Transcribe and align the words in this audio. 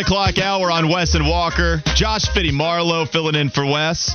O'clock 0.00 0.38
hour 0.38 0.70
on 0.70 0.88
Wes 0.88 1.14
and 1.14 1.26
Walker. 1.26 1.82
Josh 1.94 2.28
Fitty 2.28 2.52
Marlowe 2.52 3.04
filling 3.04 3.34
in 3.34 3.50
for 3.50 3.64
Wes. 3.64 4.14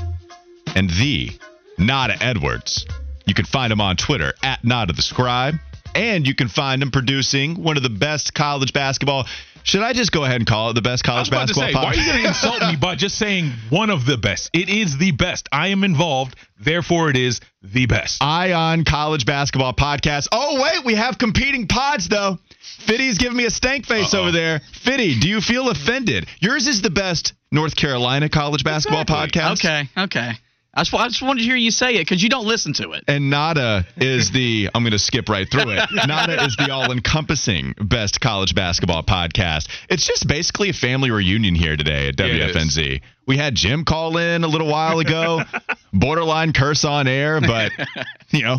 And 0.75 0.89
the 0.89 1.31
Nada 1.77 2.15
Edwards. 2.21 2.85
You 3.25 3.33
can 3.33 3.45
find 3.45 3.71
him 3.71 3.81
on 3.81 3.97
Twitter 3.97 4.33
at 4.43 4.63
Nada 4.63 4.93
the 4.93 5.01
Scribe. 5.01 5.55
And 5.93 6.25
you 6.25 6.35
can 6.35 6.47
find 6.47 6.81
him 6.81 6.91
producing 6.91 7.61
one 7.61 7.77
of 7.77 7.83
the 7.83 7.89
best 7.89 8.33
college 8.33 8.71
basketball. 8.71 9.25
Should 9.63 9.81
I 9.81 9.93
just 9.93 10.11
go 10.11 10.23
ahead 10.25 10.37
and 10.37 10.47
call 10.47 10.69
it 10.69 10.73
the 10.73 10.81
best 10.81 11.07
I 11.07 11.19
was 11.19 11.29
college 11.29 11.29
about 11.29 11.47
to 11.47 11.53
basketball 11.55 11.81
say, 11.83 11.85
why 11.85 11.91
are 11.91 11.95
you 11.95 12.11
going 12.11 12.21
to 12.23 12.27
insult 12.27 12.61
me 12.61 12.75
by 12.75 12.95
just 12.95 13.17
saying 13.17 13.51
one 13.69 13.89
of 13.89 14.05
the 14.05 14.17
best? 14.17 14.49
It 14.53 14.69
is 14.69 14.97
the 14.97 15.11
best. 15.11 15.47
I 15.51 15.67
am 15.69 15.83
involved, 15.83 16.35
therefore 16.59 17.09
it 17.09 17.15
is 17.17 17.39
the 17.61 17.85
best. 17.85 18.21
Ion 18.21 18.83
College 18.83 19.25
Basketball 19.25 19.73
Podcast. 19.73 20.27
Oh, 20.31 20.61
wait, 20.61 20.83
we 20.85 20.95
have 20.95 21.17
competing 21.17 21.67
pods, 21.67 22.09
though. 22.09 22.39
Fiddy's 22.85 23.17
giving 23.17 23.37
me 23.37 23.45
a 23.45 23.49
stank 23.49 23.85
face 23.85 24.13
Uh-oh. 24.13 24.21
over 24.23 24.31
there. 24.31 24.61
Fiddy, 24.73 25.19
do 25.19 25.29
you 25.29 25.39
feel 25.41 25.69
offended? 25.69 26.27
Yours 26.39 26.67
is 26.67 26.81
the 26.81 26.89
best 26.89 27.33
North 27.51 27.75
Carolina 27.75 28.27
college 28.29 28.63
basketball 28.63 29.01
Exactly. 29.03 29.41
podcast. 29.41 29.65
Okay, 29.65 29.89
okay. 29.97 30.31
I 30.75 30.81
just, 30.81 30.93
I 30.93 31.07
just 31.07 31.21
wanted 31.21 31.41
to 31.41 31.45
hear 31.45 31.55
you 31.55 31.69
say 31.69 31.95
it 31.95 31.99
because 31.99 32.23
you 32.23 32.29
don't 32.29 32.47
listen 32.47 32.73
to 32.73 32.93
it. 32.93 33.03
And 33.07 33.29
Nada 33.29 33.85
is 33.97 34.31
the, 34.31 34.69
I'm 34.75 34.81
going 34.83 34.91
to 34.93 34.99
skip 34.99 35.29
right 35.29 35.49
through 35.49 35.69
it. 35.69 35.87
Nada 36.07 36.43
is 36.43 36.55
the 36.55 36.71
all 36.71 36.91
encompassing 36.91 37.75
best 37.79 38.19
college 38.19 38.55
basketball 38.55 39.03
podcast. 39.03 39.69
It's 39.89 40.05
just 40.07 40.27
basically 40.27 40.69
a 40.69 40.73
family 40.73 41.11
reunion 41.11 41.53
here 41.53 41.77
today 41.77 42.07
at 42.07 42.19
Yeah. 42.19 42.49
WFNZ. 42.49 43.01
We 43.27 43.37
had 43.37 43.53
Jim 43.55 43.85
call 43.85 44.17
in 44.17 44.43
a 44.43 44.47
little 44.47 44.67
while 44.67 44.99
ago, 44.99 45.43
borderline 45.93 46.53
curse 46.53 46.83
on 46.83 47.07
air, 47.07 47.39
but, 47.39 47.71
you 48.31 48.41
know. 48.41 48.57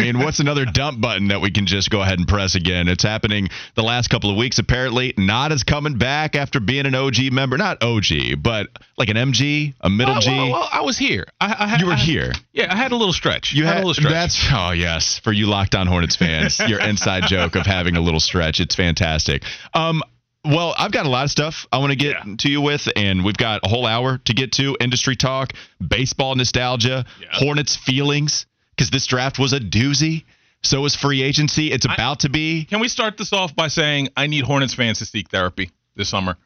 I 0.00 0.02
mean, 0.12 0.18
what's 0.18 0.40
another 0.40 0.64
dump 0.64 1.00
button 1.00 1.28
that 1.28 1.40
we 1.40 1.50
can 1.50 1.66
just 1.66 1.90
go 1.90 2.02
ahead 2.02 2.18
and 2.18 2.26
press 2.28 2.54
again? 2.54 2.88
It's 2.88 3.02
happening 3.02 3.48
the 3.74 3.82
last 3.82 4.08
couple 4.08 4.30
of 4.30 4.36
weeks. 4.36 4.58
Apparently, 4.58 5.14
Not 5.16 5.52
as 5.52 5.62
coming 5.64 5.98
back 5.98 6.34
after 6.36 6.60
being 6.60 6.86
an 6.86 6.94
OG 6.94 7.32
member. 7.32 7.56
Not 7.56 7.82
OG, 7.82 8.42
but 8.42 8.68
like 8.98 9.08
an 9.08 9.16
MG, 9.16 9.74
a 9.80 9.88
middle 9.90 10.14
well, 10.14 10.20
G. 10.20 10.30
well, 10.30 10.50
well, 10.52 10.68
I 10.72 10.82
was 10.82 10.98
here. 10.98 11.26
I, 11.40 11.54
I 11.58 11.68
had, 11.68 11.80
you 11.80 11.86
were 11.86 11.92
I- 11.92 11.96
here. 11.96 12.32
Yeah, 12.52 12.72
I 12.72 12.76
had 12.76 12.92
a 12.92 12.96
little 12.96 13.12
stretch. 13.12 13.52
You 13.52 13.64
had, 13.64 13.74
had 13.74 13.84
a 13.84 13.86
little 13.86 13.94
stretch. 13.94 14.12
That's 14.12 14.46
oh 14.52 14.70
yes, 14.72 15.18
for 15.18 15.32
you 15.32 15.46
Locked 15.46 15.74
On 15.74 15.86
Hornets 15.86 16.16
fans, 16.16 16.60
your 16.66 16.80
inside 16.88 17.24
joke 17.26 17.54
of 17.56 17.66
having 17.66 17.96
a 17.96 18.00
little 18.00 18.20
stretch. 18.20 18.60
It's 18.60 18.74
fantastic. 18.74 19.42
Um, 19.74 20.02
well, 20.44 20.74
I've 20.78 20.92
got 20.92 21.06
a 21.06 21.08
lot 21.08 21.24
of 21.24 21.30
stuff 21.32 21.66
I 21.72 21.78
want 21.78 21.90
to 21.90 21.96
get 21.96 22.16
Yeah. 22.24 22.34
to 22.38 22.48
you 22.48 22.60
with, 22.60 22.88
and 22.94 23.24
we've 23.24 23.36
got 23.36 23.62
a 23.64 23.68
whole 23.68 23.84
hour 23.84 24.18
to 24.18 24.32
get 24.32 24.52
to 24.52 24.76
industry 24.80 25.16
talk, 25.16 25.52
baseball 25.86 26.34
nostalgia, 26.36 27.04
Yeah. 27.20 27.26
Hornets 27.32 27.74
feelings, 27.74 28.46
because 28.76 28.90
this 28.90 29.06
draft 29.06 29.38
was 29.38 29.52
a 29.52 29.60
doozy. 29.60 30.24
So 30.62 30.84
is 30.84 30.96
free 30.96 31.22
agency. 31.22 31.70
It's 31.72 31.86
I- 31.86 31.94
about 31.94 32.20
to 32.20 32.28
be. 32.28 32.64
Can 32.64 32.80
we 32.80 32.88
start 32.88 33.16
this 33.16 33.32
off 33.32 33.54
by 33.54 33.68
saying 33.68 34.08
I 34.16 34.26
need 34.26 34.44
Hornets 34.44 34.74
fans 34.74 34.98
to 34.98 35.06
seek 35.06 35.28
therapy 35.30 35.70
this 35.94 36.08
summer? 36.08 36.36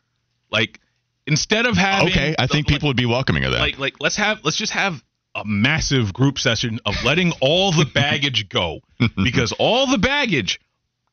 Like 0.51 0.81
instead 1.27 1.67
of 1.67 1.77
having 1.77 2.09
Okay, 2.09 2.35
I 2.39 2.47
think 2.47 2.67
like, 2.67 2.75
people 2.75 2.89
would 2.89 2.97
be 2.97 3.07
welcoming 3.07 3.45
of 3.45 3.53
that. 3.53 3.61
like 3.61 3.79
like 3.79 3.95
let's 4.01 4.17
have 4.17 4.41
let's 4.45 4.57
just 4.57 4.73
have 4.73 5.03
a 5.35 5.45
massive 5.45 6.13
group 6.13 6.39
session 6.39 6.81
of 6.85 6.95
letting 7.05 7.33
all 7.41 7.71
the 7.73 7.85
baggage 7.95 8.49
go 8.49 8.81
because 9.23 9.53
all 9.53 9.87
the 9.87 9.99
baggage 9.99 10.61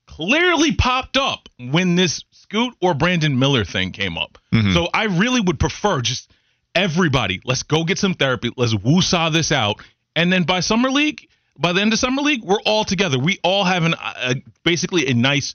clearly 0.07 0.73
popped 0.73 1.17
up 1.17 1.47
when 1.59 1.95
this 1.95 2.23
Scoot 2.31 2.73
or 2.81 2.93
Brandon 2.93 3.37
Miller 3.37 3.63
thing 3.63 3.91
came 3.91 4.17
up. 4.17 4.37
Mhm. 4.53 4.73
So 4.73 4.87
I 4.93 5.03
really 5.03 5.41
would 5.41 5.59
prefer 5.59 6.01
just 6.01 6.31
everybody, 6.73 7.41
let's 7.45 7.63
go 7.63 7.83
get 7.83 7.97
some 7.99 8.13
therapy. 8.13 8.49
Let's 8.57 8.73
woo-saw 8.73 9.29
this 9.29 9.51
out. 9.51 9.81
And 10.17 10.33
then 10.33 10.43
by 10.43 10.61
summer 10.61 10.89
league, 10.89 11.27
by 11.59 11.73
the 11.73 11.81
end 11.81 11.93
of 11.93 11.99
summer 11.99 12.23
league, 12.23 12.43
we're 12.43 12.61
all 12.65 12.83
together. 12.83 13.19
We 13.19 13.39
all 13.43 13.63
have 13.63 13.83
an 13.83 13.93
a, 13.93 14.35
basically 14.63 15.07
a 15.07 15.13
nice 15.13 15.53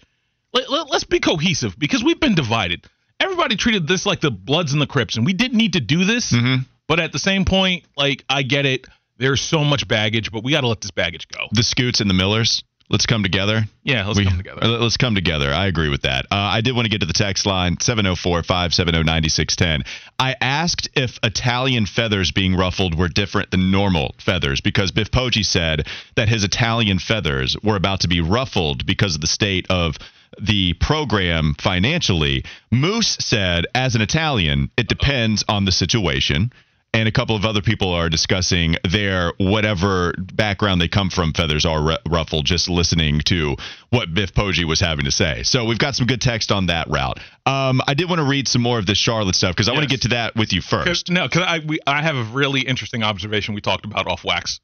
let, 0.55 0.71
let, 0.71 0.89
let's 0.89 1.05
be 1.05 1.19
cohesive 1.19 1.77
because 1.79 2.05
we've 2.05 2.21
been 2.21 2.37
divided. 2.37 2.85
Everybody 3.19 3.57
treated 3.57 3.89
this 3.89 4.07
like 4.07 4.21
the 4.21 4.31
Bloods 4.31 4.73
and 4.73 4.81
the 4.81 4.87
Crips, 4.87 5.17
and 5.17 5.27
we 5.27 5.33
didn't 5.33 5.59
need 5.59 5.73
to 5.73 5.81
do 5.81 6.05
this. 6.05 6.33
Mhm. 6.33 6.67
But 6.87 7.01
at 7.01 7.11
the 7.13 7.19
same 7.19 7.45
point, 7.45 7.85
like 7.97 8.25
I 8.29 8.43
get 8.43 8.65
it. 8.65 8.87
There's 9.19 9.41
so 9.41 9.65
much 9.65 9.87
baggage, 9.89 10.31
but 10.33 10.43
we 10.45 10.53
got 10.53 10.63
to 10.63 10.69
let 10.69 10.81
this 10.81 10.91
baggage 10.93 11.27
go. 11.29 11.49
the 11.53 11.63
Scoots 11.63 12.01
and 12.01 12.09
the 12.09 12.15
Millers. 12.15 12.63
Let's 12.91 13.07
come 13.07 13.23
together. 13.23 13.65
Yeah, 13.85 14.07
let's 14.07 14.19
We- 14.19 14.25
come 14.27 14.37
together. 14.37 14.63
uh, 14.63 14.69
Let's 14.69 14.97
come 14.99 15.15
together. 15.15 15.53
I 15.53 15.67
agree 15.67 15.89
with 15.89 16.03
that. 16.03 16.27
Uh, 16.31 16.35
I 16.37 16.61
did 16.61 16.75
want 16.75 16.85
to 16.85 16.91
get 16.91 17.01
to 17.01 17.07
the 17.07 17.13
text 17.15 17.47
line 17.47 17.79
704 17.81 18.43
570 18.43 19.03
9610. 19.03 19.85
I 20.19 20.35
asked 20.41 20.89
if 20.95 21.19
Italian 21.23 21.87
feathers 21.87 22.31
being 22.33 22.55
ruffled 22.55 22.95
were 22.95 23.09
different 23.09 23.51
than 23.51 23.71
normal 23.71 24.15
feathers 24.19 24.61
because 24.61 24.91
Biff 24.91 25.11
Poggi 25.11 25.45
said 25.45 25.87
that 26.17 26.29
his 26.29 26.45
Italian 26.45 26.99
feathers 26.99 27.57
were 27.63 27.77
about 27.77 28.01
to 28.01 28.09
be 28.09 28.21
ruffled 28.21 28.85
because 28.85 29.15
of 29.15 29.21
the 29.23 29.27
state 29.27 29.67
of 29.71 29.97
the 30.41 30.73
program 30.75 31.55
financially. 31.59 32.45
Moose 32.71 33.17
said, 33.21 33.67
as 33.75 33.95
an 33.95 34.01
Italian, 34.03 34.71
it 34.77 34.89
depends 34.89 35.45
on 35.49 35.65
the 35.65 35.73
situation 35.73 36.53
and 36.95 37.09
a 37.09 37.13
couple 37.13 37.35
of 37.35 37.45
other 37.45 37.63
people 37.63 37.91
are 37.93 38.09
discussing 38.11 38.77
their 38.91 39.33
whatever 39.39 40.13
background 40.19 40.81
they 40.81 40.89
come 40.89 41.09
from 41.11 41.33
feathers 41.33 41.65
are 41.65 41.83
ru- 41.83 41.97
ruffled 42.09 42.45
just 42.45 42.69
listening 42.69 43.21
to 43.21 43.57
what 43.91 44.13
biff 44.13 44.33
poggi 44.35 44.65
was 44.65 44.81
having 44.81 45.05
to 45.05 45.11
say 45.11 45.43
so 45.43 45.65
we've 45.65 45.79
got 45.79 45.95
some 45.95 46.07
good 46.07 46.21
text 46.21 46.53
on 46.53 46.67
that 46.67 46.89
route 46.91 47.19
um, 47.47 47.81
i 47.87 47.95
did 47.95 48.09
want 48.09 48.19
to 48.19 48.25
read 48.27 48.47
some 48.47 48.63
more 48.63 48.79
of 48.79 48.87
this 48.87 48.99
charlotte 48.99 49.35
stuff 49.35 49.53
because 49.55 49.69
i 49.69 49.73
want 49.73 49.83
to 49.83 49.89
get 49.89 50.03
to 50.03 50.09
that 50.09 50.35
with 50.37 50.53
you 50.53 50.61
Cause, 50.61 50.85
first 50.87 51.11
no, 51.11 51.27
because 51.27 51.43
I 51.47 51.61
we, 51.67 51.79
I 51.87 52.03
have 52.03 52.17
a 52.17 52.25
really 52.25 52.61
interesting 52.61 53.03
observation 53.03 53.55
we 53.55 53.61
talked 53.61 53.85
about 53.85 54.07
off 54.07 54.25
wax. 54.25 54.61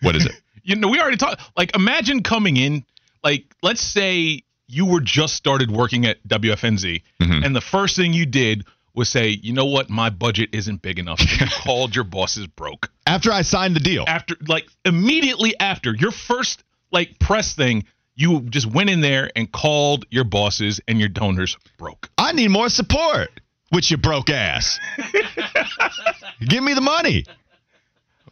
what 0.00 0.16
is 0.16 0.26
it 0.26 0.32
You 0.64 0.76
know, 0.76 0.86
we 0.86 1.00
already 1.00 1.16
talked. 1.16 1.40
Like, 1.56 1.74
imagine 1.74 2.22
coming 2.22 2.56
in. 2.56 2.84
Like, 3.24 3.46
let's 3.64 3.80
say 3.80 4.42
you 4.68 4.86
were 4.86 5.00
just 5.00 5.34
started 5.34 5.72
working 5.72 6.06
at 6.06 6.22
WFNZ, 6.28 7.02
Mhm. 7.20 7.44
and 7.44 7.56
the 7.56 7.60
first 7.60 7.96
thing 7.96 8.12
you 8.12 8.26
did 8.26 8.64
was 8.94 9.08
say, 9.08 9.28
"You 9.42 9.52
know 9.52 9.66
what? 9.66 9.88
My 9.90 10.10
budget 10.10 10.50
isn't 10.52 10.82
big 10.82 10.98
enough." 10.98 11.20
You 11.20 11.46
called 11.64 11.94
your 11.94 12.04
bosses 12.04 12.46
broke. 12.46 12.90
after 13.06 13.32
i 13.32 13.42
signed 13.42 13.74
the 13.76 13.80
deal 13.80 14.04
after 14.06 14.36
like 14.46 14.66
immediately 14.84 15.58
after 15.58 15.94
your 15.94 16.10
first 16.10 16.62
like 16.90 17.18
press 17.18 17.54
thing 17.54 17.84
you 18.14 18.40
just 18.42 18.66
went 18.66 18.90
in 18.90 19.00
there 19.00 19.30
and 19.34 19.50
called 19.50 20.04
your 20.10 20.24
bosses 20.24 20.80
and 20.86 20.98
your 21.00 21.08
donors 21.08 21.56
broke 21.78 22.10
i 22.18 22.32
need 22.32 22.48
more 22.48 22.68
support 22.68 23.28
which 23.70 23.90
you 23.90 23.96
broke 23.96 24.30
ass 24.30 24.78
give 26.40 26.62
me 26.62 26.74
the 26.74 26.80
money 26.80 27.24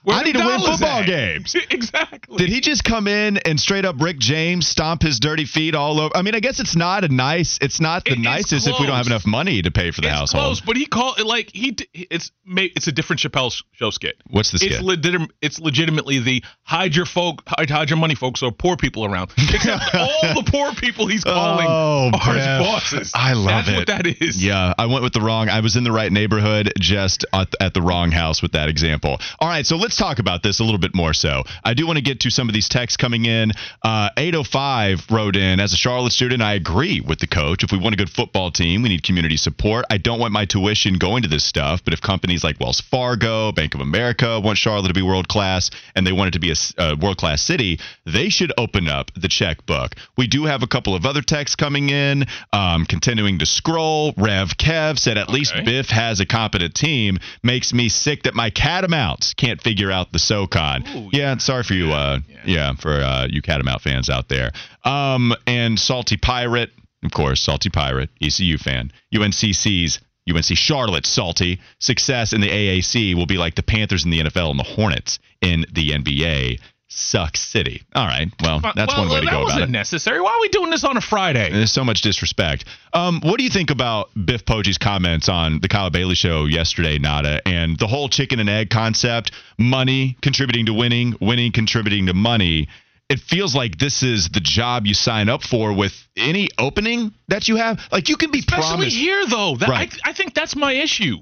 Where 0.02 0.16
I 0.16 0.22
need 0.22 0.32
to 0.34 0.44
win 0.44 0.60
football 0.60 1.00
at? 1.00 1.06
games. 1.06 1.54
exactly 1.70 2.36
Did 2.38 2.48
he 2.48 2.60
just 2.60 2.84
come 2.84 3.06
in 3.06 3.36
and 3.38 3.58
straight 3.60 3.84
up 3.84 3.96
Rick 4.00 4.18
James 4.18 4.66
stomp 4.66 5.02
his 5.02 5.20
dirty 5.20 5.44
feet 5.44 5.74
all 5.74 6.00
over? 6.00 6.16
I 6.16 6.22
mean, 6.22 6.34
I 6.34 6.40
guess 6.40 6.58
it's 6.60 6.74
not 6.76 7.04
a 7.04 7.08
nice. 7.08 7.58
It's 7.60 7.80
not 7.80 8.04
the 8.04 8.12
It 8.12 8.18
nicest 8.18 8.66
if 8.66 8.76
we 8.80 8.86
don't 8.86 8.96
have 8.96 9.06
enough 9.06 9.26
money 9.26 9.62
to 9.62 9.70
pay 9.70 9.90
for 9.90 10.00
the 10.00 10.08
it's 10.08 10.16
household. 10.16 10.44
close 10.44 10.60
but 10.60 10.76
he 10.76 10.86
called 10.86 11.18
it 11.18 11.26
like 11.26 11.50
he 11.52 11.76
it's 11.94 12.30
it's 12.46 12.86
a 12.86 12.92
different 12.92 13.20
Chappelle 13.20 13.52
show 13.72 13.90
skit 13.90 14.16
What's 14.30 14.50
the 14.52 14.56
it's 14.56 14.76
skit? 14.76 14.82
legit 14.82 15.20
it's 15.42 15.58
legitimately 15.60 16.18
the 16.20 16.44
hide 16.62 16.94
your 16.96 17.06
folk 17.06 17.42
hide, 17.46 17.68
hide 17.70 17.90
your 17.90 17.98
money 17.98 18.14
folks 18.14 18.40
so 18.40 18.50
poor 18.50 18.76
people 18.76 19.04
around 19.04 19.30
except 19.38 19.94
all 19.94 20.34
the 20.42 20.50
poor 20.50 20.72
people 20.74 21.06
he's 21.06 21.24
calling 21.24 21.66
Oh, 21.68 22.10
are 22.14 22.34
his 22.34 22.46
bosses 22.46 23.12
I 23.14 23.32
love 23.34 23.66
That's 23.66 23.68
it. 23.68 23.76
what 23.76 23.86
that 23.88 24.06
is 24.06 24.42
Yeah, 24.42 24.74
I 24.78 24.86
went 24.86 25.02
with 25.02 25.12
the 25.12 25.20
wrong. 25.20 25.48
I 25.48 25.60
was 25.60 25.76
in 25.76 25.84
the 25.84 25.92
right 25.92 26.10
neighborhood, 26.10 26.72
just 26.78 27.24
at, 27.32 27.48
at 27.60 27.74
the 27.74 27.82
wrong 27.82 28.10
house 28.10 28.40
with 28.42 28.52
that 28.52 28.68
example. 28.68 29.18
All 29.38 29.48
right, 29.48 29.66
so 29.66 29.76
let's 29.76 29.89
let's 29.90 29.98
talk 29.98 30.20
about 30.20 30.44
this 30.44 30.60
a 30.60 30.62
little 30.62 30.78
bit 30.78 30.94
more. 30.94 31.12
So 31.12 31.42
I 31.64 31.74
do 31.74 31.84
want 31.84 31.96
to 31.96 32.00
get 32.00 32.20
to 32.20 32.30
some 32.30 32.48
of 32.48 32.54
these 32.54 32.68
texts 32.68 32.96
coming 32.96 33.24
in. 33.24 33.50
Uh, 33.82 34.10
805 34.16 35.10
wrote 35.10 35.34
in 35.34 35.58
as 35.58 35.72
a 35.72 35.76
Charlotte 35.76 36.12
student. 36.12 36.42
I 36.42 36.54
agree 36.54 37.00
with 37.00 37.18
the 37.18 37.26
coach. 37.26 37.64
If 37.64 37.72
we 37.72 37.78
want 37.78 37.94
a 37.94 37.96
good 37.96 38.08
football 38.08 38.52
team, 38.52 38.82
we 38.82 38.88
need 38.88 39.02
community 39.02 39.36
support. 39.36 39.86
I 39.90 39.98
don't 39.98 40.20
want 40.20 40.32
my 40.32 40.44
tuition 40.44 40.96
going 40.96 41.24
to 41.24 41.28
this 41.28 41.42
stuff, 41.42 41.82
but 41.84 41.92
if 41.92 42.00
companies 42.00 42.44
like 42.44 42.60
Wells 42.60 42.80
Fargo, 42.80 43.50
Bank 43.50 43.74
of 43.74 43.80
America 43.80 44.38
want 44.38 44.58
Charlotte 44.58 44.86
to 44.86 44.94
be 44.94 45.02
world 45.02 45.26
class 45.26 45.72
and 45.96 46.06
they 46.06 46.12
want 46.12 46.28
it 46.28 46.34
to 46.34 46.38
be 46.38 46.52
a, 46.52 46.56
a 46.78 46.94
world 46.94 47.16
class 47.16 47.42
city, 47.42 47.80
they 48.06 48.28
should 48.28 48.52
open 48.56 48.86
up 48.86 49.10
the 49.16 49.26
checkbook. 49.26 49.96
We 50.16 50.28
do 50.28 50.44
have 50.44 50.62
a 50.62 50.68
couple 50.68 50.94
of 50.94 51.04
other 51.04 51.22
texts 51.22 51.56
coming 51.56 51.90
in. 51.90 52.26
Um, 52.52 52.86
continuing 52.86 53.40
to 53.40 53.46
scroll, 53.46 54.14
Rev 54.16 54.50
Kev 54.56 55.00
said 55.00 55.18
at 55.18 55.30
least 55.30 55.52
Biff 55.64 55.88
has 55.88 56.20
a 56.20 56.26
competent 56.26 56.76
team. 56.76 57.18
Makes 57.42 57.72
me 57.72 57.88
sick 57.88 58.22
that 58.22 58.36
my 58.36 58.50
Catamounts 58.50 59.34
can't 59.34 59.60
figure 59.60 59.79
out 59.88 60.10
the 60.12 60.18
SoCon. 60.18 60.84
Ooh, 60.88 61.10
yeah, 61.12 61.36
sorry 61.36 61.62
for 61.62 61.74
you. 61.74 61.92
Uh, 61.92 62.18
Yeah. 62.28 62.36
yeah, 62.44 62.72
for 62.74 62.90
uh, 62.92 63.28
you 63.30 63.40
Catamount 63.40 63.82
fans 63.82 64.10
out 64.10 64.28
there. 64.28 64.50
Um, 64.84 65.32
and 65.46 65.78
Salty 65.78 66.16
Pirate, 66.16 66.70
of 67.04 67.12
course, 67.12 67.40
Salty 67.40 67.70
Pirate, 67.70 68.10
ECU 68.20 68.58
fan. 68.58 68.90
UNCC's 69.14 70.00
UNC 70.28 70.44
Charlotte 70.56 71.06
Salty 71.06 71.60
success 71.78 72.32
in 72.32 72.40
the 72.40 72.48
AAC 72.48 73.14
will 73.14 73.26
be 73.26 73.38
like 73.38 73.54
the 73.54 73.62
Panthers 73.62 74.04
in 74.04 74.10
the 74.10 74.20
NFL 74.20 74.50
and 74.50 74.58
the 74.58 74.64
Hornets 74.64 75.18
in 75.40 75.64
the 75.72 75.90
NBA. 75.90 76.60
Suck 76.92 77.36
City. 77.36 77.82
All 77.94 78.04
right, 78.06 78.28
well, 78.42 78.60
that's 78.60 78.92
well, 78.92 79.02
one 79.06 79.14
way 79.14 79.20
to 79.20 79.26
go 79.30 79.44
about 79.44 79.62
it. 79.62 79.70
necessary. 79.70 80.20
Why 80.20 80.32
are 80.32 80.40
we 80.40 80.48
doing 80.48 80.70
this 80.70 80.82
on 80.82 80.96
a 80.96 81.00
Friday? 81.00 81.48
There's 81.50 81.70
so 81.72 81.84
much 81.84 82.00
disrespect. 82.02 82.64
Um, 82.92 83.20
what 83.22 83.38
do 83.38 83.44
you 83.44 83.50
think 83.50 83.70
about 83.70 84.10
Biff 84.26 84.44
Poggi's 84.44 84.76
comments 84.76 85.28
on 85.28 85.60
the 85.60 85.68
Kyle 85.68 85.90
Bailey 85.90 86.16
show 86.16 86.46
yesterday, 86.46 86.98
Nada, 86.98 87.40
and 87.46 87.78
the 87.78 87.86
whole 87.86 88.08
chicken 88.08 88.40
and 88.40 88.50
egg 88.50 88.70
concept? 88.70 89.30
Money 89.56 90.16
contributing 90.20 90.66
to 90.66 90.74
winning, 90.74 91.14
winning 91.20 91.52
contributing 91.52 92.06
to 92.06 92.14
money. 92.14 92.68
It 93.08 93.20
feels 93.20 93.54
like 93.54 93.78
this 93.78 94.02
is 94.02 94.28
the 94.28 94.40
job 94.40 94.86
you 94.86 94.94
sign 94.94 95.28
up 95.28 95.42
for 95.42 95.72
with 95.72 95.94
any 96.16 96.48
opening 96.58 97.12
that 97.28 97.46
you 97.48 97.56
have. 97.56 97.80
Like 97.92 98.08
you 98.08 98.16
can 98.16 98.32
be 98.32 98.40
Especially 98.40 98.68
promised. 98.68 98.96
here, 98.96 99.26
though. 99.26 99.56
That, 99.56 99.68
Right. 99.68 99.94
I, 100.04 100.10
I 100.10 100.12
think 100.12 100.34
that's 100.34 100.56
my 100.56 100.72
issue. 100.72 101.16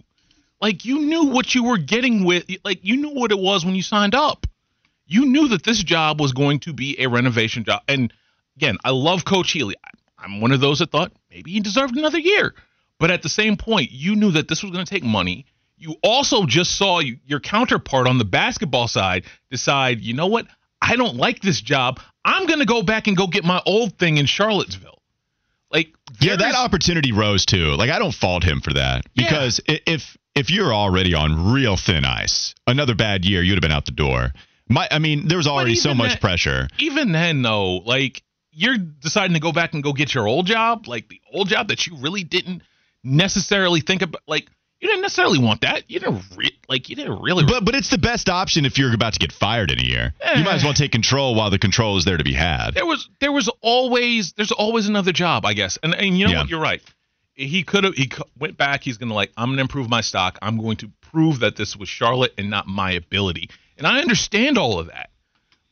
Like 0.60 0.84
you 0.84 1.00
knew 1.00 1.24
what 1.26 1.54
you 1.54 1.64
were 1.64 1.78
getting 1.78 2.24
with. 2.24 2.44
Like 2.64 2.80
you 2.82 2.96
knew 2.96 3.10
what 3.10 3.32
it 3.32 3.38
was 3.38 3.64
when 3.66 3.74
you 3.74 3.82
signed 3.82 4.14
up. 4.14 4.46
You 5.08 5.26
knew 5.26 5.48
that 5.48 5.64
this 5.64 5.82
job 5.82 6.20
was 6.20 6.32
going 6.32 6.60
to 6.60 6.72
be 6.72 7.00
a 7.00 7.08
renovation 7.08 7.64
job. 7.64 7.82
And 7.88 8.12
again, 8.56 8.76
I 8.84 8.90
love 8.90 9.24
Coach 9.24 9.50
Healy. 9.50 9.74
I'm 10.18 10.40
one 10.40 10.52
of 10.52 10.60
those 10.60 10.78
that 10.80 10.90
thought 10.90 11.12
maybe 11.30 11.52
he 11.52 11.60
deserved 11.60 11.96
another 11.96 12.18
year. 12.18 12.54
But 12.98 13.10
at 13.10 13.22
the 13.22 13.28
same 13.28 13.56
point, 13.56 13.90
you 13.90 14.14
knew 14.14 14.32
that 14.32 14.48
this 14.48 14.62
was 14.62 14.70
going 14.70 14.84
to 14.84 14.90
take 14.90 15.04
money. 15.04 15.46
You 15.76 15.94
also 16.02 16.44
just 16.44 16.76
saw 16.76 17.00
your 17.00 17.40
counterpart 17.40 18.06
on 18.06 18.18
the 18.18 18.24
basketball 18.24 18.88
side 18.88 19.24
decide, 19.50 20.00
you 20.00 20.14
know 20.14 20.26
what? 20.26 20.46
I 20.82 20.96
don't 20.96 21.16
like 21.16 21.40
this 21.40 21.60
job. 21.60 22.00
I'm 22.24 22.46
going 22.46 22.58
to 22.58 22.66
go 22.66 22.82
back 22.82 23.06
and 23.06 23.16
go 23.16 23.26
get 23.26 23.44
my 23.44 23.62
old 23.64 23.96
thing 23.98 24.18
in 24.18 24.26
Charlottesville. 24.26 25.00
Like, 25.70 25.94
Yeah, 26.20 26.36
that 26.36 26.54
opportunity 26.54 27.12
rose 27.12 27.46
too. 27.46 27.74
Like 27.76 27.90
I 27.90 27.98
don't 27.98 28.14
fault 28.14 28.42
him 28.42 28.60
for 28.60 28.72
that 28.74 29.04
because 29.14 29.60
i 29.68 29.80
if 29.86 30.16
if 30.34 30.50
you're 30.50 30.72
already 30.72 31.14
on 31.14 31.52
real 31.52 31.76
thin 31.76 32.04
ice, 32.04 32.54
another 32.66 32.94
bad 32.94 33.24
year, 33.24 33.42
you'd 33.42 33.54
have 33.54 33.62
been 33.62 33.72
out 33.72 33.86
the 33.86 33.92
door. 33.92 34.32
My, 34.68 34.86
I 34.90 34.98
mean, 34.98 35.28
there 35.28 35.38
was 35.38 35.46
already 35.46 35.74
so 35.74 35.94
much 35.94 36.12
that- 36.12 36.20
pressure. 36.20 36.68
even 36.78 37.12
then 37.12 37.42
though 37.42 37.76
like 37.78 38.22
you're 38.50 38.76
deciding 38.76 39.34
to 39.34 39.40
go 39.40 39.52
back 39.52 39.72
and 39.74 39.82
go 39.82 39.92
get 39.92 40.12
your 40.14 40.26
old 40.26 40.46
job 40.46 40.88
like 40.88 41.08
the 41.08 41.20
old 41.32 41.48
job 41.48 41.68
that 41.68 41.86
you 41.86 41.96
really 41.98 42.24
didn't 42.24 42.62
necessarily 43.04 43.80
think 43.80 44.02
about 44.02 44.20
like 44.26 44.48
you 44.80 44.88
didn't 44.88 45.02
necessarily 45.02 45.38
want 45.38 45.60
that 45.62 45.88
you 45.90 45.98
didn't 45.98 46.22
re- 46.36 46.56
like 46.68 46.88
you 46.88 46.96
didn't 46.96 47.20
really 47.22 47.44
But 47.46 47.64
but 47.64 47.74
it's 47.74 47.90
the 47.90 47.98
best 47.98 48.28
option 48.28 48.64
if 48.64 48.78
you're 48.78 48.92
about 48.94 49.12
to 49.14 49.18
get 49.18 49.32
fired 49.32 49.70
in 49.70 49.78
a 49.78 49.82
year. 49.82 50.14
You 50.36 50.44
might 50.44 50.56
as 50.56 50.62
well 50.62 50.72
eh. 50.72 50.76
take 50.76 50.92
control 50.92 51.34
while 51.34 51.50
the 51.50 51.58
control 51.58 51.96
is 51.96 52.04
there 52.04 52.16
to 52.16 52.24
be 52.24 52.32
had. 52.34 52.74
there 52.74 52.86
was 52.86 53.08
there 53.20 53.32
was 53.32 53.48
always 53.62 54.32
there's 54.32 54.52
always 54.52 54.88
another 54.88 55.12
job 55.12 55.44
i 55.46 55.54
guess 55.54 55.78
and 55.82 55.94
and 55.94 56.18
you 56.18 56.26
know 56.26 56.32
Yeah. 56.32 56.40
what 56.40 56.48
you're 56.50 56.60
right 56.60 56.82
he 57.34 57.62
could 57.62 57.84
have 57.84 57.94
he 57.94 58.10
went 58.38 58.56
back 58.56 58.82
he's 58.82 58.98
gonna 58.98 59.14
like 59.14 59.30
i'm 59.36 59.50
gonna 59.50 59.62
improve 59.62 59.88
my 59.88 60.00
stock 60.00 60.38
i'm 60.42 60.58
going 60.58 60.76
to 60.78 60.90
prove 61.00 61.40
that 61.40 61.54
this 61.56 61.76
was 61.76 61.88
charlotte 61.88 62.34
and 62.36 62.50
not 62.50 62.66
my 62.66 62.90
ability 62.92 63.48
and 63.78 63.86
i 63.86 64.00
understand 64.00 64.58
all 64.58 64.78
of 64.78 64.88
that 64.88 65.10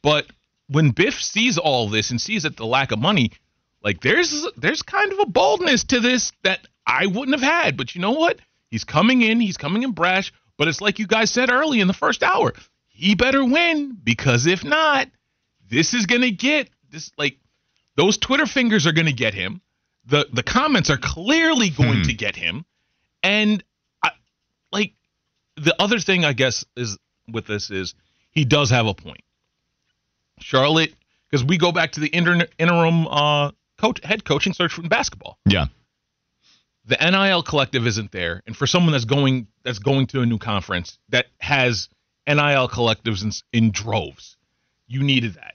but 0.02 0.26
when 0.68 0.90
biff 0.90 1.20
sees 1.22 1.58
all 1.58 1.88
this 1.88 2.10
and 2.10 2.20
sees 2.20 2.44
that 2.44 2.56
the 2.56 2.66
lack 2.66 2.92
of 2.92 2.98
money 2.98 3.30
like 3.82 4.00
there's 4.00 4.46
there's 4.56 4.82
kind 4.82 5.12
of 5.12 5.18
a 5.18 5.26
boldness 5.26 5.84
to 5.84 6.00
this 6.00 6.32
that 6.42 6.60
i 6.86 7.06
wouldn't 7.06 7.38
have 7.38 7.48
had 7.48 7.76
but 7.76 7.94
you 7.94 8.00
know 8.00 8.12
what 8.12 8.38
he's 8.70 8.84
coming 8.84 9.20
in 9.22 9.40
he's 9.40 9.56
coming 9.58 9.82
in 9.82 9.92
brash 9.92 10.32
but 10.56 10.68
it's 10.68 10.80
like 10.80 10.98
you 10.98 11.06
guys 11.06 11.30
said 11.30 11.50
early 11.50 11.80
in 11.80 11.86
the 11.86 11.92
first 11.92 12.22
hour 12.22 12.54
he 12.88 13.14
better 13.14 13.44
win 13.44 13.96
because 14.02 14.46
if 14.46 14.64
not 14.64 15.08
this 15.68 15.92
is 15.94 16.06
gonna 16.06 16.30
get 16.30 16.70
this 16.90 17.10
like 17.18 17.38
those 17.96 18.18
Twitter 18.18 18.46
fingers 18.46 18.86
are 18.86 18.92
gonna 18.92 19.12
get 19.12 19.34
him. 19.34 19.60
The 20.04 20.28
the 20.32 20.42
comments 20.42 20.90
are 20.90 20.98
clearly 20.98 21.70
going 21.70 22.02
Hmm. 22.02 22.02
to 22.02 22.14
get 22.14 22.36
him. 22.36 22.64
And 23.22 23.64
I 24.02 24.10
like 24.70 24.94
the 25.56 25.74
other 25.80 25.98
thing 25.98 26.24
I 26.24 26.32
guess 26.32 26.64
is 26.76 26.98
with 27.30 27.46
this 27.46 27.70
is 27.70 27.94
he 28.30 28.44
does 28.44 28.70
have 28.70 28.86
a 28.86 28.94
point. 28.94 29.22
Charlotte, 30.40 30.94
because 31.30 31.44
we 31.44 31.58
go 31.58 31.72
back 31.72 31.92
to 31.92 32.00
the 32.00 32.14
inter- 32.14 32.46
interim 32.58 33.06
uh 33.08 33.50
coach 33.78 34.00
head 34.04 34.24
coaching 34.24 34.52
search 34.52 34.72
from 34.72 34.88
basketball. 34.88 35.38
Yeah. 35.44 35.66
The 36.86 36.96
NIL 37.00 37.42
collective 37.42 37.86
isn't 37.86 38.12
there, 38.12 38.42
and 38.46 38.56
for 38.56 38.66
someone 38.66 38.92
that's 38.92 39.06
going 39.06 39.48
that's 39.64 39.80
going 39.80 40.06
to 40.08 40.20
a 40.20 40.26
new 40.26 40.38
conference 40.38 40.98
that 41.08 41.26
has 41.38 41.88
NIL 42.26 42.68
collectives 42.68 43.22
in, 43.22 43.32
in 43.52 43.70
droves, 43.70 44.36
you 44.86 45.02
needed 45.02 45.34
that. 45.34 45.54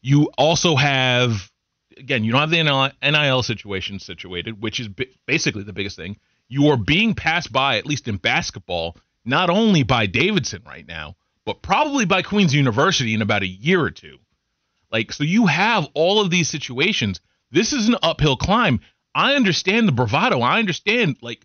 You 0.00 0.30
also 0.38 0.76
have, 0.76 1.50
again, 1.96 2.22
you 2.24 2.32
don't 2.32 2.40
have 2.40 2.50
the 2.50 2.62
NIL, 2.62 2.90
NIL 3.02 3.42
situation 3.42 3.98
situated, 3.98 4.62
which 4.62 4.78
is 4.78 4.88
bi- 4.88 5.06
basically 5.26 5.62
the 5.62 5.72
biggest 5.72 5.96
thing. 5.96 6.16
You 6.48 6.68
are 6.68 6.76
being 6.76 7.14
passed 7.14 7.52
by, 7.52 7.76
at 7.78 7.86
least 7.86 8.06
in 8.08 8.16
basketball, 8.18 8.96
not 9.26 9.50
only 9.50 9.82
by 9.82 10.06
Davidson 10.06 10.62
right 10.64 10.86
now, 10.86 11.16
but 11.44 11.62
probably 11.62 12.04
by 12.04 12.22
Queens 12.22 12.54
University 12.54 13.14
in 13.14 13.22
about 13.22 13.42
a 13.42 13.46
year 13.46 13.80
or 13.80 13.90
two. 13.90 14.18
Like, 14.90 15.12
so 15.12 15.24
you 15.24 15.46
have 15.46 15.88
all 15.94 16.20
of 16.20 16.30
these 16.30 16.48
situations. 16.48 17.20
This 17.50 17.72
is 17.72 17.88
an 17.88 17.96
uphill 18.02 18.36
climb. 18.36 18.80
I 19.14 19.34
understand 19.34 19.88
the 19.88 19.92
bravado. 19.92 20.40
I 20.40 20.58
understand, 20.58 21.16
like, 21.20 21.44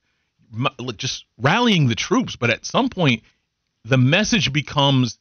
m- 0.53 0.67
just 0.97 1.25
rallying 1.37 1.87
the 1.87 1.95
troops. 1.95 2.35
But 2.35 2.49
at 2.49 2.65
some 2.65 2.89
point, 2.89 3.23
the 3.83 3.97
message 3.97 4.53
becomes 4.53 5.17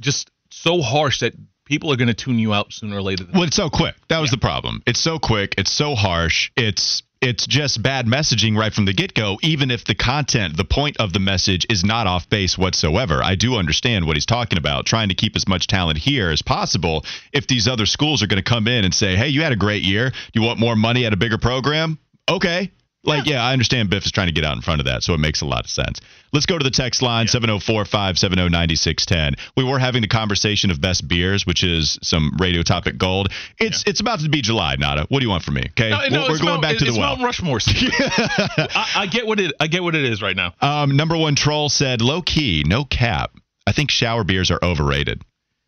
just 0.00 0.30
so 0.50 0.82
harsh 0.82 1.20
that 1.20 1.34
people 1.64 1.92
are 1.92 1.96
going 1.96 2.08
to 2.08 2.14
tune 2.14 2.38
you 2.38 2.52
out 2.52 2.72
sooner 2.72 2.96
or 2.96 3.02
later. 3.02 3.24
Than 3.24 3.34
Well, 3.34 3.44
it's 3.44 3.56
so 3.56 3.70
quick. 3.70 3.94
That 4.08 4.18
was 4.18 4.30
the 4.30 4.38
problem. 4.38 4.82
It's 4.86 5.00
so 5.00 5.18
quick. 5.18 5.54
It's 5.56 5.70
so 5.70 5.94
harsh. 5.94 6.50
It's 6.56 7.02
it's 7.20 7.46
just 7.46 7.82
bad 7.82 8.06
messaging 8.06 8.56
right 8.56 8.72
from 8.72 8.86
the 8.86 8.94
get 8.94 9.12
go. 9.12 9.38
Even 9.42 9.70
if 9.70 9.84
the 9.84 9.94
content, 9.94 10.56
the 10.56 10.64
point 10.64 10.96
of 10.98 11.12
the 11.12 11.20
message 11.20 11.66
is 11.68 11.84
not 11.84 12.06
off 12.06 12.28
base 12.30 12.56
whatsoever. 12.56 13.22
I 13.22 13.34
do 13.34 13.56
understand 13.56 14.06
what 14.06 14.16
he's 14.16 14.26
talking 14.26 14.58
about. 14.58 14.86
Trying 14.86 15.10
to 15.10 15.14
keep 15.14 15.36
as 15.36 15.46
much 15.46 15.66
talent 15.66 15.98
here 15.98 16.30
as 16.30 16.40
possible. 16.40 17.04
If 17.32 17.46
these 17.46 17.68
other 17.68 17.86
schools 17.86 18.22
are 18.22 18.26
going 18.26 18.42
to 18.42 18.48
come 18.48 18.66
in 18.66 18.84
and 18.84 18.94
say, 18.94 19.16
"Hey, 19.16 19.28
you 19.28 19.42
had 19.42 19.52
a 19.52 19.56
great 19.56 19.82
year. 19.82 20.12
You 20.32 20.42
want 20.42 20.58
more 20.58 20.76
money 20.76 21.04
at 21.04 21.12
a 21.12 21.16
bigger 21.16 21.38
program?" 21.38 21.98
Okay. 22.28 22.70
Like, 23.02 23.24
yeah, 23.26 23.42
I 23.42 23.54
understand 23.54 23.88
Biff 23.88 24.04
is 24.04 24.12
trying 24.12 24.26
to 24.26 24.32
get 24.32 24.44
out 24.44 24.54
in 24.56 24.60
front 24.62 24.80
of 24.80 24.86
that, 24.86 25.02
so 25.02 25.14
it 25.14 25.20
makes 25.20 25.40
a 25.40 25.46
lot 25.46 25.64
of 25.64 25.70
sense. 25.70 26.00
Let's 26.34 26.44
go 26.44 26.58
to 26.58 26.62
the 26.62 26.70
text 26.70 27.00
line, 27.00 27.28
704 27.28 27.86
570 27.86 28.50
9610. 28.50 29.36
We 29.56 29.64
were 29.64 29.78
having 29.78 30.02
the 30.02 30.08
conversation 30.08 30.70
of 30.70 30.82
best 30.82 31.08
beers, 31.08 31.46
which 31.46 31.64
is 31.64 31.98
some 32.02 32.36
radio 32.38 32.62
topic 32.62 32.98
gold. 32.98 33.32
It's 33.58 33.84
it's 33.86 34.00
about 34.00 34.20
to 34.20 34.28
be 34.28 34.42
July, 34.42 34.76
Nada. 34.76 35.06
What 35.08 35.20
do 35.20 35.24
you 35.24 35.30
want 35.30 35.44
from 35.44 35.54
me? 35.54 35.62
Okay. 35.70 35.88
No, 35.88 36.06
no, 36.08 36.20
we're 36.28 36.36
going 36.38 36.44
Mount- 36.44 36.62
back 36.62 36.76
to 36.76 36.84
it's 36.84 36.94
the 36.94 37.00
well. 37.00 37.16
Mount 37.16 37.24
Rushmore. 37.24 37.58
I, 37.66 38.90
I 38.96 39.06
get 39.06 39.26
what 39.26 39.40
it. 39.40 39.52
I 39.58 39.66
get 39.66 39.82
what 39.82 39.94
it 39.94 40.04
is 40.04 40.20
right 40.20 40.36
now. 40.36 40.52
Um, 40.60 40.96
number 40.96 41.16
one 41.16 41.34
troll 41.36 41.68
said, 41.70 42.02
low 42.02 42.20
key, 42.22 42.64
no 42.66 42.84
cap. 42.84 43.32
I 43.66 43.72
think 43.72 43.90
shower 43.90 44.24
beers 44.24 44.50
are 44.50 44.58
overrated. 44.62 45.22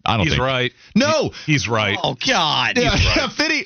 I 0.05 0.17
don't 0.17 0.27
He's 0.27 0.35
think. 0.35 0.43
right. 0.43 0.73
No. 0.95 1.31
He's 1.47 1.69
right. 1.69 1.99
Oh 2.03 2.15
God. 2.27 2.77
Yeah, 2.77 3.29
Fitty, 3.37 3.65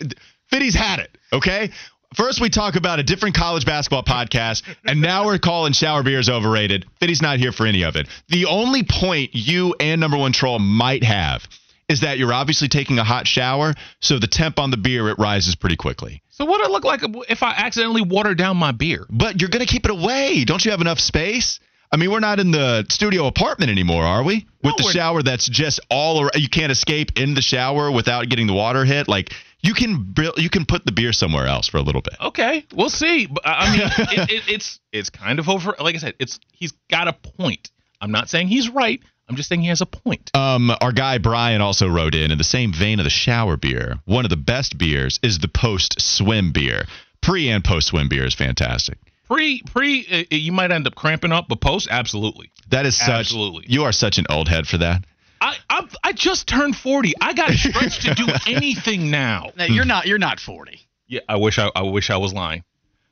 Fitty's 0.51 0.75
had 0.75 1.01
it. 1.01 1.11
Okay. 1.33 1.71
First, 2.17 2.41
we 2.41 2.49
talk 2.49 2.77
about 2.77 2.99
a 2.99 3.03
different 3.03 3.35
college 3.35 3.67
basketball 3.67 4.03
podcast, 4.03 4.63
and 4.87 5.03
now 5.03 5.27
we're 5.27 5.39
calling 5.39 5.75
shower 5.75 6.03
beers 6.03 6.31
overrated. 6.31 6.87
Fitty's 6.99 7.21
not 7.21 7.39
here 7.39 7.53
for 7.53 7.67
any 7.67 7.83
of 7.83 7.95
it. 7.95 8.09
The 8.29 8.47
only 8.47 8.85
point 8.85 9.31
you 9.35 9.75
and 9.79 10.01
number 10.01 10.17
one 10.17 10.33
troll 10.33 10.59
might 10.59 11.05
have 11.05 11.47
is 11.91 12.01
that 12.01 12.19
you're 12.19 12.33
obviously 12.33 12.69
taking 12.69 12.99
a 12.99 13.05
hot 13.05 13.27
shower, 13.27 13.75
so 14.01 14.19
the 14.19 14.27
temp 14.27 14.59
on 14.59 14.71
the 14.71 14.79
beer 14.79 15.11
it 15.11 15.19
rises 15.19 15.57
pretty 15.57 15.77
quickly. 15.77 16.23
So 16.31 16.47
what 16.47 16.61
would 16.61 16.69
it 16.69 16.73
look 16.73 16.85
like 16.85 17.03
if 17.29 17.43
I 17.43 17.51
accidentally 17.51 18.01
water 18.01 18.35
down 18.35 18.57
my 18.57 18.73
beer? 18.73 19.07
But 19.11 19.39
you're 19.41 19.51
gonna 19.51 19.67
keep 19.67 19.85
it 19.85 19.91
away. 19.91 20.45
Don't 20.45 20.65
you 20.65 20.71
have 20.71 20.81
enough 20.81 20.99
space? 20.99 21.61
I 21.93 21.99
mean, 21.99 22.11
we're 22.11 22.21
not 22.21 22.41
in 22.41 22.51
the 22.51 22.85
studio 22.89 23.27
apartment 23.27 23.71
anymore, 23.71 24.03
are 24.03 24.23
we? 24.25 24.47
With 24.63 24.75
No, 24.79 24.87
the 24.87 24.93
shower 24.93 25.23
that's 25.23 25.49
just 25.49 25.81
all 25.89 26.21
around. 26.21 26.33
You 26.35 26.49
can't 26.49 26.73
escape 26.73 27.13
in 27.17 27.35
the 27.35 27.43
shower 27.43 27.91
without 27.91 28.29
getting 28.29 28.47
the 28.47 28.55
water 28.55 28.85
hit. 28.85 29.07
Like 29.07 29.33
you 29.61 29.75
can, 29.75 30.15
you 30.37 30.51
can 30.51 30.67
put 30.67 30.85
the 30.85 30.93
beer 30.93 31.13
somewhere 31.13 31.47
else 31.47 31.69
for 31.69 31.79
a 31.79 31.83
little 31.83 32.03
bit. 32.03 32.15
Okay, 32.21 32.65
we'll 32.75 32.91
see. 32.91 33.27
But 33.27 33.47
I 33.47 33.53
I 33.53 33.71
mean, 33.71 33.81
it, 33.99 34.31
it, 34.31 34.43
it's 34.49 34.81
it's 34.93 35.11
kind 35.11 35.39
of 35.39 35.49
over. 35.49 35.75
Like 35.79 35.95
I 35.95 35.99
said, 35.99 36.15
it's 36.19 36.39
he's 36.53 36.73
got 36.91 37.09
a 37.09 37.13
point. 37.13 37.71
I'm 38.01 38.13
not 38.13 38.29
saying 38.29 38.49
he's 38.49 38.69
right. 38.69 39.01
I'm 39.29 39.35
just 39.35 39.49
saying 39.49 39.63
he 39.63 39.69
has 39.69 39.81
a 39.81 39.87
point. 39.87 40.31
Um, 40.35 40.71
our 40.81 40.93
guy 40.93 41.19
Brian 41.19 41.61
also 41.61 41.89
wrote 41.89 42.15
in 42.15 42.31
in 42.31 42.39
the 42.39 42.45
same 42.45 42.73
vein 42.73 43.01
of 43.01 43.05
the 43.05 43.11
shower 43.11 43.57
beer. 43.57 43.97
One 44.05 44.25
of 44.25 44.31
the 44.31 44.37
best 44.37 44.79
beers 44.79 45.19
is 45.23 45.39
the 45.39 45.49
post 45.49 46.01
swim 46.01 46.53
beer. 46.53 46.85
Pre 47.23 47.49
and 47.49 47.65
post 47.65 47.89
swim 47.89 48.09
beer 48.09 48.25
is 48.25 48.35
fantastic. 48.35 48.99
Pre, 49.27 49.61
pre, 49.63 50.07
uh, 50.31 50.35
you 50.35 50.53
might 50.53 50.71
end 50.71 50.87
up 50.87 50.95
cramping 50.95 51.33
up, 51.33 51.47
but 51.49 51.61
post, 51.61 51.89
absolutely. 51.91 52.53
That 52.71 52.87
is 52.87 52.97
such. 52.97 53.09
Absolutely. 53.09 53.65
You 53.69 53.83
are 53.83 53.93
such 53.93 54.19
an 54.19 54.27
old 54.31 54.49
head 54.49 54.69
for 54.69 54.79
that. 54.79 55.05
I, 55.41 55.57
I, 55.69 55.89
I 56.03 56.13
just 56.13 56.47
turned 56.47 56.77
40. 56.77 57.15
I 57.21 57.33
got 57.33 57.51
stretched 57.51 58.03
to 58.03 58.15
do 58.15 58.27
anything 58.47 59.11
now. 59.11 59.51
No, 59.57 59.65
you're 59.65 59.85
not. 59.85 60.07
You're 60.07 60.19
not 60.19 60.41
40. 60.41 60.81
Yeah, 61.09 61.21
I 61.29 61.37
wish 61.37 61.59
I, 61.59 61.71
I 61.75 61.83
wish 61.83 62.11
I 62.11 62.17
was 62.17 62.33
lying. 62.33 62.65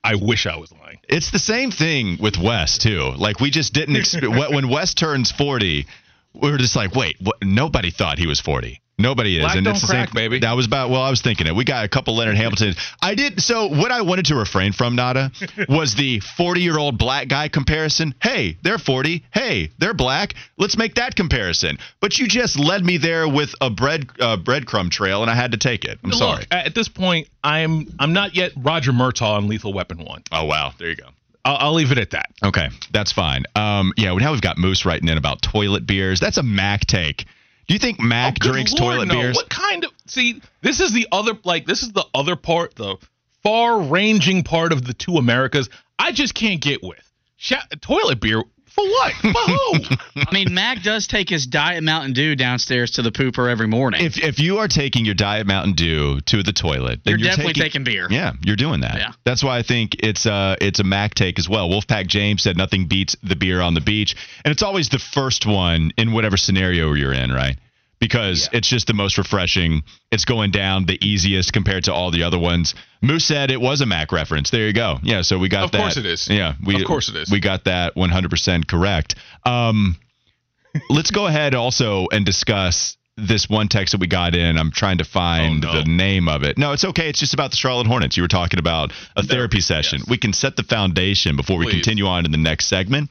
I 0.03 0.17
wish 0.17 0.47
I 0.47 0.57
was 0.57 0.71
lying. 0.73 0.99
It's 1.09 1.31
the 1.31 1.39
same 1.39 1.71
thing 1.71 2.19
with 2.21 2.37
Wes 2.37 2.77
too. 2.79 3.13
Like 3.17 3.41
we 3.41 3.51
just 3.51 3.73
didn't 3.73 3.97
expect 3.97 4.29
when 4.53 4.69
Wes 4.69 4.93
turns 4.95 5.33
40, 5.33 5.87
we're 6.35 6.59
just 6.59 6.77
like, 6.77 6.95
wait, 6.95 7.17
what? 7.21 7.37
nobody 7.43 7.91
thought 7.91 8.19
he 8.19 8.27
was 8.27 8.41
40. 8.41 8.81
Nobody 8.97 9.39
is, 9.39 9.43
Black 9.43 9.57
and 9.57 9.67
it's 9.67 9.81
the 9.81 9.89
crack, 9.89 10.11
same. 10.11 10.15
baby. 10.15 10.39
That 10.41 10.53
was 10.53 10.67
about. 10.67 10.89
Well, 10.89 11.03
I 11.03 11.11
was 11.11 11.21
thinking 11.21 11.49
it. 11.49 11.55
We 11.57 11.65
got 11.65 11.85
a 11.85 11.89
couple 11.89 12.15
Leonard 12.15 12.37
Hamiltons. 12.37 12.77
I 13.03 13.17
did. 13.17 13.41
So 13.41 13.67
what 13.67 13.91
I 13.91 14.03
wanted 14.03 14.27
to 14.27 14.37
refrain 14.37 14.73
from, 14.73 14.95
Nada, 14.95 15.33
was 15.69 15.95
the 15.97 16.21
40 16.21 16.61
year 16.61 16.79
old 16.79 16.97
black 16.97 17.27
guy 17.27 17.49
comparison. 17.49 18.15
Hey, 18.23 18.57
they're 18.63 18.79
40. 18.79 19.25
Hey, 19.33 19.71
they're 19.79 19.95
black. 19.95 20.35
Let's 20.59 20.79
make 20.79 20.95
that 20.95 21.17
comparison. 21.17 21.79
But 22.01 22.19
you 22.19 22.29
just 22.29 22.57
led 22.57 22.85
me 22.85 22.99
there 22.99 23.29
with 23.29 23.55
a 23.61 23.69
bread 23.69 24.09
uh, 24.21 24.37
breadcrumb 24.37 24.91
trail, 24.91 25.23
and 25.23 25.31
I 25.31 25.35
had 25.35 25.53
to 25.53 25.59
take 25.59 25.85
it. 25.85 25.99
I'm 26.05 26.11
Look, 26.11 26.19
sorry. 26.19 26.45
At 26.53 26.77
this 26.77 26.89
point, 26.89 27.29
I'm 27.43 27.89
I'm 27.99 28.13
not 28.13 28.37
yet 28.37 28.53
Roger 28.57 28.93
Murtaugh 28.93 29.37
on 29.39 29.49
Lethal 29.49 29.73
Weapon 29.73 30.05
One. 30.05 30.23
Oh 30.31 30.45
wow, 30.45 30.73
there 30.79 30.89
you 30.89 30.97
go. 30.97 31.09
I'll, 31.45 31.57
I'll 31.59 31.75
leave 31.75 31.91
it 31.93 31.99
at 31.99 32.11
that. 32.13 32.31
Okay, 32.45 32.69
that's 32.93 33.13
fine. 33.13 33.43
Um, 33.57 33.93
yeah, 33.97 34.15
now 34.15 34.33
we've 34.33 34.41
got 34.41 34.57
Moose 34.57 34.85
writing 34.87 35.09
in 35.09 35.19
about 35.19 35.43
toilet 35.43 35.85
beers. 35.85 36.21
That's 36.21 36.39
a 36.39 36.43
Mac 36.43 36.87
take. 36.87 37.27
Do 37.67 37.75
you 37.75 37.79
think 37.81 38.01
Mac 38.01 38.37
Oh, 38.43 38.51
drinks 38.53 38.73
Lord, 38.73 38.95
toilet 38.95 39.07
no. 39.09 39.15
beers? 39.15 39.37
What 39.37 39.49
kind 39.49 39.85
of 39.85 39.91
see? 40.07 40.41
This 40.63 40.81
is 40.81 40.93
the 40.93 41.09
other 41.13 41.33
like 41.45 41.67
this 41.67 41.83
is 41.83 41.93
the 41.93 42.05
other 42.15 42.37
part, 42.37 42.75
the 42.75 42.97
far-ranging 43.43 44.43
part 44.43 44.73
of 44.73 44.85
the 44.85 44.95
two 44.95 45.17
Americas. 45.17 45.69
I 45.99 46.13
just 46.13 46.35
can't 46.35 46.61
get 46.61 46.83
with 46.83 46.99
Sha- 47.37 47.63
toilet 47.81 48.21
beer 48.21 48.43
for 48.75 48.85
what? 48.85 49.13
For 49.15 49.29
who? 49.29 49.97
I 50.29 50.33
mean, 50.33 50.53
Mac 50.53 50.83
does 50.83 51.07
take 51.07 51.29
his 51.29 51.47
Diet 51.47 51.85
Mountain 51.85 52.13
Dew 52.13 52.35
downstairs 52.35 52.93
to 52.93 53.03
the 53.03 53.11
pooper 53.11 53.51
every 53.51 53.69
morning. 53.69 54.05
If 54.05 54.19
if 54.19 54.41
you 54.41 54.59
are 54.59 54.69
taking 54.69 55.05
your 55.05 55.15
Diet 55.15 55.47
Mountain 55.47 55.75
Dew 55.75 56.21
to 56.23 56.43
the 56.43 56.53
toilet, 56.53 57.01
then 57.05 57.19
you're, 57.19 57.29
definitely 57.29 57.55
taking 57.55 57.85
beer. 57.85 58.09
Yeah, 58.11 58.33
you're 58.43 58.57
doing 58.57 58.81
that. 58.81 58.97
Yeah. 58.97 59.13
That's 59.25 59.45
why 59.45 59.59
I 59.59 59.63
think 59.63 59.97
it's 60.01 60.27
uh 60.27 60.57
it's 60.61 60.81
a 60.81 60.85
Mac 60.85 61.15
take 61.15 61.39
as 61.39 61.49
well. 61.49 61.69
Wolfpack 61.69 62.09
James 62.09 62.43
said 62.43 62.57
nothing 62.57 62.87
beats 62.89 63.17
the 63.23 63.37
beer 63.37 63.61
on 63.61 63.75
the 63.75 63.81
beach, 63.81 64.17
and 64.45 64.51
it's 64.51 64.63
always 64.63 64.89
the 64.89 64.99
first 64.99 65.47
one 65.47 65.93
in 65.97 66.13
whatever 66.13 66.37
scenario 66.37 66.93
you're 66.95 67.13
in, 67.13 67.31
right? 67.31 67.57
Because 68.01 68.49
it's 68.53 68.69
just 68.69 68.87
the 68.87 68.93
most 68.93 69.17
refreshing. 69.17 69.83
It's 70.11 70.25
going 70.27 70.51
down 70.51 70.85
the 70.85 70.99
easiest 71.07 71.53
compared 71.53 71.85
to 71.85 71.95
all 71.95 72.11
the 72.11 72.23
other 72.25 72.39
ones. 72.39 72.75
Moose 73.01 73.25
said 73.25 73.51
it 73.51 73.61
was 73.61 73.81
a 73.81 73.87
Mac 73.87 74.13
reference. 74.13 74.51
There 74.51 74.67
you 74.67 74.73
go. 74.75 74.99
Yeah, 75.03 75.23
so 75.23 75.39
we 75.39 75.49
got 75.49 75.65
Of 75.65 75.73
that. 75.73 75.79
course 75.79 75.97
it 75.97 76.05
is. 76.05 76.29
Yeah, 76.29 76.55
we 76.65 76.77
Of 76.77 76.87
course 76.87 77.09
it 77.09 77.17
is. 77.17 77.31
We 77.31 77.41
got 77.41 77.65
that 77.65 77.95
100% 77.95 78.67
correct. 78.69 79.15
Um, 79.47 79.97
let's 80.91 81.11
go 81.11 81.27
ahead 81.27 81.55
also 81.55 82.07
and 82.13 82.27
discuss 82.27 82.97
this 83.17 83.49
one 83.49 83.69
text 83.69 83.93
that 83.93 84.01
we 84.01 84.09
got 84.09 84.35
in. 84.35 84.59
I'm 84.59 84.73
trying 84.73 84.99
to 84.99 85.05
find 85.05 85.65
Oh, 85.65 85.73
no. 85.73 85.79
the 85.83 85.89
name 85.89 86.29
of 86.29 86.43
it. 86.43 86.59
No, 86.59 86.73
it's 86.73 86.85
okay. 86.85 87.09
It's 87.09 87.21
just 87.21 87.33
about 87.33 87.53
the 87.53 87.57
Charlotte 87.57 87.87
Hornets. 87.87 88.17
You 88.17 88.25
were 88.25 88.29
talking 88.29 88.59
about 88.59 88.93
a 89.17 89.23
therapy 89.23 89.61
session. 89.61 90.01
yes. 90.01 90.09
We 90.11 90.19
can 90.19 90.33
set 90.33 90.57
the 90.57 90.65
foundation 90.65 91.37
before 91.37 91.59
we 91.59 91.71
continue 91.71 92.07
on 92.07 92.25
to 92.25 92.29
the 92.29 92.37
next 92.39 92.67
segment. 92.67 93.11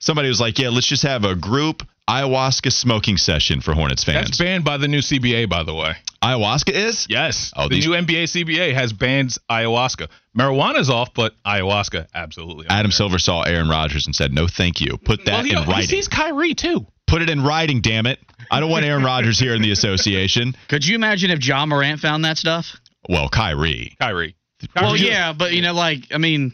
Somebody 0.00 0.28
was 0.28 0.40
like, 0.40 0.58
"Yeah, 0.58 0.70
let's 0.70 0.88
just 0.88 1.04
have 1.04 1.24
a 1.24 1.36
group 1.36 1.82
ayahuasca 2.08 2.72
smoking 2.72 3.16
session 3.16 3.60
for 3.60 3.74
Hornets 3.74 4.04
fans." 4.04 4.26
That's 4.26 4.38
banned 4.38 4.64
by 4.64 4.76
the 4.76 4.88
new 4.88 5.00
CBA, 5.00 5.48
by 5.48 5.62
the 5.62 5.74
way. 5.74 5.94
ayahuasca 6.22 6.70
is? 6.72 7.06
Yes. 7.08 7.52
Oh, 7.56 7.68
the 7.68 7.76
these- 7.76 7.86
new 7.86 7.94
NBA 7.94 8.24
CBA 8.26 8.72
has 8.74 8.92
banned 8.92 9.36
ayahuasca. 9.50 10.08
Marijuana's 10.36 10.90
off, 10.90 11.14
but 11.14 11.34
ayahuasca 11.46 12.06
absolutely. 12.14 12.66
Adam 12.68 12.90
Silver 12.90 13.18
saw 13.18 13.42
Aaron 13.42 13.68
Rodgers 13.68 14.06
and 14.06 14.14
said, 14.14 14.32
"No, 14.32 14.46
thank 14.48 14.80
you. 14.80 14.96
Put 14.96 15.24
that 15.26 15.32
well, 15.32 15.42
he, 15.44 15.52
in 15.52 15.62
he 15.64 15.70
writing. 15.70 15.88
sees 15.88 16.08
Kyrie 16.08 16.54
too. 16.54 16.86
Put 17.06 17.22
it 17.22 17.30
in 17.30 17.42
writing. 17.42 17.80
Damn 17.82 18.06
it! 18.06 18.18
I 18.50 18.60
don't 18.60 18.70
want 18.70 18.84
Aaron 18.84 19.04
Rodgers 19.04 19.38
here 19.38 19.54
in 19.54 19.62
the 19.62 19.70
association. 19.70 20.56
Could 20.68 20.86
you 20.86 20.94
imagine 20.94 21.30
if 21.30 21.44
Ja 21.44 21.64
Morant 21.66 22.00
found 22.00 22.24
that 22.24 22.38
stuff? 22.38 22.76
Well, 23.08 23.28
Kyrie. 23.28 23.94
Kyrie. 24.00 24.34
Well, 24.74 24.96
Kyrie- 24.96 25.06
yeah, 25.06 25.34
but 25.34 25.52
you 25.52 25.60
know, 25.60 25.74
like, 25.74 26.06
I 26.14 26.18
mean, 26.18 26.52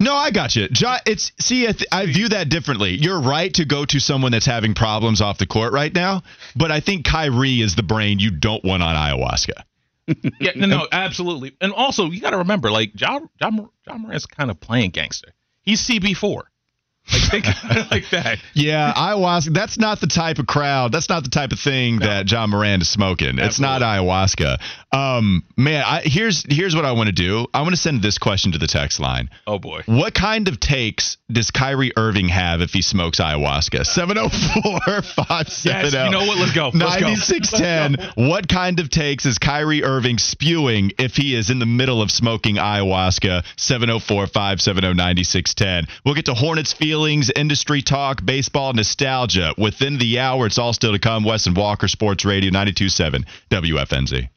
No, 0.00 0.14
I 0.14 0.30
got 0.30 0.54
you. 0.54 0.68
Jo- 0.68 0.96
It's 1.06 1.32
see, 1.40 1.66
I, 1.66 1.72
th- 1.72 1.88
I 1.90 2.06
view 2.06 2.28
that 2.28 2.48
differently. 2.48 2.90
You're 2.92 3.20
right 3.20 3.52
to 3.54 3.64
go 3.64 3.84
to 3.84 3.98
someone 3.98 4.30
that's 4.32 4.46
having 4.46 4.74
problems 4.74 5.20
off 5.20 5.38
the 5.38 5.46
court 5.46 5.72
right 5.72 5.92
now, 5.92 6.22
but 6.54 6.70
I 6.70 6.78
think 6.80 7.04
Kyrie 7.04 7.60
is 7.60 7.74
the 7.74 7.82
brain 7.82 8.18
you 8.20 8.30
don't 8.30 8.64
want 8.64 8.82
on 8.82 8.94
ayahuasca. 8.94 9.62
Yeah, 10.40 10.52
no, 10.56 10.66
no, 10.66 10.88
absolutely. 10.90 11.54
And 11.60 11.70
also, 11.72 12.06
you 12.10 12.20
got 12.22 12.30
to 12.30 12.38
remember, 12.38 12.70
like 12.70 12.94
John, 12.94 13.28
John, 13.38 13.68
Ja 13.86 13.98
Morant's 13.98 14.24
kind 14.24 14.50
of 14.50 14.58
playing 14.58 14.90
gangster. 14.92 15.34
He's 15.62 15.86
CB4. 15.86 16.42
Like 17.12 17.30
think 17.30 17.46
about 17.46 17.76
it 17.76 17.90
like 17.90 18.10
that. 18.10 18.38
Yeah, 18.54 18.92
ayahuasca. 18.94 19.54
That's 19.54 19.78
not 19.78 20.00
the 20.00 20.06
type 20.06 20.38
of 20.38 20.46
crowd. 20.46 20.92
That's 20.92 21.08
not 21.08 21.24
the 21.24 21.30
type 21.30 21.52
of 21.52 21.58
thing 21.58 22.00
that 22.00 22.30
Ja 22.30 22.46
Morant 22.46 22.82
is 22.82 22.88
smoking. 22.88 23.38
It's 23.38 23.60
not 23.60 23.82
ayahuasca. 23.82 24.58
Um, 24.92 25.44
man, 25.56 25.84
I, 25.86 26.02
here's 26.04 26.44
here's 26.48 26.74
what 26.74 26.84
I 26.84 26.92
want 26.92 27.08
to 27.08 27.12
do. 27.12 27.46
I 27.52 27.62
want 27.62 27.74
to 27.74 27.80
send 27.80 28.02
this 28.02 28.18
question 28.18 28.52
to 28.52 28.58
the 28.58 28.66
text 28.66 29.00
line. 29.00 29.30
Oh 29.46 29.58
boy. 29.58 29.82
What 29.86 30.14
kind 30.14 30.48
of 30.48 30.58
takes 30.60 31.18
does 31.30 31.50
Kyrie 31.50 31.92
Irving 31.96 32.28
have 32.28 32.60
if 32.62 32.70
he 32.72 32.82
smokes 32.82 33.20
ayahuasca? 33.20 33.84
704 33.84 35.02
570 35.02 35.68
Yes, 35.68 35.92
you 35.92 36.10
know 36.10 36.26
what? 36.26 36.38
Let's 36.38 36.52
go. 36.54 36.70
Let's 36.72 36.96
go. 36.96 37.08
9610. 37.08 38.28
What 38.28 38.48
kind 38.48 38.80
of 38.80 38.88
takes 38.90 39.26
is 39.26 39.38
Kyrie 39.38 39.84
Irving 39.84 40.18
spewing 40.18 40.92
if 40.98 41.16
he 41.16 41.34
is 41.34 41.50
in 41.50 41.58
the 41.58 41.66
middle 41.66 42.00
of 42.00 42.10
smoking 42.10 42.56
ayahuasca? 42.56 43.44
704 43.56 44.26
570 44.26 44.94
9610. 44.94 45.86
We'll 46.04 46.14
get 46.14 46.26
to 46.26 46.34
Hornets 46.34 46.72
feelings, 46.98 47.30
industry 47.36 47.80
talk, 47.80 48.24
baseball 48.24 48.72
nostalgia. 48.72 49.54
Within 49.56 49.98
the 49.98 50.18
hour, 50.18 50.46
it's 50.46 50.58
all 50.58 50.72
still 50.72 50.90
to 50.90 50.98
come. 50.98 51.22
Wes 51.22 51.46
and 51.46 51.56
Walker, 51.56 51.86
Sports 51.86 52.24
Radio 52.24 52.50
927 52.50 53.24
WFNZ. 53.50 54.28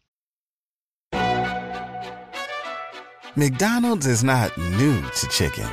McDonald's 3.36 4.06
is 4.06 4.24
not 4.24 4.56
new 4.56 5.02
to 5.02 5.28
chicken. 5.30 5.68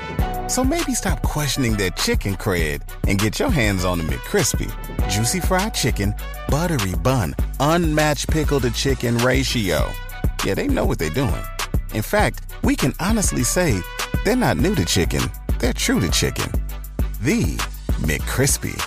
So 0.49 0.65
maybe 0.65 0.95
stop 0.95 1.21
questioning 1.21 1.77
their 1.77 1.91
chicken 1.91 2.37
cred 2.37 2.81
and 3.07 3.19
get 3.19 3.39
your 3.39 3.51
hands 3.51 3.85
on 3.85 3.99
the 3.99 4.05
McCrispy. 4.05 4.71
Juicy 5.11 5.41
fried 5.41 5.75
chicken, 5.75 6.15
buttery 6.49 6.95
bun, 7.03 7.35
unmatched 7.61 8.31
pickle 8.31 8.61
to 8.61 8.71
chicken 8.71 9.19
ratio. 9.19 9.93
Yeah, 10.43 10.55
they 10.55 10.69
know 10.69 10.87
what 10.87 10.99
they're 10.99 11.11
doing. 11.11 11.45
In 11.93 12.01
fact, 12.01 12.55
we 12.63 12.75
can 12.75 12.95
honestly 12.99 13.45
say 13.45 13.79
they're 14.25 14.37
not 14.37 14.57
new 14.57 14.75
to 14.75 14.87
chicken, 14.87 15.21
they're 15.59 15.75
true 15.75 16.01
to 16.01 16.11
chicken. 16.11 16.51
The 17.21 17.57
McCrispy. 18.03 18.79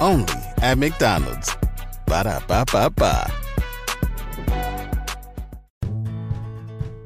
Only 0.00 0.34
at 0.56 0.78
McDonald's. 0.78 1.56
Ba 2.04 2.24
da 2.24 2.40
ba 2.48 2.64
ba 2.72 2.90
ba. 2.90 3.30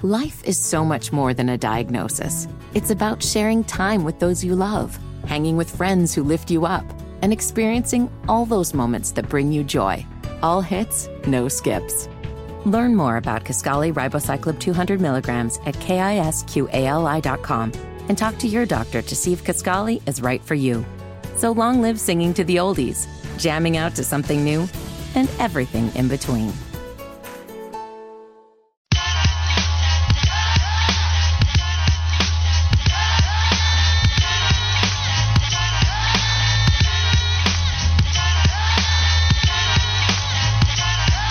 Life 0.00 0.42
is 0.44 0.56
so 0.56 0.82
much 0.82 1.12
more 1.12 1.34
than 1.34 1.50
a 1.50 1.58
diagnosis. 1.58 2.48
It's 2.72 2.88
about 2.88 3.22
sharing 3.22 3.64
time 3.64 4.02
with 4.02 4.18
those 4.18 4.42
you 4.42 4.56
love, 4.56 4.98
hanging 5.26 5.58
with 5.58 5.76
friends 5.76 6.14
who 6.14 6.22
lift 6.22 6.50
you 6.50 6.64
up, 6.64 6.86
and 7.20 7.34
experiencing 7.34 8.10
all 8.26 8.46
those 8.46 8.72
moments 8.72 9.12
that 9.12 9.28
bring 9.28 9.52
you 9.52 9.62
joy. 9.62 10.06
All 10.42 10.62
hits, 10.62 11.06
no 11.26 11.48
skips. 11.48 12.08
Learn 12.64 12.96
more 12.96 13.18
about 13.18 13.44
Kisqali 13.44 13.92
Ribociclib 13.92 14.58
200 14.58 15.02
milligrams 15.02 15.58
at 15.66 15.74
kisqali.com 15.74 16.30
and 18.10 18.18
talk 18.18 18.36
to 18.38 18.48
your 18.48 18.66
doctor 18.66 19.00
to 19.00 19.14
see 19.14 19.32
if 19.32 19.44
Kisqali 19.44 20.02
is 20.08 20.20
right 20.20 20.42
for 20.42 20.56
you. 20.56 20.84
So 21.36 21.52
long 21.52 21.80
live 21.80 22.00
singing 22.00 22.34
to 22.34 22.42
the 22.42 22.56
oldies, 22.56 23.06
jamming 23.38 23.76
out 23.76 23.94
to 23.94 24.02
something 24.02 24.42
new, 24.42 24.68
and 25.14 25.30
everything 25.38 25.94
in 25.94 26.08
between. 26.08 26.52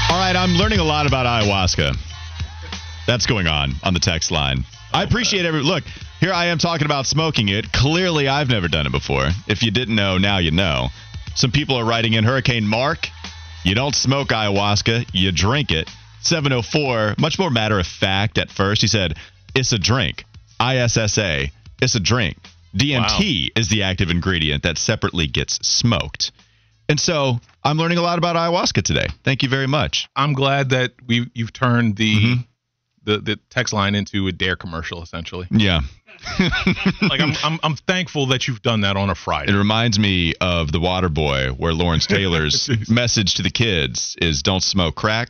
All 0.09 0.17
right, 0.17 0.33
I'm 0.33 0.53
learning 0.53 0.79
a 0.79 0.85
lot 0.85 1.05
about 1.05 1.25
ayahuasca. 1.25 1.97
That's 3.05 3.25
going 3.25 3.47
on 3.47 3.73
on 3.83 3.93
the 3.93 3.99
text 3.99 4.31
line. 4.31 4.63
I 4.93 5.03
appreciate 5.03 5.43
every 5.43 5.61
look. 5.61 5.83
Here 6.19 6.33
I 6.33 6.45
am 6.47 6.57
talking 6.57 6.85
about 6.85 7.05
smoking 7.05 7.47
it. 7.49 7.71
Clearly, 7.71 8.27
I've 8.27 8.49
never 8.49 8.67
done 8.67 8.85
it 8.85 8.91
before. 8.91 9.29
If 9.47 9.63
you 9.63 9.71
didn't 9.71 9.95
know, 9.95 10.17
now 10.17 10.39
you 10.39 10.51
know. 10.51 10.89
Some 11.35 11.51
people 11.51 11.75
are 11.77 11.85
writing 11.85 12.13
in 12.13 12.25
Hurricane 12.25 12.67
Mark. 12.67 13.07
You 13.63 13.73
don't 13.75 13.95
smoke 13.95 14.29
ayahuasca, 14.29 15.09
you 15.13 15.31
drink 15.31 15.71
it. 15.71 15.89
704, 16.21 17.15
much 17.19 17.39
more 17.39 17.49
matter 17.49 17.79
of 17.79 17.87
fact 17.87 18.37
at 18.37 18.49
first. 18.49 18.81
He 18.81 18.87
said, 18.87 19.15
It's 19.55 19.71
a 19.71 19.79
drink. 19.79 20.25
ISSA, 20.61 21.47
it's 21.81 21.95
a 21.95 21.99
drink. 21.99 22.37
DMT 22.75 23.51
is 23.55 23.69
the 23.69 23.83
active 23.83 24.09
ingredient 24.09 24.63
that 24.63 24.77
separately 24.77 25.25
gets 25.27 25.65
smoked. 25.65 26.31
And 26.89 26.99
so 26.99 27.39
I'm 27.63 27.77
learning 27.77 27.97
a 27.97 28.01
lot 28.01 28.17
about 28.17 28.35
ayahuasca 28.35 28.83
today. 28.83 29.07
Thank 29.23 29.41
you 29.43 29.49
very 29.49 29.67
much. 29.67 30.09
I'm 30.15 30.33
glad 30.33 30.69
that 30.71 30.91
we 31.07 31.29
you've 31.33 31.53
turned 31.53 31.95
the 31.95 32.15
Mhm. 32.15 32.47
the 33.03 33.17
the 33.19 33.39
text 33.49 33.73
line 33.73 33.95
into 33.95 34.27
a 34.27 34.31
dare 34.31 34.55
commercial 34.55 35.01
essentially. 35.01 35.47
Yeah. 35.51 35.81
Like 37.01 37.21
I'm 37.21 37.33
I'm 37.43 37.59
I'm 37.63 37.75
thankful 37.75 38.27
that 38.27 38.47
you've 38.47 38.61
done 38.61 38.81
that 38.81 38.97
on 38.97 39.09
a 39.09 39.15
Friday. 39.15 39.51
It 39.53 39.55
reminds 39.55 39.97
me 39.99 40.33
of 40.41 40.71
The 40.71 40.79
Water 40.79 41.09
Boy, 41.09 41.49
where 41.57 41.73
Lawrence 41.73 42.05
Taylor's 42.07 42.69
message 42.89 43.35
to 43.35 43.43
the 43.43 43.49
kids 43.51 44.15
is 44.21 44.41
don't 44.43 44.63
smoke 44.63 44.95
crack. 44.95 45.29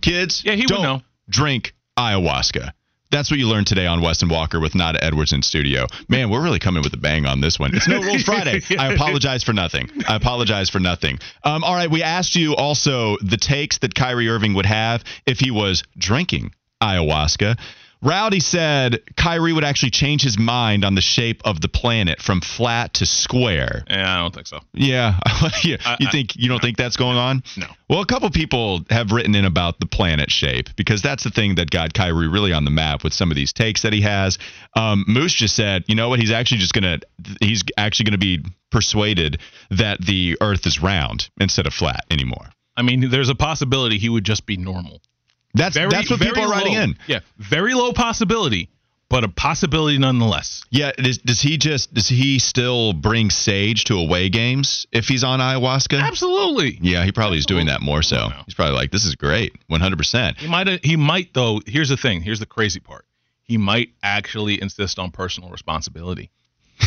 Kids, 0.00 0.42
Yeah, 0.44 0.52
he 0.54 0.62
would 0.62 0.68
don't 0.68 0.82
know. 0.82 1.02
drink 1.28 1.74
ayahuasca. 1.98 2.72
That's 3.08 3.30
what 3.30 3.38
you 3.38 3.46
learned 3.48 3.68
today 3.68 3.86
on 3.86 4.02
Wes 4.02 4.20
and 4.22 4.30
Walker 4.30 4.58
with 4.58 4.74
Nada 4.74 5.02
Edwards 5.02 5.32
in 5.32 5.40
studio. 5.40 5.86
Man, 6.08 6.28
we're 6.28 6.42
really 6.42 6.58
coming 6.58 6.82
with 6.82 6.92
a 6.92 6.96
bang 6.96 7.24
on 7.24 7.40
this 7.40 7.56
one. 7.58 7.70
It's 7.74 7.86
No 7.86 8.00
Rules 8.00 8.24
Friday. 8.24 8.60
I 8.78 8.92
apologize 8.92 9.44
for 9.44 9.52
nothing. 9.52 9.88
I 10.08 10.16
apologize 10.16 10.70
for 10.70 10.80
nothing. 10.80 11.20
Um, 11.44 11.62
all 11.62 11.74
right, 11.74 11.88
we 11.90 12.02
asked 12.02 12.34
you 12.34 12.56
also 12.56 13.16
the 13.22 13.36
takes 13.36 13.78
that 13.78 13.94
Kyrie 13.94 14.28
Irving 14.28 14.54
would 14.54 14.66
have 14.66 15.04
if 15.24 15.38
he 15.38 15.52
was 15.52 15.84
drinking 15.96 16.50
ayahuasca. 16.82 17.56
Rowdy 18.02 18.40
said 18.40 19.00
Kyrie 19.16 19.52
would 19.52 19.64
actually 19.64 19.90
change 19.90 20.22
his 20.22 20.38
mind 20.38 20.84
on 20.84 20.94
the 20.94 21.00
shape 21.00 21.40
of 21.44 21.60
the 21.60 21.68
planet 21.68 22.20
from 22.20 22.40
flat 22.40 22.94
to 22.94 23.06
square. 23.06 23.84
Yeah, 23.88 24.14
I 24.14 24.18
don't 24.18 24.34
think 24.34 24.46
so. 24.46 24.60
Yeah, 24.74 25.18
yeah. 25.64 25.76
I- 25.84 25.96
you 26.00 26.06
I- 26.06 26.10
think 26.10 26.36
you 26.36 26.48
don't 26.48 26.60
think 26.60 26.76
that's 26.76 26.96
going 26.96 27.16
on? 27.16 27.42
No. 27.56 27.66
Well, 27.88 28.00
a 28.00 28.06
couple 28.06 28.28
people 28.30 28.84
have 28.90 29.12
written 29.12 29.34
in 29.34 29.44
about 29.44 29.80
the 29.80 29.86
planet 29.86 30.30
shape 30.30 30.68
because 30.76 31.02
that's 31.02 31.24
the 31.24 31.30
thing 31.30 31.54
that 31.56 31.70
got 31.70 31.94
Kyrie 31.94 32.28
really 32.28 32.52
on 32.52 32.64
the 32.64 32.70
map 32.70 33.02
with 33.04 33.12
some 33.14 33.30
of 33.30 33.36
these 33.36 33.52
takes 33.52 33.82
that 33.82 33.92
he 33.92 34.02
has. 34.02 34.38
Um, 34.74 35.04
Moose 35.08 35.34
just 35.34 35.54
said, 35.56 35.84
you 35.86 35.94
know 35.94 36.08
what? 36.08 36.18
He's 36.20 36.30
actually 36.32 36.58
just 36.58 36.74
gonna 36.74 36.98
he's 37.40 37.62
actually 37.76 38.04
gonna 38.04 38.18
be 38.18 38.44
persuaded 38.70 39.40
that 39.70 40.00
the 40.04 40.36
Earth 40.40 40.66
is 40.66 40.82
round 40.82 41.28
instead 41.40 41.66
of 41.66 41.72
flat 41.74 42.04
anymore. 42.10 42.50
I 42.76 42.82
mean, 42.82 43.08
there's 43.10 43.30
a 43.30 43.34
possibility 43.34 43.96
he 43.98 44.10
would 44.10 44.24
just 44.24 44.44
be 44.44 44.56
normal. 44.58 45.00
That's 45.56 45.74
Very, 45.76 45.88
that's 45.90 46.10
what 46.10 46.20
people 46.20 46.42
are 46.44 46.50
writing 46.50 46.74
low. 46.74 46.80
in. 46.82 46.98
Yeah, 47.06 47.20
very 47.38 47.74
low 47.74 47.92
possibility, 47.92 48.68
but 49.08 49.24
a 49.24 49.28
possibility 49.28 49.98
nonetheless. 49.98 50.62
Yeah, 50.70 50.92
does, 50.92 51.18
does 51.18 51.40
he 51.40 51.56
just 51.58 51.92
does 51.94 52.08
he 52.08 52.38
still 52.38 52.92
bring 52.92 53.30
sage 53.30 53.84
to 53.84 53.96
away 53.96 54.28
games 54.28 54.86
if 54.92 55.06
he's 55.06 55.24
on 55.24 55.40
ayahuasca? 55.40 56.00
Absolutely. 56.00 56.78
Yeah, 56.82 57.04
he 57.04 57.12
probably 57.12 57.38
is 57.38 57.46
doing 57.46 57.66
that 57.66 57.80
more 57.80 58.02
so. 58.02 58.30
He's 58.44 58.54
probably 58.54 58.74
like, 58.74 58.90
this 58.90 59.04
is 59.04 59.14
great, 59.14 59.54
100%. 59.70 60.36
He 60.38 60.46
might 60.48 60.84
he 60.84 60.96
might 60.96 61.32
though. 61.34 61.60
Here's 61.66 61.88
the 61.88 61.96
thing. 61.96 62.20
Here's 62.22 62.40
the 62.40 62.46
crazy 62.46 62.80
part. 62.80 63.04
He 63.42 63.56
might 63.58 63.90
actually 64.02 64.60
insist 64.60 64.98
on 64.98 65.10
personal 65.12 65.50
responsibility. 65.50 66.30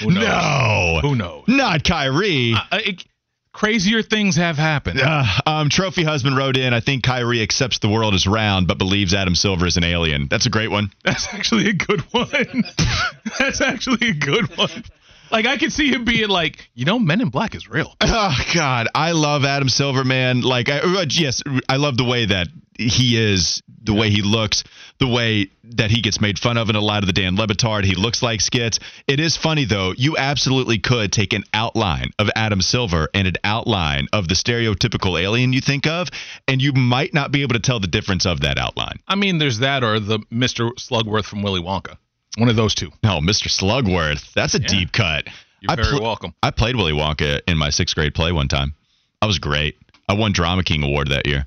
Who 0.00 0.10
knows? 0.10 0.24
no, 0.24 0.98
Who 1.02 1.14
knows? 1.14 1.44
not 1.46 1.84
Kyrie. 1.84 2.54
Uh, 2.54 2.78
it- 2.84 3.04
crazier 3.52 4.02
things 4.02 4.36
have 4.36 4.56
happened. 4.56 5.00
Uh, 5.00 5.24
um, 5.46 5.68
Trophy 5.68 6.04
Husband 6.04 6.36
wrote 6.36 6.56
in, 6.56 6.72
I 6.72 6.80
think 6.80 7.02
Kyrie 7.02 7.42
accepts 7.42 7.78
the 7.78 7.88
world 7.88 8.14
is 8.14 8.26
round, 8.26 8.66
but 8.66 8.78
believes 8.78 9.14
Adam 9.14 9.34
Silver 9.34 9.66
is 9.66 9.76
an 9.76 9.84
alien. 9.84 10.28
That's 10.28 10.46
a 10.46 10.50
great 10.50 10.70
one. 10.70 10.92
That's 11.04 11.32
actually 11.32 11.68
a 11.68 11.72
good 11.72 12.00
one. 12.12 12.64
That's 13.38 13.60
actually 13.60 14.08
a 14.10 14.14
good 14.14 14.56
one. 14.56 14.84
Like 15.30 15.46
I 15.46 15.58
could 15.58 15.72
see 15.72 15.90
him 15.92 16.04
being 16.04 16.28
like, 16.28 16.70
you 16.74 16.84
know, 16.84 16.98
Men 16.98 17.20
in 17.20 17.28
Black 17.28 17.54
is 17.54 17.68
real. 17.68 17.94
Oh 18.12 18.36
God, 18.54 18.88
I 18.94 19.12
love 19.12 19.44
Adam 19.44 19.68
Silver, 19.68 20.04
man. 20.04 20.42
Like, 20.42 20.68
I, 20.68 20.80
uh, 20.80 21.06
yes, 21.08 21.42
I 21.68 21.76
love 21.76 21.96
the 21.96 22.04
way 22.04 22.26
that 22.26 22.48
he 22.88 23.16
is, 23.16 23.62
the 23.82 23.94
way 23.94 24.10
he 24.10 24.22
looks, 24.22 24.64
the 24.98 25.06
way 25.06 25.50
that 25.64 25.90
he 25.90 26.00
gets 26.00 26.20
made 26.20 26.38
fun 26.38 26.56
of 26.56 26.70
in 26.70 26.76
a 26.76 26.80
lot 26.80 27.02
of 27.02 27.06
the 27.06 27.12
Dan 27.12 27.36
Le 27.36 27.46
Batard. 27.46 27.84
He 27.84 27.94
looks 27.94 28.22
like 28.22 28.40
skits. 28.40 28.78
It 29.06 29.20
is 29.20 29.36
funny 29.36 29.64
though. 29.64 29.92
You 29.96 30.16
absolutely 30.16 30.78
could 30.78 31.12
take 31.12 31.32
an 31.32 31.44
outline 31.54 32.10
of 32.18 32.30
Adam 32.34 32.60
Silver 32.60 33.08
and 33.14 33.28
an 33.28 33.34
outline 33.44 34.08
of 34.12 34.28
the 34.28 34.34
stereotypical 34.34 35.20
alien 35.20 35.52
you 35.52 35.60
think 35.60 35.86
of, 35.86 36.08
and 36.48 36.60
you 36.60 36.72
might 36.72 37.14
not 37.14 37.32
be 37.32 37.42
able 37.42 37.54
to 37.54 37.60
tell 37.60 37.80
the 37.80 37.86
difference 37.86 38.26
of 38.26 38.40
that 38.40 38.58
outline. 38.58 38.98
I 39.08 39.14
mean, 39.14 39.38
there's 39.38 39.58
that 39.58 39.84
or 39.84 40.00
the 40.00 40.18
Mr. 40.32 40.70
Slugworth 40.78 41.24
from 41.24 41.42
Willy 41.42 41.60
Wonka. 41.60 41.96
One 42.36 42.48
of 42.48 42.56
those 42.56 42.74
two. 42.74 42.90
Oh, 43.04 43.20
Mr. 43.20 43.48
Slugworth, 43.48 44.32
that's 44.34 44.54
a 44.54 44.60
deep 44.60 44.92
cut. 44.92 45.26
You're 45.60 45.72
I 45.72 45.76
very 45.76 45.88
pl- 45.88 46.02
welcome. 46.02 46.34
I 46.42 46.50
played 46.50 46.76
Willy 46.76 46.92
Wonka 46.92 47.40
in 47.46 47.58
my 47.58 47.70
sixth 47.70 47.94
grade 47.94 48.14
play 48.14 48.32
one 48.32 48.48
time. 48.48 48.74
I 49.20 49.26
was 49.26 49.38
great. 49.38 49.76
I 50.08 50.14
won 50.14 50.32
Drama 50.32 50.62
King 50.64 50.82
Award 50.82 51.08
that 51.08 51.26
year. 51.26 51.46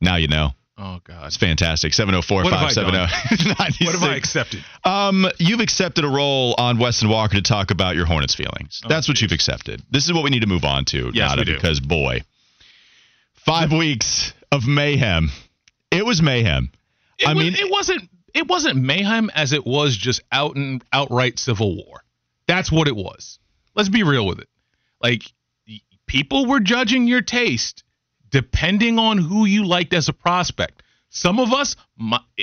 Now 0.00 0.16
you 0.16 0.28
know. 0.28 0.50
Oh 0.78 1.00
God. 1.04 1.26
It's 1.26 1.38
fantastic. 1.38 1.94
704 1.94 2.44
What 2.44 2.52
have 2.52 2.62
I 2.62 2.74
570 2.74 3.84
What 3.86 3.94
have 3.94 4.02
I 4.02 4.14
accepted? 4.16 4.62
Um, 4.84 5.26
you've 5.38 5.60
accepted 5.60 6.04
a 6.04 6.08
role 6.08 6.54
on 6.58 6.78
Wes 6.78 7.00
and 7.00 7.10
Walker 7.10 7.36
to 7.36 7.42
talk 7.42 7.70
about 7.70 7.96
your 7.96 8.04
Hornets 8.04 8.34
feelings. 8.34 8.82
Oh, 8.84 8.88
That's 8.88 9.08
what 9.08 9.20
you've 9.22 9.32
accepted. 9.32 9.82
This 9.90 10.04
is 10.04 10.12
what 10.12 10.22
we 10.22 10.28
need 10.28 10.42
to 10.42 10.46
move 10.46 10.64
on 10.64 10.84
to, 10.86 11.10
Yes, 11.14 11.30
Nada, 11.30 11.40
we 11.40 11.44
do. 11.46 11.54
because 11.54 11.80
boy, 11.80 12.20
five 13.32 13.72
weeks 13.72 14.34
of 14.52 14.66
mayhem. 14.66 15.30
It 15.90 16.04
was 16.04 16.20
mayhem. 16.20 16.70
It 17.18 17.28
I 17.28 17.32
was, 17.32 17.42
mean, 17.44 17.54
it 17.54 17.70
wasn't 17.70 18.10
it 18.34 18.46
wasn't 18.46 18.76
mayhem 18.76 19.30
as 19.34 19.54
it 19.54 19.64
was 19.64 19.96
just 19.96 20.20
out 20.30 20.56
and 20.56 20.84
outright 20.92 21.38
civil 21.38 21.74
war. 21.74 22.04
That's 22.46 22.70
what 22.70 22.86
it 22.86 22.94
was. 22.96 23.38
Let's 23.74 23.88
be 23.88 24.02
real 24.02 24.26
with 24.26 24.40
it. 24.40 24.48
Like 25.02 25.22
people 26.06 26.44
were 26.46 26.60
judging 26.60 27.08
your 27.08 27.22
taste 27.22 27.82
depending 28.36 28.98
on 28.98 29.16
who 29.16 29.46
you 29.46 29.64
liked 29.64 29.94
as 29.94 30.10
a 30.10 30.12
prospect. 30.12 30.82
Some 31.08 31.38
of 31.40 31.54
us 31.54 31.74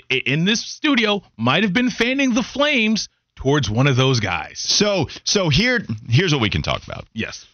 in 0.09 0.43
this 0.43 0.59
studio 0.65 1.21
might 1.37 1.61
have 1.61 1.71
been 1.71 1.91
fanning 1.91 2.33
the 2.33 2.41
flames 2.41 3.09
towards 3.35 3.69
one 3.69 3.85
of 3.85 3.95
those 3.95 4.19
guys. 4.19 4.57
So, 4.57 5.07
so 5.23 5.49
here, 5.49 5.85
here's 6.09 6.33
what 6.33 6.41
we 6.41 6.49
can 6.49 6.63
talk 6.63 6.83
about. 6.83 7.05
Yes. 7.13 7.45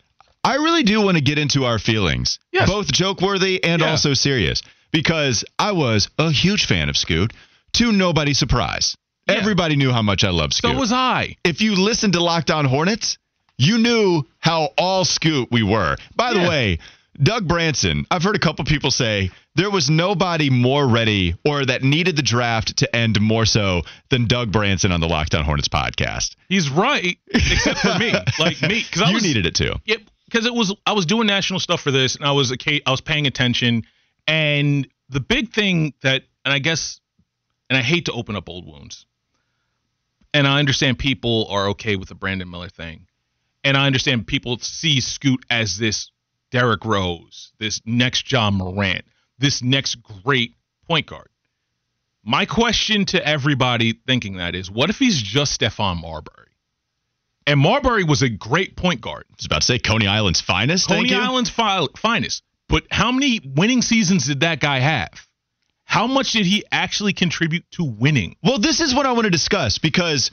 I 0.41 0.55
really 0.55 0.83
do 0.83 1.01
want 1.01 1.17
to 1.17 1.21
get 1.21 1.37
into 1.37 1.65
our 1.65 1.79
feelings, 1.79 2.39
Yes. 2.53 2.69
both 2.69 2.89
joke 2.93 3.19
worthy 3.21 3.61
and 3.61 3.81
Yeah. 3.81 3.89
also 3.91 4.13
serious, 4.13 4.61
because 4.91 5.43
I 5.59 5.73
was 5.73 6.07
a 6.17 6.31
huge 6.31 6.65
fan 6.65 6.87
of 6.87 6.95
Scoot, 6.95 7.33
to 7.73 7.91
nobody's 7.91 8.39
surprise. 8.39 8.95
Yeah. 9.27 9.35
Everybody 9.35 9.75
knew 9.75 9.91
how 9.91 10.01
much 10.01 10.23
I 10.23 10.29
loved 10.29 10.53
Scoot. 10.53 10.71
So 10.71 10.77
was 10.79 10.93
I. 10.93 11.35
if 11.43 11.59
you 11.61 11.75
listened 11.75 12.13
to 12.13 12.21
Locked 12.23 12.51
On 12.51 12.63
Hornets, 12.63 13.17
you 13.57 13.79
knew 13.79 14.23
how 14.39 14.69
all 14.77 15.03
Scoot 15.03 15.49
we 15.51 15.61
were. 15.61 15.97
By 16.15 16.33
the 16.33 16.39
way, 16.47 16.79
Doug 17.21 17.47
Branson, 17.47 18.05
I've 18.09 18.23
heard 18.23 18.37
a 18.37 18.39
couple 18.39 18.63
people 18.63 18.91
say 18.91 19.31
there 19.55 19.69
was 19.69 19.89
nobody 19.89 20.49
more 20.49 20.87
ready 20.87 21.35
or 21.45 21.65
that 21.65 21.83
needed 21.83 22.15
the 22.15 22.21
draft 22.21 22.77
to 22.77 22.95
end 22.95 23.19
more 23.19 23.45
so 23.45 23.81
than 24.09 24.25
Doug 24.25 24.53
Branson 24.53 24.93
on 24.93 25.01
the 25.01 25.07
Locked 25.07 25.35
On 25.35 25.43
Hornets 25.43 25.67
podcast. 25.67 26.35
He's 26.47 26.69
right, 26.69 27.17
except 27.27 27.79
for 27.79 27.99
me. 27.99 28.13
Like 28.39 28.61
me, 28.61 28.85
because 28.89 29.01
I 29.01 29.09
you 29.09 29.15
was 29.15 29.23
needed 29.23 29.45
it 29.45 29.55
too. 29.55 29.73
Yep, 29.83 30.01
because 30.25 30.45
it 30.45 30.53
was 30.53 30.73
I 30.85 30.93
was 30.93 31.05
doing 31.05 31.27
national 31.27 31.59
stuff 31.59 31.81
for 31.81 31.91
this, 31.91 32.15
and 32.15 32.23
I 32.23 32.31
was 32.31 32.51
a 32.51 32.57
I 32.85 32.91
was 32.91 33.01
paying 33.01 33.27
attention, 33.27 33.83
and 34.25 34.87
the 35.09 35.19
big 35.19 35.51
thing 35.51 35.93
that, 36.01 36.23
and 36.45 36.53
I 36.53 36.59
guess, 36.59 37.01
and 37.69 37.77
I 37.77 37.81
hate 37.81 38.05
to 38.05 38.13
open 38.13 38.37
up 38.37 38.47
old 38.47 38.65
wounds, 38.65 39.05
and 40.33 40.47
I 40.47 40.59
understand 40.59 40.99
people 40.99 41.47
are 41.49 41.69
okay 41.69 41.97
with 41.97 42.07
the 42.07 42.15
Brandon 42.15 42.49
Miller 42.49 42.69
thing, 42.69 43.07
and 43.65 43.75
I 43.75 43.87
understand 43.87 44.25
people 44.25 44.57
see 44.59 45.01
Scoot 45.01 45.45
as 45.49 45.77
this 45.77 46.11
Derrick 46.51 46.85
Rose, 46.85 47.51
this 47.59 47.81
next 47.85 48.31
Ja 48.31 48.49
Morant, 48.51 49.05
this 49.37 49.61
next 49.61 49.95
great 50.23 50.55
point 50.87 51.05
guard. 51.05 51.29
My 52.23 52.45
question 52.45 53.05
to 53.05 53.25
everybody 53.25 53.93
thinking 54.05 54.37
that 54.37 54.55
is, 54.55 54.69
what 54.69 54.89
if 54.89 54.97
he's 54.99 55.21
just 55.21 55.59
Stephon 55.59 56.01
Marbury? 56.01 56.47
And 57.47 57.59
Marbury 57.59 58.03
was 58.03 58.21
a 58.21 58.29
great 58.29 58.75
point 58.75 59.01
guard. 59.01 59.25
I 59.29 59.33
was 59.37 59.45
about 59.45 59.61
to 59.61 59.65
say 59.65 59.79
Coney 59.79 60.07
Island's 60.07 60.41
finest. 60.41 60.87
thank 60.87 61.09
Coney. 61.09 61.19
Island's 61.19 61.49
fi- 61.49 61.87
finest. 61.97 62.43
But 62.67 62.83
how 62.91 63.11
many 63.11 63.41
winning 63.43 63.81
seasons 63.81 64.27
did 64.27 64.41
that 64.41 64.59
guy 64.59 64.79
have? 64.79 65.27
How 65.85 66.05
much 66.05 66.33
did 66.33 66.45
he 66.45 66.63
actually 66.71 67.13
contribute 67.13 67.65
to 67.71 67.83
winning? 67.83 68.35
Well, 68.43 68.59
this 68.59 68.79
is 68.79 68.93
what 68.93 69.07
I 69.07 69.13
want 69.13 69.23
to 69.23 69.31
discuss 69.31 69.79
because 69.79 70.29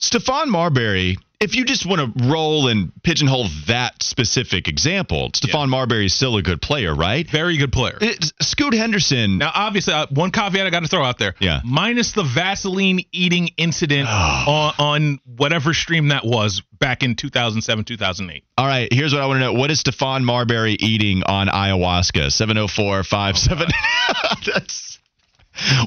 Stephon 0.00 0.48
Marbury, 0.48 1.16
if 1.38 1.54
you 1.54 1.64
just 1.64 1.84
want 1.84 2.16
to 2.16 2.28
roll 2.28 2.68
and 2.68 2.92
pigeonhole 3.02 3.46
that 3.66 4.02
specific 4.02 4.68
example, 4.68 5.30
Stephon 5.32 5.68
Marbury 5.68 6.06
is 6.06 6.14
still 6.14 6.36
a 6.36 6.42
good 6.42 6.62
player, 6.62 6.94
right? 6.94 7.28
Very 7.28 7.58
good 7.58 7.72
player. 7.72 7.98
It's, 8.00 8.32
Scoot 8.40 8.72
Henderson. 8.72 9.38
Now, 9.38 9.52
obviously, 9.54 9.92
uh, 9.92 10.06
one 10.10 10.30
caveat 10.30 10.66
I 10.66 10.70
got 10.70 10.80
to 10.80 10.88
throw 10.88 11.04
out 11.04 11.18
there. 11.18 11.34
Yeah. 11.38 11.60
Minus 11.64 12.12
the 12.12 12.22
Vaseline 12.22 13.00
eating 13.12 13.50
incident 13.58 14.08
on, 14.10 14.74
on 14.78 15.20
whatever 15.24 15.74
stream 15.74 16.08
that 16.08 16.24
was 16.24 16.62
back 16.78 17.02
in 17.02 17.16
2007, 17.16 17.84
2008. 17.84 18.44
All 18.56 18.66
right, 18.66 18.90
here's 18.90 19.12
what 19.12 19.22
I 19.22 19.26
want 19.26 19.36
to 19.36 19.40
know. 19.40 19.52
What 19.52 19.70
is 19.70 19.82
Stephon 19.82 20.24
Marbury 20.24 20.72
eating 20.72 21.22
on 21.24 21.48
ayahuasca? 21.48 22.32
704 22.32 23.04
57. 23.04 23.68
That's. 24.46 24.98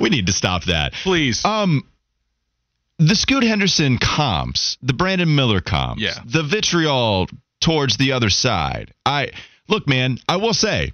We 0.02 0.10
need 0.10 0.28
to 0.28 0.34
stop 0.34 0.64
that. 0.66 0.94
Please. 0.94 1.46
Um, 1.46 1.88
the 3.00 3.16
Scoot 3.16 3.44
Henderson 3.44 3.98
comps, 3.98 4.78
the 4.82 4.94
Brandon 4.94 5.34
Miller 5.34 5.62
comps, 5.62 6.02
Yeah. 6.02 6.20
the 6.26 6.44
vitriol 6.44 7.28
towards 7.62 7.98
the 7.98 8.12
other 8.12 8.30
side. 8.30 8.94
I 9.06 9.30
look, 9.68 9.88
man. 9.88 10.20
I 10.28 10.36
will 10.38 10.54
say, 10.54 10.92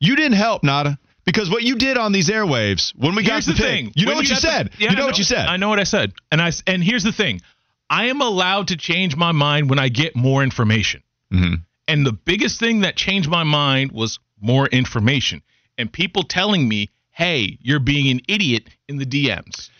you 0.00 0.16
didn't 0.16 0.36
help, 0.36 0.62
Nada, 0.62 0.98
because 1.24 1.48
what 1.50 1.62
you 1.62 1.76
did 1.76 1.96
on 1.96 2.12
these 2.12 2.28
airwaves 2.28 2.90
when 2.96 3.14
we 3.14 3.22
here's 3.24 3.46
got 3.46 3.52
the 3.54 3.56
the 3.56 3.56
pick, 3.66 3.66
thing. 3.70 3.92
you 3.94 4.04
know 4.04 4.10
When 4.10 4.16
what 4.18 4.28
you 4.28 4.34
the- 4.34 4.40
said. 4.40 4.70
Yeah, 4.78 4.90
you 4.90 4.96
know, 4.96 5.04
I 5.04 5.06
what 5.06 5.18
you 5.18 5.24
said. 5.24 5.46
I 5.46 5.56
know 5.56 5.68
what 5.68 5.80
I 5.80 5.84
said. 5.84 6.12
And 6.30 6.42
I 6.42 6.52
and 6.66 6.82
here's 6.84 7.04
the 7.04 7.12
thing. 7.12 7.40
I 7.88 8.06
am 8.06 8.20
allowed 8.20 8.68
to 8.68 8.76
change 8.76 9.14
my 9.16 9.32
mind 9.32 9.70
when 9.70 9.78
I 9.78 9.88
get 9.88 10.16
more 10.16 10.42
information. 10.42 11.02
Mhm. 11.32 11.62
And 11.86 12.04
the 12.06 12.12
biggest 12.12 12.58
thing 12.58 12.80
that 12.80 12.96
changed 12.96 13.28
my 13.28 13.44
mind 13.44 13.92
was 13.92 14.18
more 14.40 14.66
information 14.66 15.42
and 15.78 15.92
people 15.92 16.22
telling 16.24 16.66
me, 16.68 16.90
"Hey, 17.10 17.58
you're 17.60 17.78
being 17.80 18.08
an 18.10 18.20
idiot 18.28 18.68
in 18.88 18.96
the 18.98 19.06
DMs." 19.06 19.70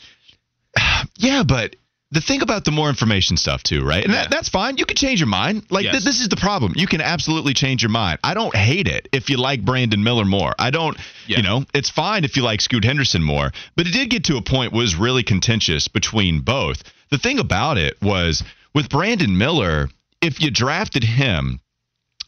Yeah, 1.17 1.43
but 1.47 1.77
the 2.11 2.21
thing 2.21 2.43
about 2.43 2.65
the 2.65 2.71
more 2.71 2.89
information 2.89 3.37
stuff 3.37 3.63
too, 3.63 3.83
right? 3.85 4.05
And 4.05 4.13
Yeah. 4.13 4.23
that, 4.23 4.31
that's 4.31 4.49
fine. 4.49 4.77
You 4.79 4.87
can 4.87 4.97
change 4.97 5.19
your 5.21 5.27
mind. 5.29 5.65
Like 5.71 5.83
th- 5.91 6.05
this 6.05 6.21
is 6.21 6.29
the 6.29 6.37
problem. 6.37 6.73
You 6.77 6.87
can 6.87 7.01
absolutely 7.01 7.55
change 7.55 7.83
your 7.83 7.91
mind. 7.91 8.21
I 8.23 8.35
don't 8.35 8.55
hate 8.55 8.87
it 8.87 9.09
if 9.13 9.31
you 9.31 9.37
like 9.37 9.65
Brandon 9.65 10.03
Miller 10.05 10.25
more. 10.25 10.55
I 10.59 10.71
don't. 10.71 10.97
Yeah. 11.27 11.39
You 11.39 11.43
know, 11.43 11.65
it's 11.75 11.91
fine 11.91 12.25
if 12.25 12.37
you 12.37 12.43
like 12.43 12.61
Scoot 12.61 12.85
Henderson 12.85 13.23
more. 13.23 13.51
But 13.77 13.87
it 13.89 13.93
did 13.93 14.11
get 14.11 14.25
to 14.25 14.37
a 14.37 14.43
point 14.43 14.73
was 14.73 14.95
really 14.95 15.23
contentious 15.25 15.89
between 15.89 16.41
both. 16.41 16.85
The 17.11 17.19
thing 17.19 17.39
about 17.41 17.79
it 17.79 18.01
was 18.01 18.43
with 18.75 18.89
Brandon 18.89 19.37
Miller, 19.37 19.89
if 20.21 20.41
you 20.41 20.51
drafted 20.51 21.03
him 21.05 21.61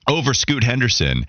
over 0.08 0.34
Scoot 0.34 0.64
Henderson, 0.64 1.26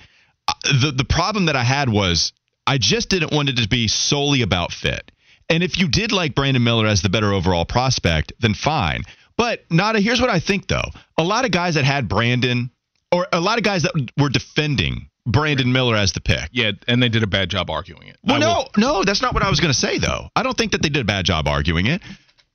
uh, 0.47 0.53
the 0.81 0.91
the 0.91 1.05
problem 1.05 1.45
that 1.45 1.55
I 1.55 1.63
had 1.63 1.89
was 1.89 2.33
I 2.65 2.77
just 2.79 3.09
didn't 3.09 3.31
want 3.33 3.49
it 3.49 3.57
to 3.57 3.67
be 3.67 3.87
solely 3.87 4.41
about 4.41 4.71
fit. 4.71 5.11
And 5.49 5.63
if 5.63 5.77
you 5.79 5.87
did 5.87 6.11
like 6.11 6.35
Brandon 6.35 6.63
Miller 6.63 6.87
as 6.87 7.01
the 7.01 7.09
better 7.09 7.31
overall 7.33 7.65
prospect, 7.65 8.33
then 8.39 8.53
fine. 8.53 9.03
But 9.37 9.63
Nada, 9.71 9.99
here's 9.99 10.19
what 10.19 10.29
I 10.29 10.39
think 10.39 10.67
though. 10.67 10.89
A 11.17 11.23
lot 11.23 11.45
of 11.45 11.51
guys 11.51 11.75
that 11.75 11.85
had 11.85 12.07
Brandon, 12.09 12.69
or 13.11 13.27
a 13.31 13.39
lot 13.39 13.57
of 13.57 13.63
guys 13.63 13.83
that 13.83 13.93
were 14.17 14.29
defending 14.29 15.09
Brandon 15.25 15.71
Miller 15.71 15.95
as 15.95 16.11
the 16.13 16.21
pick. 16.21 16.49
Yeah, 16.51 16.71
and 16.87 17.01
they 17.01 17.09
did 17.09 17.23
a 17.23 17.27
bad 17.27 17.49
job 17.49 17.69
arguing 17.69 18.07
it. 18.07 18.17
Well, 18.23 18.37
I 18.37 18.39
no, 18.39 18.47
will- 18.47 18.69
no, 18.77 19.03
that's 19.03 19.21
not 19.21 19.33
what 19.33 19.43
I 19.43 19.49
was 19.49 19.59
going 19.59 19.73
to 19.73 19.79
say, 19.79 19.97
though. 19.99 20.29
I 20.35 20.43
don't 20.43 20.57
think 20.57 20.71
that 20.71 20.81
they 20.81 20.89
did 20.89 21.01
a 21.01 21.05
bad 21.05 21.25
job 21.25 21.47
arguing 21.47 21.85
it. 21.85 22.01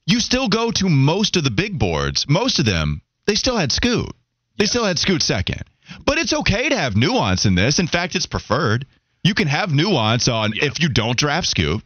You 0.06 0.20
still 0.20 0.48
go 0.48 0.70
to 0.72 0.88
most 0.88 1.36
of 1.36 1.44
the 1.44 1.50
big 1.50 1.78
boards, 1.78 2.26
most 2.28 2.58
of 2.58 2.64
them, 2.64 3.00
they 3.26 3.36
still 3.36 3.56
had 3.56 3.70
Scoot. 3.72 4.10
They 4.58 4.66
still 4.66 4.84
had 4.84 4.98
Scoot 4.98 5.22
second. 5.22 5.62
But 6.04 6.18
it's 6.18 6.32
okay 6.32 6.68
to 6.68 6.76
have 6.76 6.96
nuance 6.96 7.44
in 7.46 7.54
this. 7.54 7.78
In 7.78 7.86
fact, 7.86 8.16
it's 8.16 8.26
preferred. 8.26 8.86
You 9.22 9.34
can 9.34 9.46
have 9.48 9.70
nuance 9.72 10.26
on 10.28 10.52
Yeah. 10.54 10.64
if 10.64 10.80
you 10.80 10.88
don't 10.88 11.16
draft 11.16 11.46
Scoot 11.46 11.82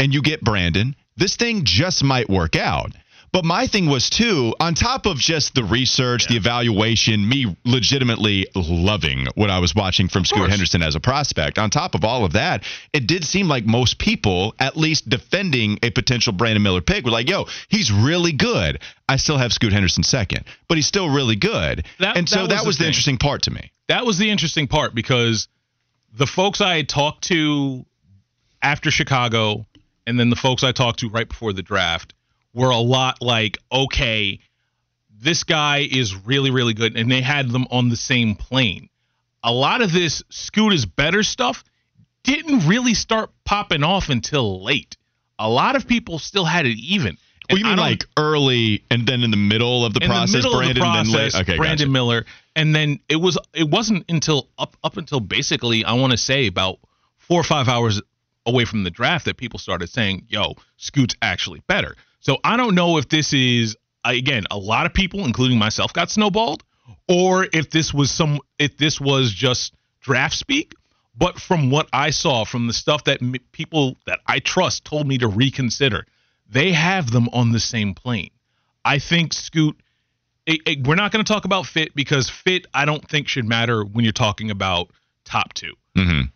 and 0.00 0.12
you 0.14 0.22
get 0.22 0.40
Brandon, 0.42 0.96
this 1.16 1.36
thing 1.36 1.62
just 1.64 2.02
might 2.02 2.28
work 2.28 2.56
out. 2.56 2.92
But 3.32 3.44
my 3.44 3.68
thing 3.68 3.86
was 3.86 4.10
too, 4.10 4.54
on 4.58 4.74
top 4.74 5.06
of 5.06 5.16
just 5.18 5.54
the 5.54 5.62
research, 5.62 6.26
the 6.26 6.34
evaluation, 6.36 7.28
me 7.28 7.56
legitimately 7.64 8.48
loving 8.56 9.28
what 9.36 9.50
I 9.50 9.60
was 9.60 9.72
watching 9.72 10.08
from 10.08 10.24
Scoot. 10.24 10.50
Henderson 10.50 10.82
as 10.82 10.96
a 10.96 11.00
prospect. 11.00 11.56
On 11.56 11.70
top 11.70 11.94
of 11.94 12.02
all 12.02 12.24
of 12.24 12.32
that, 12.32 12.64
it 12.92 13.06
did 13.06 13.24
seem 13.24 13.46
like 13.46 13.64
most 13.64 13.98
people, 14.00 14.56
at 14.58 14.76
least 14.76 15.08
defending 15.08 15.78
a 15.84 15.90
potential 15.90 16.32
Brandon 16.32 16.60
Miller 16.64 16.80
pick, 16.80 17.04
were 17.04 17.12
like, 17.12 17.30
yo, 17.30 17.46
he's 17.68 17.92
really 17.92 18.32
good. 18.32 18.80
I 19.08 19.14
still 19.14 19.38
have 19.38 19.52
Scoot 19.52 19.72
Henderson 19.72 20.02
second, 20.02 20.44
but 20.66 20.76
he's 20.76 20.86
still 20.88 21.08
really 21.08 21.36
good. 21.36 21.86
That- 22.00 22.16
and 22.16 22.28
so 22.28 22.42
that 22.42 22.48
that 22.48 22.56
was 22.62 22.66
was, 22.66 22.78
the 22.78 22.84
the 22.84 22.88
interesting 22.88 23.18
part 23.18 23.42
to 23.42 23.52
me. 23.52 23.70
that 23.86 24.04
was 24.04 24.18
the 24.18 24.28
interesting 24.28 24.66
part 24.66 24.92
because 24.92 25.46
the 26.12 26.26
folks 26.26 26.60
I 26.60 26.78
had 26.78 26.88
talked 26.88 27.22
to 27.28 27.86
after 28.60 28.90
Chicago 28.90 29.66
and 30.06 30.18
then 30.18 30.30
the 30.30 30.36
folks 30.36 30.64
I 30.64 30.72
talked 30.72 31.00
to 31.00 31.08
right 31.08 31.28
before 31.28 31.52
the 31.52 31.62
draft 31.62 32.14
were 32.54 32.70
a 32.70 32.78
lot 32.78 33.20
like, 33.20 33.58
okay, 33.70 34.40
this 35.20 35.44
guy 35.44 35.86
is 35.90 36.14
really, 36.14 36.50
really 36.50 36.74
good. 36.74 36.96
And 36.96 37.10
they 37.10 37.20
had 37.20 37.50
them 37.50 37.66
on 37.70 37.88
the 37.88 37.96
same 37.96 38.34
plane. 38.34 38.88
A 39.42 39.52
lot 39.52 39.82
of 39.82 39.92
this 39.92 40.22
Scoot 40.30 40.72
is 40.72 40.86
better 40.86 41.22
stuff 41.22 41.64
didn't 42.22 42.66
really 42.66 42.94
start 42.94 43.30
popping 43.44 43.82
off 43.82 44.08
until 44.08 44.62
late. 44.62 44.96
A 45.38 45.48
lot 45.48 45.76
of 45.76 45.86
people 45.86 46.18
still 46.18 46.44
had 46.44 46.66
it 46.66 46.78
even. 46.78 47.16
Well, 47.48 47.58
you 47.58 47.64
mean 47.64 47.78
like 47.78 48.04
early 48.16 48.84
and 48.90 49.06
then 49.06 49.22
in 49.22 49.30
the 49.30 49.36
middle 49.36 49.84
of 49.84 49.92
the 49.92 50.00
process, 50.00 50.44
the 50.44 50.50
Brandon, 50.50 50.74
the 50.74 50.80
then 50.80 51.12
late? 51.12 51.34
Okay, 51.34 51.56
Brandon 51.56 51.88
gotcha. 51.88 51.90
Miller, 51.90 52.26
and 52.54 52.74
then 52.74 53.00
it 53.08 53.16
was 53.16 53.38
it 53.52 53.68
wasn't 53.68 54.04
until 54.08 54.48
up 54.56 54.76
up 54.84 54.96
until 54.96 55.18
basically 55.18 55.84
I 55.84 55.94
want 55.94 56.12
to 56.12 56.16
say 56.16 56.46
about 56.46 56.78
four 57.16 57.40
or 57.40 57.44
five 57.44 57.68
hours 57.68 58.00
away 58.46 58.64
from 58.64 58.84
the 58.84 58.90
draft 58.90 59.24
that 59.26 59.36
people 59.36 59.58
started 59.58 59.88
saying, 59.88 60.26
"Yo, 60.28 60.54
Scoot's 60.76 61.16
actually 61.22 61.60
better." 61.66 61.96
So 62.20 62.38
I 62.44 62.56
don't 62.56 62.74
know 62.74 62.98
if 62.98 63.08
this 63.08 63.32
is 63.32 63.76
again 64.04 64.44
a 64.50 64.58
lot 64.58 64.86
of 64.86 64.94
people, 64.94 65.24
including 65.24 65.58
myself, 65.58 65.92
got 65.92 66.10
snowballed, 66.10 66.62
or 67.08 67.46
if 67.52 67.70
this 67.70 67.92
was 67.94 68.10
some 68.10 68.40
if 68.58 68.76
this 68.76 69.00
was 69.00 69.32
just 69.32 69.74
draft 70.00 70.34
speak. 70.36 70.74
But 71.16 71.40
from 71.40 71.70
what 71.70 71.88
I 71.92 72.10
saw, 72.10 72.44
from 72.44 72.66
the 72.66 72.72
stuff 72.72 73.04
that 73.04 73.20
m- 73.20 73.34
people 73.52 73.96
that 74.06 74.20
I 74.26 74.38
trust 74.38 74.84
told 74.84 75.06
me 75.06 75.18
to 75.18 75.28
reconsider, 75.28 76.06
they 76.48 76.72
have 76.72 77.10
them 77.10 77.28
on 77.32 77.52
the 77.52 77.60
same 77.60 77.94
plane. 77.94 78.30
I 78.84 78.98
think 79.00 79.32
Scoot. 79.32 79.78
It, 80.46 80.60
it- 80.66 80.86
we're 80.86 80.94
not 80.94 81.12
going 81.12 81.22
to 81.24 81.30
talk 81.30 81.44
about 81.44 81.66
fit 81.66 81.94
because 81.94 82.30
fit 82.30 82.66
I 82.72 82.84
don't 82.86 83.06
think 83.06 83.28
should 83.28 83.46
matter 83.46 83.84
when 83.84 84.04
you're 84.04 84.12
talking 84.12 84.50
about 84.50 84.90
top 85.24 85.52
two. 85.52 85.74
Mhm. 85.96 86.30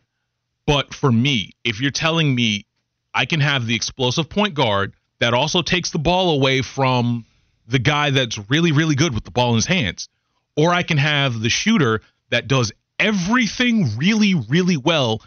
But 0.67 0.95
for 0.95 1.13
me, 1.13 1.53
if 1.63 1.81
you're 1.81 1.91
telling 1.91 2.35
me 2.35 2.67
I 3.13 3.27
can 3.27 3.41
have 3.41 3.67
the 3.67 3.75
explosive 3.75 4.29
point 4.29 4.55
guard 4.55 4.95
that 5.21 5.35
also 5.35 5.63
takes 5.63 5.91
the 5.91 5.99
ball 5.99 6.35
away 6.35 6.63
from 6.63 7.25
the 7.67 7.79
guy 7.79 8.11
that's 8.11 8.39
really, 8.51 8.73
really 8.73 8.95
good 8.95 9.15
with 9.15 9.25
the 9.25 9.31
ball 9.31 9.51
in 9.51 9.57
his 9.57 9.67
hands, 9.67 10.09
or 10.57 10.71
I 10.71 10.83
can 10.83 10.99
have 10.99 11.41
the 11.41 11.49
shooter 11.49 12.01
that 12.31 12.49
does 12.49 12.73
everything 12.99 13.97
really, 13.97 14.35
really 14.35 14.77
well 14.77 15.23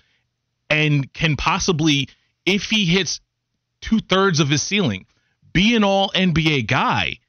and 0.70 1.12
can 1.14 1.36
possibly, 1.36 2.10
if 2.46 2.70
he 2.70 2.86
hits 2.86 3.22
two 3.82 4.00
thirds 4.00 4.40
of 4.40 4.50
his 4.50 4.62
ceiling, 4.62 5.06
be 5.54 5.76
an 5.76 5.84
all 5.84 6.10
NBA 6.10 6.68
guy. 6.68 7.20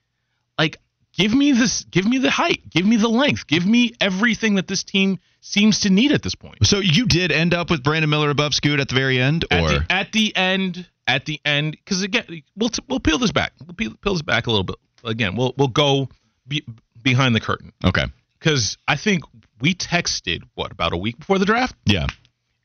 Like, 0.59 0.79
give 1.18 1.35
me 1.35 1.52
this, 1.52 1.85
give 1.85 2.07
me 2.07 2.18
the 2.18 2.31
height, 2.31 2.62
give 2.70 2.87
me 2.87 2.96
the 2.96 3.09
length, 3.09 3.46
give 3.46 3.66
me 3.66 3.92
everything 4.00 4.54
that 4.54 4.66
this 4.66 4.85
team 4.85 5.18
seems 5.40 5.81
to 5.81 5.90
need 5.90 6.12
at 6.12 6.22
this 6.22 6.35
point. 6.35 6.66
So 6.66 6.78
you 6.78 7.07
did 7.07 7.33
end 7.33 7.52
up 7.52 7.70
with 7.70 7.83
Brandon 7.83 8.09
Miller 8.09 8.31
above 8.31 8.54
Scoot 8.54 8.81
at 8.81 8.88
the 8.88 8.94
very 8.94 9.20
end, 9.20 9.44
At 9.50 9.62
or 9.62 9.68
the, 9.68 9.87
at 9.90 10.12
the 10.12 10.35
end, 10.35 10.87
at 11.07 11.26
the 11.26 11.40
end, 11.44 11.72
because 11.72 12.02
again, 12.02 12.42
we'll 12.57 12.70
t- 12.70 12.83
we'll 12.88 13.00
peel 13.00 13.18
this 13.18 13.33
back. 13.33 13.52
We'll 13.66 13.74
peel, 13.74 13.92
peel 14.00 14.14
this 14.14 14.22
back 14.22 14.46
a 14.46 14.50
little 14.50 14.64
bit. 14.64 14.76
Again, 15.04 15.37
we'll 15.37 15.54
we'll 15.59 15.68
go 15.68 16.09
be, 16.46 16.64
behind 17.02 17.35
the 17.35 17.40
curtain 17.40 17.72
okay, 17.85 18.07
because 18.38 18.78
I 18.87 18.96
think 18.96 19.24
we 19.61 19.74
texted 19.74 20.42
what 20.54 20.72
about 20.72 20.92
a 20.92 20.96
week 20.96 21.18
before 21.18 21.38
the 21.38 21.46
draft 21.46 21.74
yeah, 21.85 22.07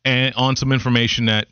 and 0.05 0.33
on 0.35 0.55
some 0.55 0.71
information 0.71 1.25
that 1.25 1.47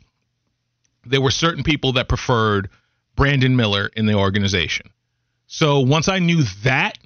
there 1.04 1.20
were 1.20 1.30
certain 1.30 1.64
people 1.64 1.94
that 1.94 2.08
preferred 2.08 2.70
Brandon 3.16 3.56
Miller 3.56 3.90
in 3.96 4.06
the 4.06 4.14
organization. 4.14 4.90
So 5.52 5.80
once 5.80 6.08
I 6.08 6.18
knew 6.18 6.44
that, 6.64 6.96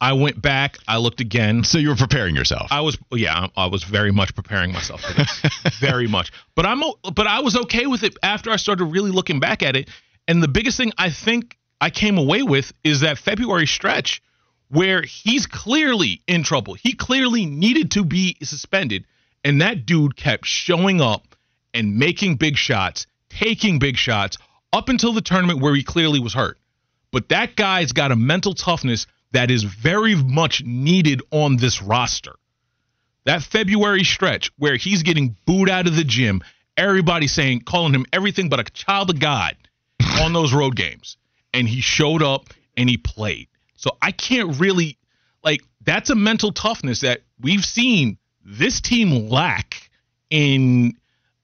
I 0.00 0.14
went 0.14 0.40
back. 0.40 0.78
I 0.88 0.96
looked 0.96 1.20
again. 1.20 1.62
so 1.62 1.76
you 1.76 1.90
were 1.90 1.96
preparing 1.96 2.34
yourself. 2.34 2.68
I 2.70 2.80
was 2.80 2.96
yeah, 3.12 3.48
I 3.54 3.66
was 3.66 3.84
very 3.84 4.12
much 4.12 4.34
preparing 4.34 4.72
myself 4.72 5.02
for 5.02 5.12
this, 5.12 5.78
very 5.78 6.06
much. 6.06 6.32
But 6.54 6.64
I'm 6.64 6.82
but 7.14 7.26
I 7.26 7.40
was 7.40 7.54
okay 7.54 7.86
with 7.86 8.02
it 8.02 8.16
after 8.22 8.50
I 8.50 8.56
started 8.56 8.86
really 8.86 9.10
looking 9.10 9.40
back 9.40 9.62
at 9.62 9.76
it. 9.76 9.90
And 10.26 10.42
the 10.42 10.48
biggest 10.48 10.78
thing 10.78 10.92
I 10.96 11.10
think 11.10 11.58
I 11.78 11.90
came 11.90 12.16
away 12.16 12.42
with 12.42 12.72
is 12.82 13.00
that 13.00 13.18
February 13.18 13.66
stretch 13.66 14.22
where 14.68 15.02
he's 15.02 15.46
clearly 15.46 16.22
in 16.26 16.44
trouble. 16.44 16.72
He 16.72 16.94
clearly 16.94 17.44
needed 17.44 17.90
to 17.90 18.04
be 18.06 18.38
suspended, 18.42 19.04
and 19.44 19.60
that 19.60 19.84
dude 19.84 20.16
kept 20.16 20.46
showing 20.46 21.02
up 21.02 21.36
and 21.74 21.98
making 21.98 22.36
big 22.36 22.56
shots, 22.56 23.06
taking 23.28 23.78
big 23.78 23.98
shots 23.98 24.38
up 24.72 24.88
until 24.88 25.12
the 25.12 25.20
tournament 25.20 25.60
where 25.60 25.74
he 25.74 25.82
clearly 25.82 26.20
was 26.20 26.32
hurt. 26.32 26.58
But 27.12 27.28
that 27.30 27.56
guy's 27.56 27.92
got 27.92 28.12
a 28.12 28.16
mental 28.16 28.54
toughness 28.54 29.06
that 29.32 29.50
is 29.50 29.64
very 29.64 30.14
much 30.14 30.62
needed 30.64 31.22
on 31.30 31.56
this 31.56 31.82
roster. 31.82 32.34
That 33.24 33.42
February 33.42 34.04
stretch 34.04 34.50
where 34.56 34.76
he's 34.76 35.02
getting 35.02 35.36
booed 35.46 35.68
out 35.68 35.86
of 35.86 35.96
the 35.96 36.04
gym, 36.04 36.42
everybody 36.76 37.26
saying, 37.26 37.62
calling 37.62 37.92
him 37.92 38.06
everything 38.12 38.48
but 38.48 38.60
a 38.60 38.64
child 38.64 39.10
of 39.10 39.18
God 39.18 39.56
on 40.20 40.32
those 40.32 40.52
road 40.52 40.76
games. 40.76 41.16
And 41.52 41.68
he 41.68 41.80
showed 41.80 42.22
up 42.22 42.44
and 42.76 42.88
he 42.88 42.96
played. 42.96 43.48
So 43.74 43.96
I 44.00 44.12
can't 44.12 44.58
really, 44.60 44.98
like, 45.42 45.62
that's 45.84 46.10
a 46.10 46.14
mental 46.14 46.52
toughness 46.52 47.00
that 47.00 47.20
we've 47.40 47.64
seen 47.64 48.18
this 48.44 48.80
team 48.80 49.28
lack 49.28 49.90
in 50.30 50.96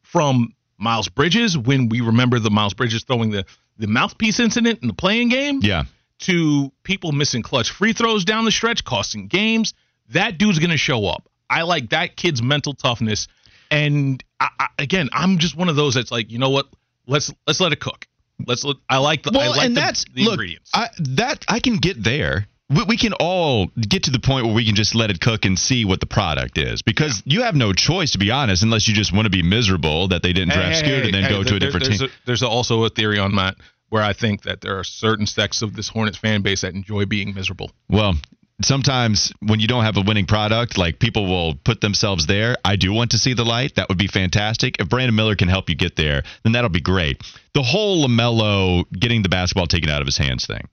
from 0.03 0.55
Miles 0.79 1.09
Bridges 1.09 1.57
when 1.57 1.89
we 1.89 2.01
remember 2.01 2.39
the 2.39 2.51
Miles 2.51 2.75
Bridges 2.75 3.05
throwing 3.05 3.31
the, 3.31 3.45
the 3.79 3.87
mouthpiece 3.87 4.41
incident 4.41 4.81
in 4.83 4.89
the 4.89 4.95
playing 4.95 5.29
game 5.29 5.61
yeah, 5.63 5.85
to 6.21 6.73
people 6.83 7.13
missing 7.13 7.43
clutch 7.43 7.71
free 7.71 7.93
throws 7.93 8.25
down 8.25 8.45
the 8.45 8.53
stretch, 8.53 8.85
costing 8.85 9.29
games. 9.29 9.75
That 10.11 10.39
dude's 10.39 10.59
going 10.59 10.71
to 10.71 10.77
show 10.77 11.07
up. 11.07 11.29
I 11.49 11.63
like 11.63 11.91
that 11.91 12.17
kid's 12.17 12.43
mental 12.43 12.75
toughness. 12.75 13.29
And 13.71 14.23
I, 14.39 14.49
I, 14.59 14.67
again, 14.79 15.09
I'm 15.13 15.39
just 15.39 15.57
one 15.57 15.69
of 15.69 15.77
those 15.77 15.95
that's 15.95 16.11
like, 16.11 16.31
you 16.31 16.39
know 16.39 16.51
what? 16.51 16.67
Let's 17.07 17.33
let's 17.47 17.61
let 17.61 17.73
it 17.73 17.81
cook. 17.81 18.07
Let's. 18.47 18.65
Let, 18.65 18.77
I 18.89 18.99
like 18.99 19.23
the. 19.23 19.31
I 19.31 19.37
well, 19.37 19.51
like 19.51 19.67
and 19.67 19.77
the, 19.77 19.81
that's 19.81 20.05
the 20.05 20.25
look, 20.25 20.33
ingredients. 20.35 20.71
I, 20.75 20.89
that 20.99 21.45
I 21.49 21.61
can 21.61 21.77
get 21.77 22.03
there. 22.03 22.47
We, 22.71 22.85
we 22.85 22.97
can 22.97 23.13
all 23.15 23.67
get 23.77 24.05
to 24.05 24.11
the 24.11 24.21
point 24.21 24.47
where 24.47 24.55
we 24.55 24.65
can 24.65 24.75
just 24.75 24.95
let 24.95 25.11
it 25.11 25.21
cook 25.21 25.45
and 25.45 25.59
see 25.59 25.85
what 25.85 26.01
the 26.01 26.07
product 26.07 26.59
is, 26.59 26.83
because 26.83 27.23
you 27.25 27.43
have 27.43 27.55
no 27.55 27.73
choice, 27.73 28.13
to 28.13 28.19
be 28.19 28.31
honest, 28.31 28.63
unless 28.63 28.89
you 28.89 28.95
just 28.95 29.13
want 29.13 29.27
to 29.27 29.31
be 29.31 29.43
miserable 29.43 30.09
that 30.09 30.23
they 30.23 30.33
didn't 30.33 30.55
draft 30.55 30.79
Scoot 30.79 31.05
and 31.05 31.15
then 31.15 31.31
go 31.31 31.43
to 31.43 31.57
a 31.57 31.59
different 31.59 31.87
there's 31.87 31.99
team. 31.99 32.09
A, 32.09 32.27
there's 32.27 32.43
also 32.43 32.85
a 32.85 32.91
theory 32.91 33.19
on 33.19 33.37
that 33.37 33.57
where 33.89 34.03
I 34.03 34.15
think 34.15 34.43
that 34.43 34.63
there 34.63 34.79
are 34.79 34.85
certain 34.85 35.27
sects 35.27 35.61
of 35.61 35.77
this 35.77 35.89
Hornets 35.89 36.17
fan 36.17 36.41
base 36.41 36.63
that 36.63 36.75
enjoy 36.75 37.05
being 37.05 37.35
miserable. 37.35 37.71
well, 37.91 38.15
sometimes 38.63 39.33
when 39.41 39.61
you 39.61 39.67
don't 39.67 39.85
have 39.85 39.97
a 39.97 40.03
winning 40.03 40.27
product, 40.27 40.79
like 40.79 40.99
people 40.99 41.27
will 41.27 41.55
put 41.55 41.81
themselves 41.81 42.27
there. 42.27 42.57
I 42.65 42.77
do 42.77 42.93
want 42.93 43.11
to 43.11 43.19
see 43.19 43.35
the 43.35 43.45
light. 43.45 43.75
That 43.75 43.89
would 43.89 43.99
be 43.99 44.07
fantastic. 44.07 44.77
If 44.81 44.89
Brandon 44.89 45.15
Miller 45.15 45.37
can 45.37 45.49
help 45.49 45.69
you 45.69 45.75
get 45.75 45.97
there, 45.97 46.23
then 46.43 46.53
that'll 46.53 46.71
be 46.71 46.81
great. 46.81 47.23
The 47.55 47.63
whole 47.63 48.07
LaMelo 48.07 48.85
getting 48.93 49.23
the 49.23 49.29
basketball 49.29 49.67
taken 49.67 49.91
out 49.91 50.01
of 50.01 50.07
his 50.07 50.17
hands 50.17 50.47
thing. 50.47 50.69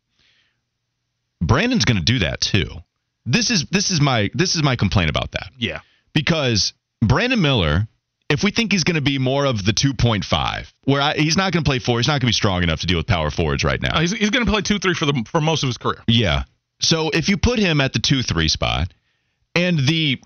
Brandon's 1.41 1.85
going 1.85 1.97
to 1.97 2.03
do 2.03 2.19
that 2.19 2.41
too. 2.41 2.67
This 3.25 3.51
is 3.51 3.65
this 3.65 3.91
is 3.91 4.01
my 4.01 4.29
this 4.33 4.55
is 4.55 4.63
my 4.63 4.75
complaint 4.75 5.09
about 5.09 5.31
that. 5.31 5.51
Yeah. 5.57 5.79
Because 6.13 6.73
Brandon 7.01 7.41
Miller, 7.41 7.87
if 8.29 8.43
we 8.43 8.51
think 8.51 8.71
he's 8.71 8.83
going 8.83 8.95
to 8.95 9.01
be 9.01 9.19
more 9.19 9.45
of 9.45 9.63
the 9.63 9.71
2.5, 9.71 10.73
where 10.85 11.01
I, 11.01 11.13
he's 11.13 11.37
not 11.37 11.53
going 11.53 11.63
to 11.63 11.69
play 11.69 11.79
four, 11.79 11.99
he's 11.99 12.07
not 12.07 12.13
going 12.13 12.21
to 12.21 12.25
be 12.27 12.33
strong 12.33 12.63
enough 12.63 12.81
to 12.81 12.87
deal 12.87 12.97
with 12.97 13.07
power 13.07 13.29
forwards 13.29 13.63
right 13.63 13.81
now. 13.81 13.95
Uh, 13.97 14.01
he's 14.01 14.11
he's 14.13 14.29
going 14.29 14.45
to 14.45 14.51
play 14.51 14.61
two 14.61 14.79
three 14.79 14.93
for 14.93 15.05
the 15.05 15.25
for 15.29 15.41
most 15.41 15.63
of 15.63 15.67
his 15.67 15.77
career. 15.77 16.01
Yeah. 16.07 16.43
So 16.81 17.09
if 17.09 17.29
you 17.29 17.37
put 17.37 17.59
him 17.59 17.81
at 17.81 17.93
the 17.93 17.99
2 17.99 18.23
3 18.23 18.47
spot, 18.47 18.93
and 19.53 19.79
the 19.79 20.21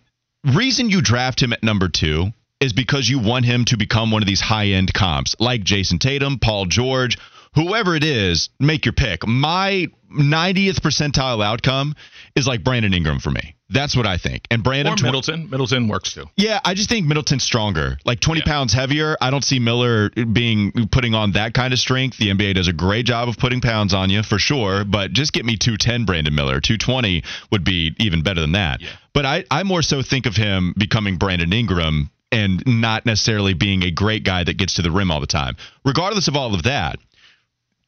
reason 0.53 0.89
you 0.89 1.01
draft 1.01 1.41
him 1.41 1.53
at 1.53 1.63
number 1.63 1.89
two 1.89 2.31
is 2.59 2.73
because 2.73 3.09
you 3.09 3.19
want 3.19 3.45
him 3.45 3.65
to 3.65 3.77
become 3.77 4.11
one 4.11 4.21
of 4.21 4.27
these 4.27 4.41
high 4.41 4.67
end 4.67 4.93
comps 4.93 5.35
like 5.39 5.63
Jayson 5.63 5.99
Tatum, 5.99 6.39
Paul 6.39 6.65
George, 6.65 7.17
whoever 7.55 7.95
it 7.95 8.03
is, 8.03 8.49
make 8.59 8.85
your 8.85 8.93
pick. 8.93 9.25
My 9.27 9.87
90th 10.11 10.79
percentile 10.79 11.43
outcome 11.43 11.95
is 12.35 12.47
like 12.47 12.63
Brandon 12.63 12.93
Ingram 12.93 13.19
for 13.19 13.31
me. 13.31 13.55
That's 13.69 13.95
what 13.95 14.05
I 14.05 14.17
think. 14.17 14.45
And 14.51 14.63
Brandon 14.63 14.93
Or 14.93 15.03
Middleton. 15.03 15.49
Middleton 15.49 15.87
works 15.87 16.13
too. 16.13 16.25
yeah, 16.37 16.59
I 16.63 16.75
just 16.75 16.89
think 16.89 17.07
Middleton's 17.07 17.43
stronger. 17.43 17.97
Like 18.05 18.19
20 18.19 18.41
Yeah. 18.41 18.45
pounds 18.45 18.73
heavier. 18.73 19.17
I 19.19 19.31
don't 19.31 19.43
see 19.43 19.57
Miller 19.57 20.09
being 20.11 20.71
putting 20.91 21.15
on 21.15 21.31
that 21.31 21.55
kind 21.55 21.73
of 21.73 21.79
strength. 21.79 22.17
The 22.17 22.29
NBA 22.29 22.53
does 22.53 22.67
a 22.67 22.73
great 22.73 23.07
job 23.07 23.29
of 23.29 23.37
putting 23.37 23.61
pounds 23.61 23.93
on 23.93 24.11
you 24.11 24.21
for 24.21 24.37
sure, 24.37 24.83
but 24.85 25.11
just 25.13 25.33
get 25.33 25.43
me 25.45 25.55
210 25.57 26.05
Brandon 26.05 26.35
Miller. 26.35 26.59
220 26.61 27.23
would 27.51 27.63
be 27.63 27.95
even 27.99 28.21
better 28.21 28.41
than 28.41 28.51
that. 28.51 28.81
Yeah. 28.81 28.89
But 29.13 29.25
I, 29.25 29.45
I 29.49 29.63
more 29.63 29.81
so 29.81 30.03
think 30.03 30.27
of 30.27 30.35
him 30.35 30.75
becoming 30.77 31.17
Brandon 31.17 31.51
Ingram 31.51 32.11
and 32.31 32.61
not 32.67 33.05
necessarily 33.07 33.53
being 33.55 33.83
a 33.83 33.91
great 33.91 34.23
guy 34.23 34.43
that 34.43 34.57
gets 34.57 34.75
to 34.75 34.81
the 34.83 34.91
rim 34.91 35.09
all 35.09 35.19
the 35.19 35.27
time. 35.27 35.55
Regardless 35.83 36.27
of 36.27 36.35
all 36.35 36.53
of 36.53 36.63
that, 36.63 36.97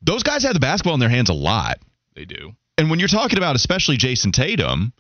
those 0.06 0.24
guys 0.24 0.44
have 0.44 0.54
the 0.54 0.60
basketball 0.60 0.94
in 0.94 1.00
their 1.00 1.10
hands 1.10 1.30
a 1.30 1.34
lot. 1.34 1.80
They 2.16 2.26
do. 2.26 2.54
And 2.78 2.90
when 2.90 3.00
you're 3.00 3.08
talking 3.08 3.38
about 3.38 3.56
especially 3.56 3.98
Jayson 3.98 4.32
Tatum, 4.32 4.94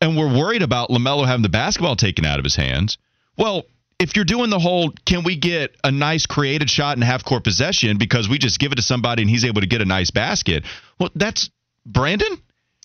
and 0.00 0.16
we're 0.16 0.32
worried 0.32 0.62
about 0.62 0.90
LaMelo 0.90 1.26
having 1.26 1.42
the 1.42 1.48
basketball 1.48 1.96
taken 1.96 2.24
out 2.24 2.38
of 2.38 2.44
his 2.44 2.56
hands, 2.56 2.98
well, 3.36 3.64
if 3.98 4.16
you're 4.16 4.24
doing 4.24 4.50
the 4.50 4.58
whole, 4.58 4.92
can 5.04 5.24
we 5.24 5.36
get 5.36 5.76
a 5.84 5.90
nice 5.90 6.26
created 6.26 6.70
shot 6.70 6.96
and 6.96 7.04
half 7.04 7.24
court 7.24 7.44
possession 7.44 7.98
because 7.98 8.28
we 8.28 8.38
just 8.38 8.58
give 8.58 8.72
it 8.72 8.76
to 8.76 8.82
somebody 8.82 9.22
and 9.22 9.30
he's 9.30 9.44
able 9.44 9.60
to 9.60 9.66
get 9.66 9.82
a 9.82 9.84
nice 9.84 10.10
basket? 10.10 10.64
Well, 10.98 11.10
that's 11.14 11.50
Brandon 11.84 12.40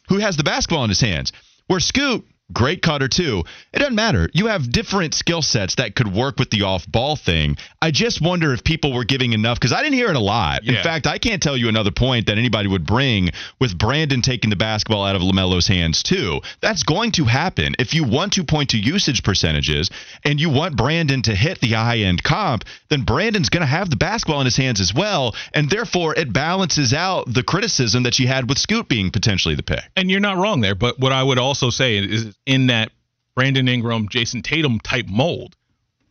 who 0.10 0.20
has 0.20 0.38
the 0.38 0.44
basketball 0.44 0.84
in 0.84 0.90
his 0.90 1.02
hands. 1.02 1.32
Where 1.68 1.80
Scoot, 1.80 2.26
great 2.54 2.82
cutter 2.82 3.08
too. 3.08 3.44
It 3.74 3.80
doesn't 3.80 3.96
matter. 3.96 4.30
You 4.34 4.48
have 4.48 4.72
different 4.72 5.14
skill 5.14 5.42
sets 5.42 5.76
that 5.76 5.96
could 5.96 6.14
work 6.14 6.38
with 6.38 6.50
the 6.52 6.64
off 6.64 6.86
ball 6.88 7.16
thing. 7.16 7.58
I 7.82 7.92
just 7.92 8.22
wonder 8.22 8.54
if 8.54 8.64
people 8.64 8.94
were 8.94 9.04
giving 9.04 9.34
enough 9.34 9.60
because 9.60 9.74
I 9.74 9.82
didn't 9.82 9.96
hear 9.96 10.10
it 10.10 10.16
a 10.16 10.20
lot. 10.20 10.66
In 10.66 10.76
fact, 10.84 11.08
I 11.08 11.18
can't 11.18 11.42
tell 11.42 11.58
you 11.58 11.70
another 11.70 11.92
point 11.92 12.28
that 12.28 12.38
anybody 12.38 12.68
would 12.68 12.86
bring 12.86 13.32
with 13.60 13.78
Brandon 13.78 14.22
taking 14.22 14.50
the 14.50 14.56
basketball 14.56 15.04
out 15.04 15.16
of 15.16 15.22
LaMelo's 15.22 15.68
hands 15.68 16.04
too. 16.04 16.42
That's 16.62 16.84
going 16.84 17.12
to 17.14 17.26
happen. 17.26 17.76
If 17.80 17.94
you 17.94 18.04
want 18.04 18.34
to 18.34 18.44
point 18.44 18.70
to 18.72 18.78
usage 18.78 19.24
percentages 19.24 19.90
and 20.24 20.40
you 20.40 20.50
want 20.50 20.78
Brandon 20.78 21.22
to 21.24 21.36
hit 21.36 21.60
the 21.60 21.72
high 21.72 22.00
end 22.00 22.24
comp, 22.24 22.64
then 22.90 23.04
Brandon's 23.04 23.50
going 23.50 23.62
to 23.62 23.68
have 23.68 23.90
the 23.90 23.96
basketball 23.96 24.42
in 24.42 24.46
his 24.46 24.58
hands 24.58 24.80
as 24.80 24.94
well, 24.94 25.36
and 25.54 25.70
therefore 25.70 26.16
it 26.16 26.32
balances 26.32 26.94
out 26.94 27.32
the 27.32 27.44
criticism 27.44 28.04
that 28.04 28.20
you 28.20 28.28
had 28.28 28.48
with 28.48 28.58
Scoot 28.58 28.88
being 28.88 29.12
potentially 29.12 29.56
the 29.56 29.64
pick. 29.64 29.82
And 29.96 30.12
you're 30.12 30.20
not 30.20 30.38
wrong 30.38 30.62
there. 30.62 30.76
But 30.76 31.00
what 31.00 31.12
I 31.12 31.24
would 31.24 31.40
also 31.40 31.70
say 31.70 31.98
is 31.98 32.35
in 32.46 32.68
that 32.68 32.92
Brandon 33.36 33.68
Ingram, 33.68 34.08
Jayson 34.08 34.44
Tatum 34.44 34.80
type 34.80 35.08
mold, 35.08 35.56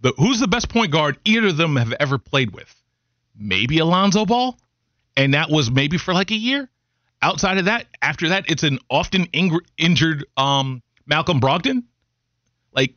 the, 0.01 0.13
who's 0.19 0.41
the 0.41 0.49
best 0.49 0.69
point 0.69 0.93
guard 0.93 1.19
either 1.25 1.49
of 1.49 1.57
them 1.57 1.77
have 1.77 1.93
ever 1.93 2.19
played 2.19 2.53
with? 2.53 2.75
Maybe 3.37 3.79
Alonzo 3.79 4.27
Ball. 4.27 4.57
And 5.17 5.35
that 5.35 5.49
was 5.49 5.71
maybe 5.71 5.97
for 5.97 6.13
like 6.13 6.31
a 6.31 6.37
year. 6.37 6.69
Outside 7.23 7.59
of 7.59 7.67
that, 7.67 7.87
after 8.03 8.31
that, 8.31 8.51
it's 8.51 8.65
an 8.65 8.79
often 8.91 9.25
ing- 9.33 9.61
injured 9.79 10.27
um, 10.37 10.83
Malcolm 11.07 11.41
Brogdon. 11.41 11.85
Like 12.73 12.95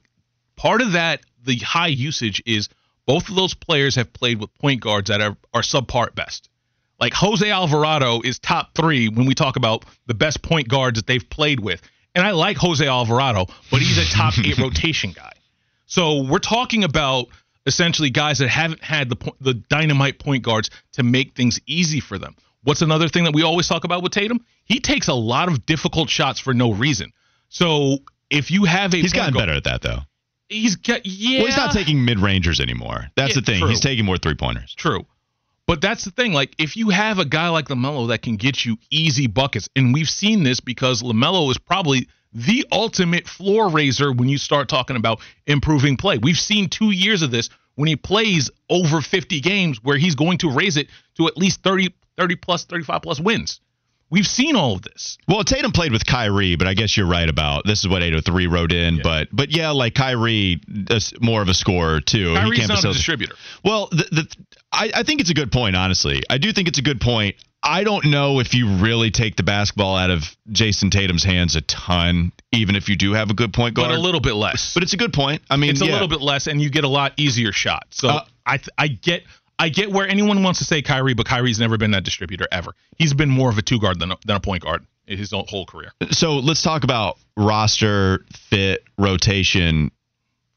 part 0.56 0.82
of 0.82 0.94
that, 0.94 1.22
the 1.46 1.58
high 1.58 1.88
usage 1.88 2.42
is 2.46 2.70
both 3.06 3.30
of 3.30 3.36
those 3.36 3.54
players 3.54 3.96
have 3.96 4.12
played 4.12 4.40
with 4.40 4.54
point 4.56 4.82
guards 4.82 5.10
that 5.10 5.22
are, 5.22 5.38
are 5.54 5.62
subpar 5.62 6.14
best. 6.14 6.50
Like 7.00 7.14
Jose 7.14 7.50
Alvarado 7.50 8.22
is 8.22 8.40
top 8.40 8.76
three 8.76 9.08
when 9.08 9.28
we 9.28 9.36
talk 9.36 9.56
about 9.56 9.86
the 10.08 10.14
best 10.14 10.42
point 10.42 10.68
guards 10.68 11.00
that 11.00 11.08
they've 11.08 11.30
played 11.30 11.60
with. 11.60 11.82
And 12.18 12.26
I 12.26 12.32
like 12.32 12.58
Jose 12.58 12.86
Alvarado, 12.86 13.46
but 13.72 13.80
he's 13.82 13.98
a 13.98 14.06
top 14.12 14.34
eight 14.44 14.58
rotation 14.58 15.12
guy. 15.12 15.34
So 15.86 16.24
we're 16.24 16.40
talking 16.40 16.84
about 16.84 17.28
essentially 17.66 18.10
guys 18.10 18.40
that 18.40 18.50
haven't 18.50 18.82
had 18.84 19.10
the 19.10 19.34
the 19.40 19.54
dynamite 19.54 20.20
point 20.20 20.44
guards 20.44 20.70
to 20.94 21.04
make 21.04 21.36
things 21.36 21.60
easy 21.68 22.00
for 22.00 22.18
them. 22.18 22.36
What's 22.64 22.82
another 22.82 23.08
thing 23.08 23.24
that 23.26 23.34
we 23.34 23.44
always 23.44 23.68
talk 23.68 23.84
about 23.84 24.02
with 24.04 24.12
Tatum? 24.12 24.44
He 24.66 24.80
takes 24.80 25.08
a 25.08 25.14
lot 25.14 25.48
of 25.48 25.66
difficult 25.66 26.10
shots 26.10 26.40
for 26.40 26.54
no 26.54 26.74
reason. 26.74 27.14
So 27.50 28.00
if 28.30 28.52
you 28.52 28.66
have 28.66 28.94
a 28.94 28.98
He's 28.98 29.14
gotten 29.14 29.34
guard- 29.34 29.44
better 29.48 29.58
at 29.58 29.64
that 29.66 29.82
though. 29.82 30.00
He's 30.50 30.76
got 30.78 31.06
yeah. 31.06 31.40
Well, 31.40 31.48
he's 31.48 31.58
not 31.58 31.72
taking 31.74 32.04
mid 32.04 32.20
rangers 32.20 32.60
anymore. 32.60 33.08
That's 33.16 33.36
Yeah, 33.36 33.42
the 33.42 33.46
thing. 33.46 33.60
true. 33.60 33.70
He's 33.70 33.80
taking 33.82 34.06
more 34.06 34.18
three 34.18 34.36
pointers. 34.36 34.74
True. 34.76 35.06
But 35.68 35.82
that's 35.82 36.06
the 36.06 36.12
thing. 36.12 36.32
Like, 36.32 36.56
if 36.58 36.78
you 36.78 36.90
have 36.90 37.20
a 37.20 37.26
guy 37.26 37.50
like 37.50 37.68
LaMelo 37.68 38.08
that 38.08 38.22
can 38.22 38.38
get 38.38 38.66
you 38.66 38.78
easy 38.90 39.28
buckets, 39.28 39.68
and 39.76 39.94
we've 39.94 40.10
seen 40.10 40.44
this 40.44 40.62
because 40.62 41.04
LaMelo 41.04 41.52
is 41.52 41.58
probably 41.58 42.08
the 42.34 42.66
ultimate 42.72 43.28
floor 43.28 43.70
raiser 43.70 44.12
when 44.14 44.30
you 44.30 44.38
start 44.38 44.70
talking 44.70 44.96
about 44.96 45.20
improving 45.46 45.98
play. 45.98 46.18
We've 46.18 46.40
seen 46.40 46.70
two 46.70 46.92
years 46.92 47.22
of 47.22 47.32
this 47.32 47.50
when 47.76 47.88
he 47.88 47.98
plays 47.98 48.50
over 48.70 49.02
50 49.02 49.42
games 49.42 49.84
where 49.84 49.98
he's 49.98 50.16
going 50.16 50.38
to 50.40 50.52
raise 50.52 50.78
it 50.78 50.88
to 51.18 51.28
at 51.28 51.38
least 51.38 51.62
30, 51.64 51.94
30 52.18 52.36
plus, 52.38 52.64
35 52.64 53.02
plus 53.02 53.20
wins. 53.20 53.60
We've 54.10 54.26
seen 54.26 54.56
all 54.56 54.74
of 54.74 54.82
this. 54.84 55.18
Well, 55.28 55.44
Tatum 55.44 55.72
played 55.72 55.92
with 55.92 56.06
Kyrie, 56.06 56.56
but 56.56 56.68
I 56.68 56.74
guess 56.74 56.96
you're 56.96 57.08
right 57.08 57.28
about 57.28 57.66
this 57.66 57.80
is 57.80 57.90
what 57.90 58.02
803 58.02 58.48
wrote 58.48 58.72
in. 58.72 59.02
But 59.04 59.28
but 59.32 59.52
yeah, 59.52 59.72
like 59.72 59.96
Kyrie 59.96 60.62
is 60.90 61.14
more 61.20 61.42
of 61.42 61.50
a 61.50 61.54
scorer 61.54 62.00
too. 62.00 62.30
he 62.30 62.36
Kyrie's 62.36 62.60
can't 62.60 62.70
not 62.70 62.86
a 62.86 62.94
distributor. 62.94 63.36
Well, 63.64 63.88
the, 63.92 64.08
the 64.12 64.36
I, 64.72 64.92
I 64.96 65.04
think 65.04 65.20
it's 65.22 65.30
a 65.30 65.34
good 65.34 65.52
point. 65.52 65.76
Honestly, 65.76 66.22
I 66.30 66.38
do 66.38 66.54
think 66.54 66.68
it's 66.68 66.80
a 66.80 66.84
good 66.84 67.02
point. 67.02 67.36
I 67.64 67.84
don't 67.84 68.06
know 68.06 68.40
if 68.40 68.54
you 68.54 68.76
really 68.78 69.12
take 69.12 69.36
the 69.36 69.44
basketball 69.44 69.98
out 69.98 70.10
of 70.10 70.24
Jayson 70.52 70.90
Tatum's 70.90 71.24
hands 71.24 71.56
a 71.56 71.62
ton, 71.62 72.32
even 72.54 72.76
if 72.76 72.88
you 72.88 72.96
do 72.96 73.14
have 73.14 73.30
a 73.30 73.34
good 73.34 73.52
point 73.52 73.76
guard. 73.76 73.90
But 73.90 73.98
a 73.98 74.00
little 74.00 74.22
bit 74.22 74.36
less. 74.36 74.74
But 74.74 74.84
it's 74.84 74.94
a 74.94 74.98
good 74.98 75.12
point. 75.12 75.42
I 75.50 75.58
mean, 75.58 75.72
it's 75.72 75.82
a 75.82 75.86
yeah. 75.86 75.94
little 75.94 76.08
bit 76.08 76.22
less, 76.22 76.48
and 76.48 76.62
you 76.62 76.70
get 76.70 76.84
a 76.84 76.88
lot 76.90 77.14
easier 77.18 77.52
shot. 77.52 77.88
So 77.90 78.10
Uh, 78.10 78.26
I 78.46 78.58
th- 78.58 78.70
I 78.78 78.88
get 78.88 79.24
I 79.60 79.70
get 79.70 79.92
where 79.92 80.08
anyone 80.08 80.44
wants 80.44 80.60
to 80.60 80.66
say 80.66 80.82
Kyrie, 80.82 81.14
but 81.16 81.26
Kyrie's 81.26 81.60
never 81.60 81.78
been 81.78 81.92
that 81.92 82.04
distributor 82.04 82.48
ever. 82.52 82.74
He's 82.98 83.14
been 83.14 83.30
more 83.30 83.50
of 83.50 83.58
a 83.58 83.62
two 83.62 83.80
guard 83.80 84.00
than 84.00 84.12
a, 84.12 84.18
than 84.26 84.36
a 84.36 84.40
point 84.40 84.64
guard 84.64 84.86
his 85.08 85.32
whole 85.32 85.66
career. 85.66 85.92
So 86.12 86.36
let's 86.36 86.62
talk 86.62 86.84
about 86.84 87.18
roster 87.36 88.26
fit 88.50 88.84
rotation. 88.98 89.92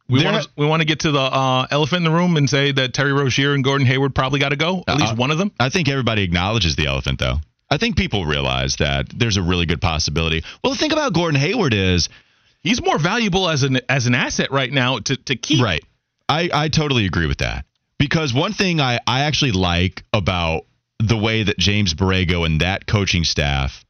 We 0.09 0.25
want 0.25 0.43
to 0.43 0.51
we 0.57 0.67
want 0.67 0.81
to 0.83 0.87
get 0.87 1.01
to 1.01 1.13
the 1.13 1.21
uh, 1.21 1.67
elephant 1.71 1.99
in 1.99 2.13
the 2.13 2.17
room 2.19 2.37
and 2.37 2.51
say 2.51 2.73
that 2.73 2.93
Terry 2.93 3.13
Rozier 3.13 3.55
and 3.55 3.63
Gordon 3.63 3.87
Hayward 3.87 4.13
probably 4.15 4.41
got 4.41 4.49
to 4.49 4.57
go. 4.57 4.83
At 4.89 4.97
least 4.97 5.13
Uh, 5.13 5.17
one 5.17 5.31
of 5.31 5.39
them. 5.39 5.53
I 5.61 5.69
think 5.69 5.89
everybody 5.89 6.23
acknowledges 6.25 6.75
the 6.75 6.87
elephant, 6.87 7.21
though. 7.21 7.37
I 7.71 7.77
think 7.77 7.97
people 7.97 8.25
realize 8.25 8.75
that 8.77 9.07
there's 9.17 9.37
a 9.37 9.43
really 9.43 9.67
good 9.67 9.81
possibility. 9.81 10.43
Well, 10.65 10.73
the 10.73 10.79
thing 10.79 10.91
about 10.93 11.13
Gordon 11.13 11.41
Hayward 11.41 11.73
is, 11.73 12.09
He's 12.63 12.83
more 12.83 12.99
valuable 12.99 13.49
as 13.49 13.63
an 13.63 13.81
as 13.89 14.07
an 14.07 14.15
asset 14.15 14.51
right 14.51 14.71
now 14.71 14.99
to 14.99 15.17
to 15.17 15.37
keep. 15.37 15.63
right. 15.65 15.83
I, 16.29 16.51
I 16.53 16.69
totally 16.69 17.07
agree 17.07 17.27
with 17.27 17.39
that. 17.39 17.65
Because 18.01 18.33
one 18.33 18.55
thing 18.55 18.81
I, 18.81 18.99
I 19.07 19.21
actually 19.21 19.53
like 19.53 20.05
about 20.15 20.63
the 20.99 21.19
way 21.19 21.43
that 21.43 21.59
James 21.59 21.93
Borrego 21.93 22.47
and 22.47 22.63
that 22.63 22.87
coaching 22.87 23.25
staff 23.25 23.85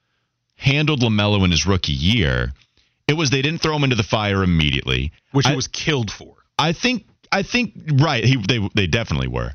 handled 0.57 1.01
LaMelo 1.01 1.45
in 1.45 1.53
his 1.53 1.65
rookie 1.65 1.93
year, 1.93 2.53
it 3.07 3.15
was 3.15 3.31
they 3.31 3.41
didn't 3.41 3.61
throw 3.63 3.77
him 3.77 3.85
into 3.85 3.95
the 3.95 4.03
fire 4.03 4.43
immediately. 4.43 5.13
which 5.31 5.47
I- 5.47 5.51
he 5.51 5.57
was 5.57 5.69
killed 5.69 6.11
for. 6.11 6.35
I 6.59 6.73
think 6.73 7.07
I 7.33 7.45
think 7.45 7.73
right. 7.95 8.25
He 8.25 8.37
they 8.37 8.59
they 8.75 8.89
definitely 8.89 9.29
were. 9.29 9.55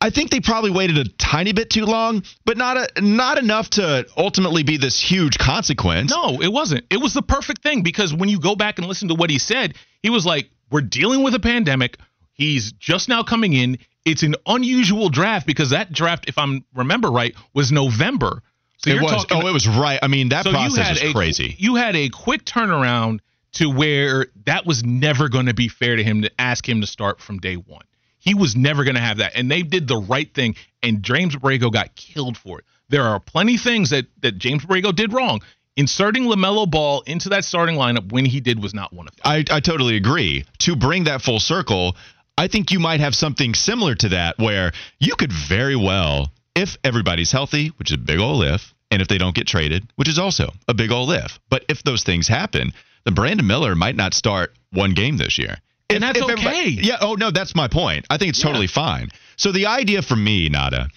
I 0.00 0.10
think 0.10 0.30
they 0.30 0.40
probably 0.40 0.72
waited 0.72 0.98
a 0.98 1.04
tiny 1.04 1.52
bit 1.52 1.70
too 1.70 1.86
long, 1.86 2.24
but 2.44 2.56
not 2.58 2.76
a, 2.76 3.00
not 3.00 3.38
enough 3.38 3.70
to 3.70 4.06
ultimately 4.16 4.64
be 4.64 4.76
this 4.76 5.00
huge 5.00 5.38
consequence. 5.38 6.10
No, 6.10 6.42
it 6.42 6.52
wasn't. 6.52 6.84
It 6.90 6.98
was 6.98 7.14
the 7.14 7.22
perfect 7.22 7.62
thing 7.62 7.82
because 7.82 8.12
when 8.12 8.28
you 8.28 8.40
go 8.40 8.56
back 8.56 8.78
and 8.78 8.86
listen 8.88 9.08
to 9.08 9.14
what 9.14 9.30
he 9.30 9.38
said, 9.38 9.74
he 10.02 10.10
was 10.10 10.26
like, 10.26 10.50
"We're 10.70 10.82
dealing 10.82 11.22
with 11.22 11.34
a 11.34 11.40
pandemic. 11.40 11.96
He's 12.36 12.72
just 12.72 13.08
now 13.08 13.22
coming 13.22 13.54
in. 13.54 13.78
It's 14.04 14.22
an 14.22 14.36
unusual 14.46 15.08
draft 15.08 15.46
because 15.46 15.70
that 15.70 15.90
draft, 15.92 16.28
if 16.28 16.38
I'm 16.38 16.64
remember 16.74 17.10
right, 17.10 17.34
was 17.54 17.72
November. 17.72 18.42
So 18.78 18.90
it 18.90 19.02
was. 19.02 19.24
talking. 19.24 19.42
oh, 19.42 19.48
it 19.48 19.52
was 19.52 19.66
right. 19.66 19.98
I 20.02 20.08
mean, 20.08 20.28
that 20.28 20.44
so 20.44 20.52
process 20.52 21.02
a 21.02 21.12
crazy. 21.12 21.56
You 21.58 21.76
had 21.76 21.96
a 21.96 22.08
quick 22.10 22.44
turnaround 22.44 23.20
to 23.54 23.70
where 23.70 24.26
that 24.44 24.66
was 24.66 24.84
never 24.84 25.28
going 25.28 25.46
to 25.46 25.54
be 25.54 25.68
fair 25.68 25.96
to 25.96 26.04
him 26.04 26.22
to 26.22 26.40
ask 26.40 26.68
him 26.68 26.82
to 26.82 26.86
start 26.86 27.20
from 27.20 27.38
day 27.38 27.54
one. 27.54 27.84
He 28.18 28.34
was 28.34 28.54
never 28.54 28.84
going 28.84 28.96
to 28.96 29.00
have 29.00 29.18
that, 29.18 29.32
and 29.34 29.50
they 29.50 29.62
did 29.62 29.88
the 29.88 29.96
right 29.96 30.32
thing. 30.32 30.56
And 30.82 31.02
James 31.02 31.34
Borrego 31.34 31.72
got 31.72 31.96
killed 31.96 32.36
for 32.36 32.58
it. 32.58 32.64
There 32.88 33.04
are 33.04 33.18
plenty 33.18 33.56
things 33.56 33.90
that 33.90 34.06
that 34.20 34.38
James 34.38 34.64
Borrego 34.64 34.94
did 34.94 35.12
wrong. 35.12 35.40
Inserting 35.76 36.24
LaMelo 36.24 36.70
Ball 36.70 37.02
into 37.02 37.28
that 37.30 37.44
starting 37.44 37.76
lineup 37.76 38.10
when 38.10 38.24
he 38.24 38.40
did 38.40 38.62
was 38.62 38.72
not 38.72 38.94
one 38.94 39.06
of 39.06 39.14
them. 39.16 39.22
I, 39.24 39.44
I 39.50 39.60
totally 39.60 39.96
agree. 39.96 40.44
To 40.60 40.74
bring 40.74 41.04
that 41.04 41.20
full 41.20 41.38
circle, 41.38 41.96
I 42.38 42.48
think 42.48 42.70
you 42.70 42.78
might 42.78 43.00
have 43.00 43.14
something 43.14 43.54
similar 43.54 43.94
to 43.96 44.10
that 44.10 44.38
where 44.38 44.72
you 44.98 45.16
could 45.16 45.32
very 45.32 45.76
well, 45.76 46.32
if 46.54 46.76
everybody's 46.84 47.32
healthy, 47.32 47.68
which 47.78 47.90
is 47.90 47.94
a 47.94 47.98
big 47.98 48.18
old 48.18 48.44
if, 48.44 48.74
and 48.90 49.00
if 49.00 49.08
they 49.08 49.18
don't 49.18 49.34
get 49.34 49.46
traded, 49.46 49.86
which 49.96 50.08
is 50.08 50.18
also 50.18 50.52
a 50.68 50.74
big 50.74 50.90
old 50.90 51.12
if. 51.12 51.38
But 51.50 51.64
if 51.68 51.82
those 51.82 52.02
things 52.02 52.28
happen, 52.28 52.72
then 53.04 53.14
Brandon 53.14 53.46
Miller 53.46 53.74
might 53.74 53.96
not 53.96 54.14
start 54.14 54.52
one 54.70 54.92
game 54.92 55.16
this 55.16 55.38
year. 55.38 55.56
And 55.88 56.02
that's 56.02 56.20
okay. 56.20 56.68
Yeah. 56.68 56.96
Oh 57.00 57.14
no, 57.14 57.30
that's 57.30 57.54
my 57.54 57.68
point. 57.68 58.06
I 58.10 58.18
think 58.18 58.30
it's 58.30 58.42
totally 58.42 58.66
fine. 58.66 59.10
So 59.36 59.52
the 59.52 59.66
idea 59.66 60.02
for 60.02 60.16
me, 60.16 60.48
Nada, 60.48 60.88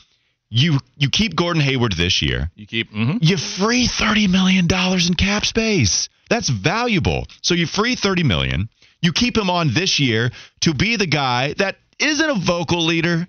you 0.49 0.79
you 0.97 1.09
keep 1.09 1.35
Gordon 1.35 1.61
Hayward 1.61 1.93
this 1.93 2.21
year. 2.23 2.49
You 2.55 2.65
keep 2.65 2.91
mm-hmm. 2.91 3.17
You 3.21 3.37
free 3.37 3.87
thirty 3.87 4.27
million 4.27 4.65
dollars 4.65 5.07
in 5.07 5.13
cap 5.13 5.45
space. 5.45 6.09
That's 6.29 6.49
valuable. 6.49 7.27
So 7.43 7.53
you 7.53 7.67
free 7.67 7.95
thirty 7.95 8.23
million. 8.23 8.69
You 9.01 9.13
keep 9.13 9.37
him 9.37 9.49
on 9.49 9.73
this 9.73 9.99
year 9.99 10.31
to 10.61 10.73
be 10.73 10.95
the 10.97 11.07
guy 11.07 11.53
that 11.53 11.77
isn't 11.99 12.29
a 12.29 12.35
vocal 12.35 12.83
leader. 12.85 13.27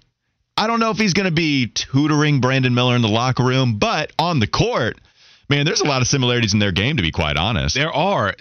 I 0.57 0.67
don't 0.67 0.81
know 0.81 0.91
if 0.91 0.99
he's 0.99 1.15
going 1.15 1.27
to 1.29 1.35
be 1.35 1.69
tutoring 1.69 2.41
Brandon 2.41 2.75
Miller 2.75 2.97
in 2.97 3.03
the 3.03 3.09
locker 3.09 3.45
room, 3.45 3.79
but 3.79 4.13
on 4.19 4.41
the 4.41 4.47
court, 4.47 5.01
man, 5.49 5.65
there's 5.65 5.81
a 5.81 5.87
lot 5.87 6.03
of 6.03 6.09
similarities 6.09 6.53
in 6.53 6.59
their 6.59 6.73
game 6.73 6.97
to 6.97 7.03
be 7.03 7.13
quite 7.13 7.37
honest. 7.37 7.75
There 7.77 7.93
are. 7.93 8.35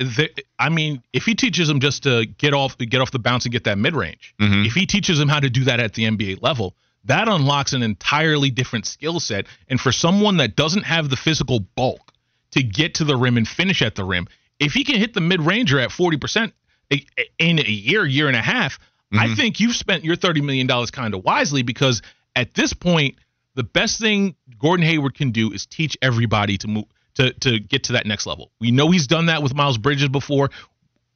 I 0.58 0.70
mean, 0.70 1.02
if 1.14 1.24
he 1.26 1.36
teaches 1.36 1.70
him 1.70 1.80
just 1.80 2.04
to 2.04 2.26
get 2.26 2.54
off 2.54 2.78
get 2.78 3.00
off 3.00 3.12
the 3.12 3.20
bounce 3.20 3.46
and 3.46 3.52
get 3.52 3.64
that 3.66 3.78
mid 3.78 3.96
range, 3.96 4.34
Mhm. 4.42 4.66
if 4.66 4.74
he 4.74 4.86
teaches 4.86 5.20
him 5.20 5.30
how 5.30 5.40
to 5.40 5.50
do 5.50 5.66
that 5.66 5.80
at 5.80 5.94
the 5.94 6.06
NBA 6.06 6.36
level, 6.42 6.76
that 7.06 7.28
unlocks 7.30 7.74
an 7.74 7.84
entirely 7.84 8.50
different 8.52 8.86
skill 8.86 9.20
set. 9.20 9.46
And 9.70 9.80
for 9.80 9.92
someone 9.92 10.38
that 10.38 10.56
doesn't 10.56 10.84
have 10.84 11.10
the 11.10 11.16
physical 11.16 11.60
bulk 11.60 12.12
to 12.52 12.64
get 12.64 12.96
to 12.96 13.06
the 13.06 13.16
rim 13.16 13.38
and 13.38 13.48
finish 13.48 13.82
at 13.82 13.96
the 13.96 14.04
rim, 14.04 14.28
if 14.60 14.74
he 14.74 14.84
can 14.84 14.96
hit 14.98 15.14
the 15.14 15.22
mid 15.22 15.42
ranger 15.42 15.80
at 15.80 15.92
forty 15.92 16.18
percent 16.18 16.54
in 16.90 17.60
a 17.60 17.70
year, 17.70 18.06
year 18.06 18.28
and 18.28 18.36
a 18.36 18.42
half, 18.42 18.80
I 19.12 19.26
mm-hmm. 19.26 19.36
think 19.36 19.60
you've 19.60 19.76
spent 19.76 20.04
your 20.04 20.16
thirty 20.16 20.42
million 20.42 20.68
dollars 20.68 20.92
kind 20.92 21.14
of 21.14 21.24
wisely 21.24 21.64
because 21.64 22.02
at 22.36 22.54
this 22.54 22.74
point, 22.74 23.16
the 23.56 23.64
best 23.64 24.00
thing 24.00 24.36
Gordon 24.58 24.86
Hayward 24.86 25.16
can 25.16 25.32
do 25.32 25.52
is 25.52 25.66
teach 25.66 25.98
everybody 26.02 26.58
to 26.60 26.68
move 26.68 26.86
to 27.16 27.34
to 27.34 27.60
get 27.60 27.86
to 27.86 27.94
that 27.94 28.06
next 28.06 28.26
level. 28.26 28.52
We 28.60 28.72
know 28.72 28.92
he's 28.92 29.08
done 29.08 29.28
that 29.28 29.42
with 29.44 29.56
Miles 29.56 29.78
Bridges 29.78 30.10
before. 30.10 30.52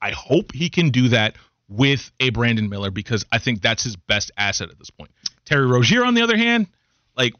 I 0.01 0.11
hope 0.11 0.51
he 0.53 0.69
can 0.69 0.89
do 0.89 1.09
that 1.09 1.35
with 1.69 2.11
a 2.19 2.29
Brandon 2.29 2.69
Miller 2.69 2.91
because 2.91 3.25
I 3.31 3.39
think 3.39 3.61
that's 3.61 3.83
his 3.83 3.95
best 3.95 4.31
asset 4.37 4.69
at 4.69 4.77
this 4.77 4.89
point. 4.89 5.11
Terry 5.45 5.65
Rozier, 5.65 6.03
on 6.03 6.13
the 6.13 6.21
other 6.21 6.37
hand, 6.37 6.67
like 7.15 7.33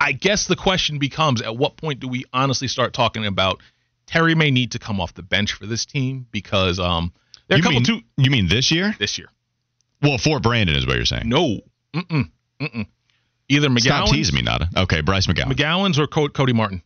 I 0.00 0.12
guess 0.12 0.46
the 0.46 0.56
question 0.56 0.98
becomes 0.98 1.42
at 1.42 1.56
what 1.56 1.76
point 1.76 2.00
do 2.00 2.08
we 2.08 2.24
honestly 2.32 2.68
start 2.68 2.92
talking 2.92 3.26
about 3.26 3.60
Terry 4.06 4.34
may 4.34 4.50
need 4.50 4.72
to 4.72 4.78
come 4.78 5.00
off 5.00 5.14
the 5.14 5.22
bench 5.22 5.52
for 5.52 5.66
this 5.66 5.84
team 5.86 6.26
because 6.30 6.78
um 6.78 7.12
there 7.48 7.56
are 7.56 7.58
a 7.58 7.58
you 7.58 7.62
couple 7.62 7.80
mean, 7.80 7.84
two 7.84 8.00
you 8.16 8.30
mean 8.30 8.48
this 8.48 8.70
year? 8.70 8.94
this 8.98 9.18
year. 9.18 9.28
Well, 10.02 10.18
for 10.18 10.40
Brandon 10.40 10.76
is 10.76 10.86
what 10.86 10.96
you're 10.96 11.04
saying. 11.06 11.28
No. 11.28 11.60
Mm-mm. 11.94 12.30
Mm-mm. 12.60 12.86
Either 13.48 13.68
McGowan, 13.68 13.80
Stop 13.80 14.08
teasing 14.10 14.34
me, 14.34 14.42
Nada. 14.42 14.68
Okay, 14.76 15.00
Bryce 15.00 15.26
McGowan. 15.26 15.52
McGowan's 15.52 15.98
or 15.98 16.06
Co- 16.06 16.28
Cody 16.28 16.52
Martin. 16.52 16.82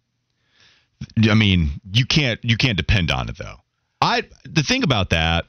I 1.31 1.35
mean, 1.35 1.81
you 1.93 2.05
can't 2.07 2.41
you 2.45 2.57
can't 2.57 2.77
depend 2.77 3.11
on 3.11 3.29
it 3.29 3.37
though. 3.39 3.57
I 4.01 4.23
the 4.45 4.63
thing 4.63 4.83
about 4.85 5.11
that, 5.11 5.45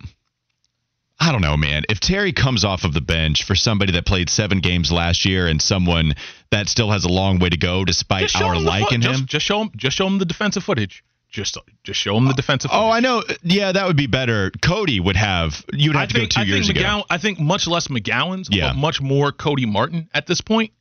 I 1.19 1.31
don't 1.31 1.41
know, 1.41 1.57
man. 1.57 1.83
If 1.89 1.99
Terry 1.99 2.31
comes 2.31 2.63
off 2.63 2.83
of 2.83 2.93
the 2.93 3.01
bench 3.01 3.43
for 3.43 3.55
somebody 3.55 3.91
that 3.93 4.05
played 4.05 4.29
seven 4.29 4.59
games 4.59 4.91
last 4.91 5.25
year 5.25 5.47
and 5.47 5.61
someone 5.61 6.13
that 6.51 6.69
still 6.69 6.91
has 6.91 7.03
a 7.03 7.09
long 7.09 7.39
way 7.39 7.49
to 7.49 7.57
go 7.57 7.83
despite 7.83 8.35
our 8.35 8.57
liking 8.59 9.01
foot- 9.01 9.09
him. 9.09 9.13
Just, 9.13 9.25
just 9.27 9.45
show 9.45 9.61
him. 9.61 9.71
Just 9.75 9.97
show 9.97 10.07
him 10.07 10.17
the 10.19 10.25
defensive 10.25 10.63
footage. 10.63 11.03
Just 11.29 11.57
just 11.83 11.99
show 11.99 12.17
him 12.17 12.25
the 12.25 12.33
defensive. 12.33 12.71
Oh. 12.73 12.89
I 12.89 13.01
know. 13.01 13.23
Yeah, 13.43 13.71
that 13.71 13.85
would 13.85 13.95
be 13.97 14.07
better. 14.07 14.51
Cody 14.63 14.99
would 14.99 15.15
have. 15.15 15.63
You'd 15.71 15.93
have 15.95 16.03
I 16.03 16.05
to 16.07 16.13
think, 16.13 16.33
go 16.33 16.35
two 16.35 16.41
I 16.41 16.43
years 16.45 16.67
think 16.67 16.79
ago. 16.79 17.03
I 17.09 17.17
think 17.19 17.39
much 17.39 17.67
less 17.67 17.87
McGowan's, 17.87 18.49
Yeah. 18.51 18.69
but 18.69 18.77
much 18.77 18.99
more 18.99 19.31
Cody 19.31 19.65
Martin 19.67 20.09
at 20.13 20.25
this 20.25 20.41
point. 20.41 20.71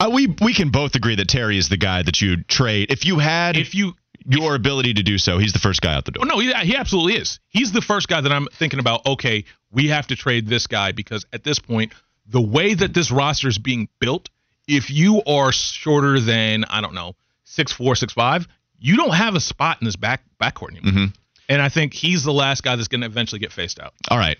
Uh, 0.00 0.10
we 0.12 0.26
we 0.42 0.52
can 0.52 0.70
both 0.70 0.96
agree 0.96 1.14
that 1.14 1.28
Terry 1.28 1.56
is 1.58 1.68
the 1.68 1.76
guy 1.76 2.02
that 2.02 2.20
you'd 2.20 2.48
trade 2.48 2.90
if 2.90 3.04
you 3.06 3.20
had 3.20 3.56
If 3.56 3.76
you, 3.76 3.94
your 4.26 4.56
ability 4.56 4.94
to 4.94 5.04
do 5.04 5.16
so. 5.18 5.38
He's 5.38 5.52
the 5.52 5.60
first 5.60 5.80
guy 5.80 5.94
out 5.94 6.04
the 6.04 6.10
door. 6.10 6.24
oh 6.24 6.28
no, 6.28 6.40
he, 6.40 6.52
he 6.52 6.74
absolutely 6.76 7.14
is. 7.14 7.38
He's 7.48 7.70
the 7.70 7.80
first 7.80 8.08
guy 8.08 8.20
that 8.20 8.32
I'm 8.32 8.48
thinking 8.52 8.80
about. 8.80 9.06
Okay, 9.06 9.44
we 9.70 9.88
have 9.90 10.08
to 10.08 10.16
trade 10.16 10.48
this 10.48 10.66
guy 10.66 10.90
because 10.90 11.24
at 11.32 11.44
this 11.44 11.60
point, 11.60 11.92
the 12.26 12.42
way 12.42 12.74
that 12.74 12.92
this 12.92 13.12
roster 13.12 13.46
is 13.46 13.58
being 13.58 13.88
built, 14.00 14.28
if 14.66 14.90
you 14.90 15.22
are 15.24 15.52
shorter 15.52 16.18
than 16.18 16.64
I 16.64 16.80
don't 16.80 16.94
know 16.94 17.14
six 17.44 17.70
four, 17.70 17.94
six 17.94 18.12
five, 18.12 18.48
you 18.84 18.98
don't 18.98 19.14
have 19.14 19.34
a 19.34 19.40
spot 19.40 19.78
in 19.80 19.86
this 19.86 19.96
back 19.96 20.22
backcourt 20.40 20.72
anymore. 20.72 20.92
Mm-hmm. 20.92 21.04
And 21.48 21.62
I 21.62 21.70
think 21.70 21.94
he's 21.94 22.22
the 22.22 22.32
last 22.32 22.62
guy 22.62 22.76
that's 22.76 22.88
going 22.88 23.00
to 23.00 23.06
eventually 23.06 23.38
get 23.38 23.50
phased 23.50 23.80
out. 23.80 23.94
All 24.10 24.18
right. 24.18 24.36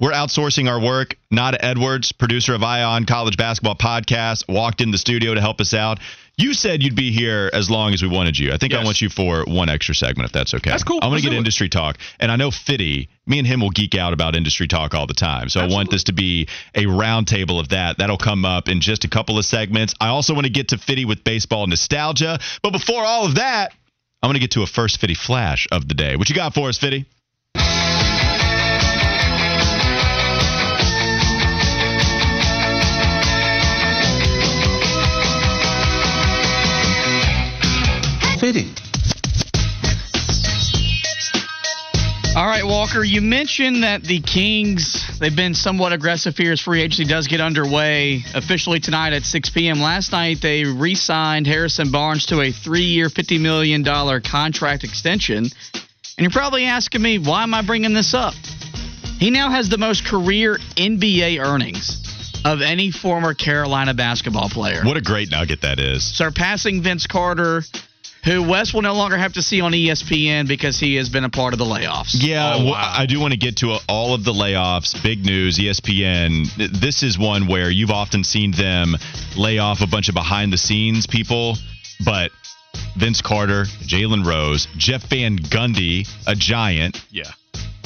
We're 0.00 0.10
outsourcing 0.10 0.68
our 0.68 0.80
work. 0.80 1.16
Nada 1.30 1.64
Edwards, 1.64 2.10
producer 2.10 2.54
of 2.54 2.64
Ion 2.64 3.06
College 3.06 3.36
Basketball 3.36 3.76
Podcast, 3.76 4.52
walked 4.52 4.80
in 4.80 4.90
the 4.90 4.98
studio 4.98 5.34
to 5.34 5.40
help 5.40 5.60
us 5.60 5.72
out. 5.72 6.00
You 6.36 6.54
said 6.54 6.82
you'd 6.82 6.96
be 6.96 7.12
here 7.12 7.48
as 7.52 7.70
long 7.70 7.94
as 7.94 8.02
we 8.02 8.08
wanted 8.08 8.36
you. 8.36 8.52
I 8.52 8.56
think 8.56 8.74
I 8.74 8.82
want 8.82 9.00
you 9.00 9.08
for 9.08 9.44
one 9.46 9.68
extra 9.68 9.94
segment, 9.94 10.26
if 10.26 10.32
that's 10.32 10.52
okay. 10.52 10.70
That's 10.70 10.82
cool. 10.82 10.98
I 11.00 11.06
want 11.06 11.12
Let's 11.12 11.22
to 11.22 11.30
get 11.30 11.36
it. 11.36 11.38
industry 11.38 11.68
talk. 11.68 11.98
And 12.18 12.32
I 12.32 12.36
know 12.36 12.50
Fitty, 12.50 13.08
me 13.26 13.38
and 13.38 13.46
him 13.46 13.60
will 13.60 13.70
geek 13.70 13.94
out 13.94 14.12
about 14.12 14.34
industry 14.34 14.66
talk 14.66 14.94
all 14.94 15.06
the 15.06 15.14
time. 15.14 15.48
So 15.48 15.60
I 15.60 15.68
want 15.68 15.92
this 15.92 16.02
to 16.04 16.12
be 16.12 16.48
a 16.74 16.86
roundtable 16.86 17.60
of 17.60 17.68
that. 17.68 17.98
That'll 17.98 18.18
come 18.18 18.44
up 18.44 18.68
in 18.68 18.80
just 18.80 19.04
a 19.04 19.08
couple 19.08 19.38
of 19.38 19.44
segments. 19.44 19.94
I 20.00 20.08
also 20.08 20.34
want 20.34 20.46
to 20.46 20.52
get 20.52 20.68
to 20.68 20.78
Fitty 20.78 21.04
with 21.04 21.22
baseball 21.22 21.68
nostalgia. 21.68 22.40
But 22.62 22.72
before 22.72 23.04
all 23.04 23.26
of 23.26 23.36
that, 23.36 23.72
I'm 24.24 24.28
going 24.28 24.36
to 24.36 24.40
get 24.40 24.52
to 24.52 24.62
a 24.62 24.66
first 24.66 25.00
Fitty 25.00 25.12
flash 25.12 25.68
of 25.70 25.86
the 25.86 25.92
day. 25.92 26.16
What 26.16 26.30
you 26.30 26.34
got 26.34 26.54
for 26.54 26.70
us, 26.70 26.78
Fitty? 26.78 27.04
Fitting. 38.40 38.93
All 42.36 42.46
right, 42.46 42.66
Walker, 42.66 43.04
you 43.04 43.20
mentioned 43.20 43.84
that 43.84 44.02
the 44.02 44.18
Kings, 44.18 45.06
they've 45.20 45.36
been 45.36 45.54
somewhat 45.54 45.92
aggressive 45.92 46.36
here 46.36 46.50
as 46.50 46.60
free 46.60 46.82
agency 46.82 47.04
does 47.04 47.28
get 47.28 47.40
underway 47.40 48.24
officially 48.34 48.80
tonight 48.80 49.12
at 49.12 49.22
6 49.22 49.50
p.m. 49.50 49.80
Last 49.80 50.10
night, 50.10 50.38
they 50.42 50.64
re 50.64 50.96
signed 50.96 51.46
Harrison 51.46 51.92
Barnes 51.92 52.26
to 52.26 52.40
a 52.40 52.50
three 52.50 52.86
year, 52.86 53.08
$50 53.08 53.40
million 53.40 53.84
contract 53.84 54.82
extension. 54.82 55.44
And 55.44 55.52
you're 56.18 56.30
probably 56.30 56.64
asking 56.64 57.02
me, 57.02 57.20
why 57.20 57.44
am 57.44 57.54
I 57.54 57.62
bringing 57.62 57.94
this 57.94 58.14
up? 58.14 58.34
He 59.20 59.30
now 59.30 59.50
has 59.50 59.68
the 59.68 59.78
most 59.78 60.04
career 60.04 60.58
NBA 60.76 61.38
earnings 61.38 62.02
of 62.44 62.62
any 62.62 62.90
former 62.90 63.34
Carolina 63.34 63.94
basketball 63.94 64.48
player 64.48 64.82
What 64.84 64.96
a 64.96 65.00
great 65.00 65.30
nugget 65.30 65.60
that 65.60 65.78
is. 65.78 66.02
surpassing 66.02 66.82
Vince 66.82 67.06
Carter, 67.06 67.62
who 68.24 68.42
Wes 68.42 68.72
will 68.72 68.82
no 68.82 68.94
longer 68.94 69.16
have 69.16 69.34
to 69.34 69.42
see 69.42 69.60
on 69.60 69.72
ESPN 69.72 70.48
because 70.48 70.78
he 70.78 70.96
has 70.96 71.08
been 71.08 71.24
a 71.24 71.30
part 71.30 71.52
of 71.52 71.58
the 71.58 71.64
layoffs. 71.64 72.14
Yeah, 72.18 72.54
Oh, 72.54 72.58
well, 72.64 72.72
wow. 72.72 72.94
I 72.96 73.06
do 73.06 73.20
want 73.20 73.32
to 73.32 73.38
get 73.38 73.56
to 73.58 73.78
all 73.88 74.14
of 74.14 74.24
the 74.24 74.32
layoffs. 74.32 75.00
Big 75.02 75.24
news, 75.24 75.58
ESPN. 75.58 76.80
This 76.80 77.02
is 77.02 77.18
one 77.18 77.46
where 77.46 77.70
you've 77.70 77.90
often 77.90 78.24
seen 78.24 78.50
them 78.52 78.96
lay 79.36 79.58
off 79.58 79.80
a 79.82 79.86
bunch 79.86 80.08
of 80.08 80.14
behind 80.14 80.52
the 80.52 80.58
scenes 80.58 81.06
people, 81.06 81.56
but 82.04 82.30
Vince 82.96 83.20
Carter, 83.20 83.64
Jalen 83.86 84.24
Rose, 84.24 84.66
Jeff 84.76 85.02
Van 85.10 85.36
Gundy, 85.38 86.08
a 86.26 86.34
giant. 86.34 87.04
Yeah. 87.10 87.30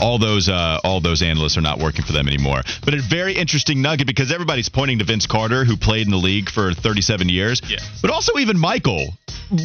All 0.01 0.19
those 0.19 0.49
uh, 0.49 0.81
all 0.85 1.01
those 1.01 1.23
analysts 1.23 1.57
are 1.57 1.63
not 1.63 1.79
working 1.79 2.05
for 2.05 2.13
them 2.13 2.29
anymore. 2.29 2.63
But 2.85 2.95
a 2.95 3.03
very 3.03 3.35
interesting 3.35 3.83
nugget 3.83 4.07
because 4.07 4.33
everybody's 4.33 4.69
pointing 4.69 4.99
to 4.99 5.05
Vince 5.05 5.27
Carter, 5.27 5.65
who 5.65 5.77
played 5.77 6.07
in 6.07 6.11
the 6.11 6.19
league 6.19 6.51
for 6.51 6.73
37 6.73 7.29
years. 7.29 7.61
Yeah. 7.69 7.79
But 8.01 8.11
also 8.11 8.39
even 8.39 8.59
Michael. 8.59 9.09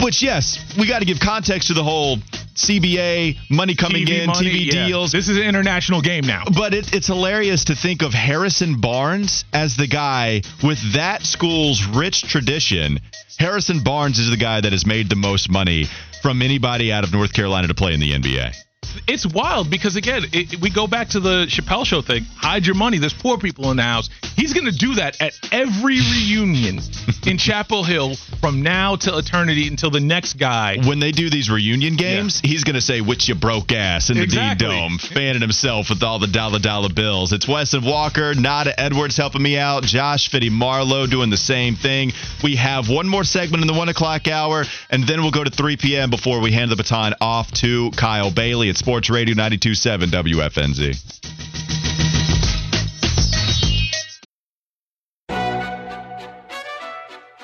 Which 0.01 0.21
yes, 0.23 0.75
we 0.79 0.87
got 0.87 0.99
to 0.99 1.05
give 1.05 1.19
context 1.19 1.67
to 1.67 1.73
the 1.73 1.83
whole 1.83 2.17
CBA 2.55 3.37
money 3.49 3.75
coming 3.75 4.05
TV 4.05 4.21
in, 4.21 4.27
money, 4.27 4.49
TV 4.49 4.65
yeah. 4.73 4.87
deals. 4.87 5.11
This 5.11 5.27
is 5.27 5.35
an 5.35 5.43
international 5.43 6.01
game 6.01 6.25
now. 6.25 6.45
But 6.55 6.73
it, 6.73 6.93
it's 6.93 7.07
hilarious 7.07 7.65
to 7.65 7.75
think 7.75 8.01
of 8.01 8.13
Harrison 8.13 8.79
Barnes 8.79 9.43
as 9.51 9.75
the 9.75 9.87
guy 9.87 10.41
with 10.63 10.93
that 10.93 11.23
school's 11.23 11.85
rich 11.85 12.21
tradition. 12.23 12.99
Harrison 13.37 13.83
Barnes 13.83 14.19
is 14.19 14.29
the 14.29 14.37
guy 14.37 14.61
that 14.61 14.71
has 14.71 14.85
made 14.85 15.09
the 15.09 15.15
most 15.17 15.49
money 15.49 15.87
from 16.21 16.41
anybody 16.41 16.91
out 16.91 17.03
of 17.03 17.11
North 17.11 17.33
Carolina 17.33 17.67
to 17.67 17.73
play 17.73 17.93
in 17.93 17.99
the 17.99 18.11
NBA. 18.11 18.55
It's 19.07 19.25
wild 19.25 19.69
because 19.69 19.95
again, 19.95 20.23
it, 20.31 20.61
we 20.61 20.69
go 20.69 20.87
back 20.87 21.09
to 21.09 21.19
the 21.19 21.45
Chappelle 21.47 21.85
show 21.85 22.01
thing. 22.01 22.23
Hide 22.35 22.65
your 22.65 22.75
money. 22.75 22.97
There's 22.97 23.13
poor 23.13 23.37
people 23.37 23.71
in 23.71 23.77
the 23.77 23.83
house. 23.83 24.09
He's 24.35 24.53
going 24.53 24.65
to 24.65 24.77
do 24.77 24.95
that 24.95 25.21
at 25.21 25.33
every 25.51 25.99
reunion 25.99 26.79
in 27.27 27.37
Chapel 27.37 27.83
Hill 27.83 28.15
from 28.39 28.61
now 28.61 28.95
till 28.95 29.17
eternity 29.17 29.67
until 29.67 29.89
the 29.89 29.99
next 29.99 30.33
guy. 30.33 30.77
When 30.83 30.99
they 30.99 31.11
do 31.11 31.29
these 31.29 31.49
reunion 31.49 31.95
games, 31.95 32.41
yeah. 32.43 32.49
he's 32.49 32.63
going 32.63 32.75
to 32.75 32.81
say, 32.81 33.01
"Which 33.01 33.27
you 33.29 33.35
broke 33.35 33.71
ass" 33.71 34.09
in 34.09 34.17
the 34.17 34.23
exactly. 34.23 34.67
D 34.67 34.73
Dome, 34.73 34.97
fanning 34.97 35.41
himself 35.41 35.89
with 35.89 36.03
all 36.03 36.19
the 36.19 36.27
dollar 36.27 36.59
dollar 36.59 36.89
bills. 36.89 37.31
It's 37.31 37.47
Wes 37.47 37.73
and 37.73 37.85
Walker, 37.85 38.33
Nada 38.33 38.77
Edwards 38.79 39.17
helping 39.17 39.41
me 39.41 39.57
out, 39.57 39.83
Josh 39.83 40.29
Fitty 40.29 40.49
Marlowe 40.49 41.07
doing 41.07 41.29
the 41.29 41.37
same 41.37 41.75
thing. 41.75 42.11
We 42.43 42.55
have 42.57 42.89
one 42.89 43.07
more 43.07 43.23
segment 43.23 43.61
in 43.61 43.67
the 43.67 43.73
one 43.73 43.89
o'clock 43.89 44.27
hour, 44.27 44.65
and 44.89 45.05
then 45.05 45.21
we'll 45.21 45.31
go 45.31 45.43
to 45.43 45.49
3 45.49 45.77
p.m. 45.77 46.09
before 46.09 46.41
we 46.41 46.51
hand 46.51 46.71
the 46.71 46.75
baton 46.75 47.13
off 47.21 47.51
to 47.53 47.91
Kyle 47.91 48.31
Bailey 48.31 48.72
at 48.73 48.77
Sports 48.77 49.09
Radio 49.11 49.35
92.7 49.35 50.07
WFNZ. 50.23 51.19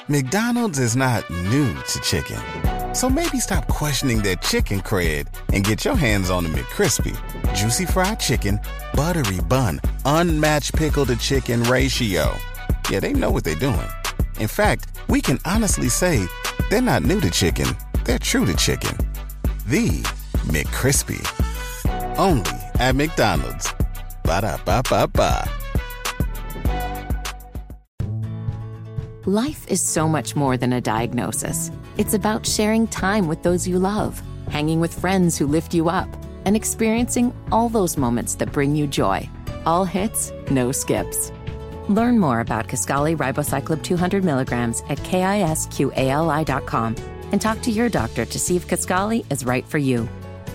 McDonald's 0.07 0.80
is 0.80 0.95
not 0.95 1.30
new 1.30 1.71
to 1.84 1.99
chicken. 2.01 2.41
So 2.95 3.07
maybe 3.07 3.39
stop 3.39 3.67
questioning 3.67 4.23
their 4.23 4.38
chicken 4.38 4.82
cred 4.82 5.27
and 5.53 5.63
get 5.63 5.86
your 5.86 5.95
hands 5.95 6.32
on 6.32 6.45
the 6.45 6.49
McCrispy. 6.49 7.15
Juicy 7.53 7.86
fried 7.86 8.19
chicken, 8.19 8.59
buttery 8.95 9.39
bun, 9.41 9.80
unmatched 10.05 10.75
pickle 10.75 11.05
to 11.05 11.15
chicken 11.15 11.61
ratio. 11.63 12.36
Yeah, 12.89 13.01
they 13.01 13.13
know 13.13 13.30
what 13.30 13.43
they're 13.43 13.53
doing. 13.53 13.88
In 14.39 14.47
fact, 14.47 14.88
we 15.07 15.21
can 15.21 15.38
honestly 15.45 15.89
say 15.89 16.25
they're 16.71 16.82
not 16.82 17.03
new 17.03 17.21
to 17.21 17.30
chicken, 17.30 17.67
they're 18.03 18.17
true 18.17 18.47
to 18.47 18.55
chicken. 18.55 18.97
The 19.67 20.03
McCrispy. 20.47 21.19
Only 22.17 22.51
at 22.79 22.95
McDonald's. 22.95 23.73
Ba 24.23 24.41
da 24.41 24.57
ba 24.65 24.81
ba 24.89 25.07
ba. 25.07 25.49
Life 29.25 29.67
is 29.67 29.81
so 29.81 30.07
much 30.07 30.35
more 30.35 30.57
than 30.57 30.73
a 30.73 30.81
diagnosis. 30.81 31.71
It's 31.97 32.13
about 32.13 32.47
sharing 32.47 32.87
time 32.87 33.27
with 33.27 33.43
those 33.43 33.67
you 33.67 33.77
love, 33.77 34.21
hanging 34.49 34.79
with 34.79 34.97
friends 34.97 35.37
who 35.37 35.45
lift 35.45 35.73
you 35.73 35.89
up, 35.89 36.07
and 36.45 36.55
experiencing 36.55 37.33
all 37.51 37.69
those 37.69 37.97
moments 37.97 38.35
that 38.35 38.51
bring 38.51 38.75
you 38.75 38.87
joy. 38.87 39.29
All 39.65 39.85
hits, 39.85 40.31
no 40.49 40.71
skips. 40.71 41.31
Learn 41.89 42.17
more 42.19 42.39
about 42.39 42.67
Kisqali 42.67 43.15
Ribociclib 43.17 43.83
200 43.83 44.23
milligrams 44.23 44.81
at 44.89 44.99
kisqali.com 44.99 46.95
and 47.31 47.41
talk 47.41 47.61
to 47.61 47.71
your 47.71 47.89
doctor 47.89 48.25
to 48.25 48.39
see 48.39 48.55
if 48.55 48.67
Kisqali 48.67 49.31
is 49.31 49.45
right 49.45 49.67
for 49.67 49.77
you. 49.77 50.07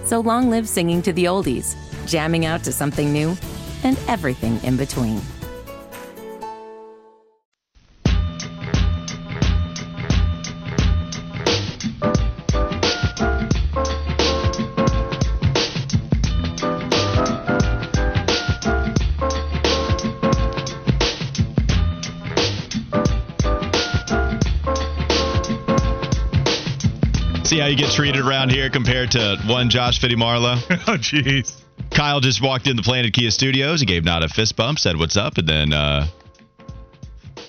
So 0.04 0.20
long 0.20 0.50
live 0.50 0.68
singing 0.68 1.00
to 1.02 1.12
the 1.12 1.24
oldies, 1.24 1.76
jamming 2.06 2.44
out 2.44 2.62
to 2.64 2.72
something 2.72 3.12
new, 3.12 3.36
and 3.82 3.98
everything 4.06 4.62
in 4.62 4.76
between. 4.76 5.20
How 27.64 27.70
you 27.70 27.76
get 27.78 27.92
treated 27.92 28.20
around 28.20 28.50
here 28.50 28.68
compared 28.68 29.10
to 29.12 29.38
one 29.46 29.70
Josh 29.70 29.98
Fitty 29.98 30.16
Marlowe? 30.16 30.56
oh, 30.70 30.98
jeez. 30.98 31.62
Kyle 31.90 32.20
just 32.20 32.42
walked 32.42 32.66
in 32.66 32.76
the 32.76 32.82
Planet 32.82 33.14
Kia 33.14 33.30
studios. 33.30 33.80
He 33.80 33.86
gave 33.86 34.04
Nada 34.04 34.26
a 34.26 34.28
fist 34.28 34.54
bump, 34.54 34.78
said 34.78 34.98
what's 34.98 35.16
up, 35.16 35.38
and 35.38 35.48
then 35.48 35.72
uh, 35.72 36.06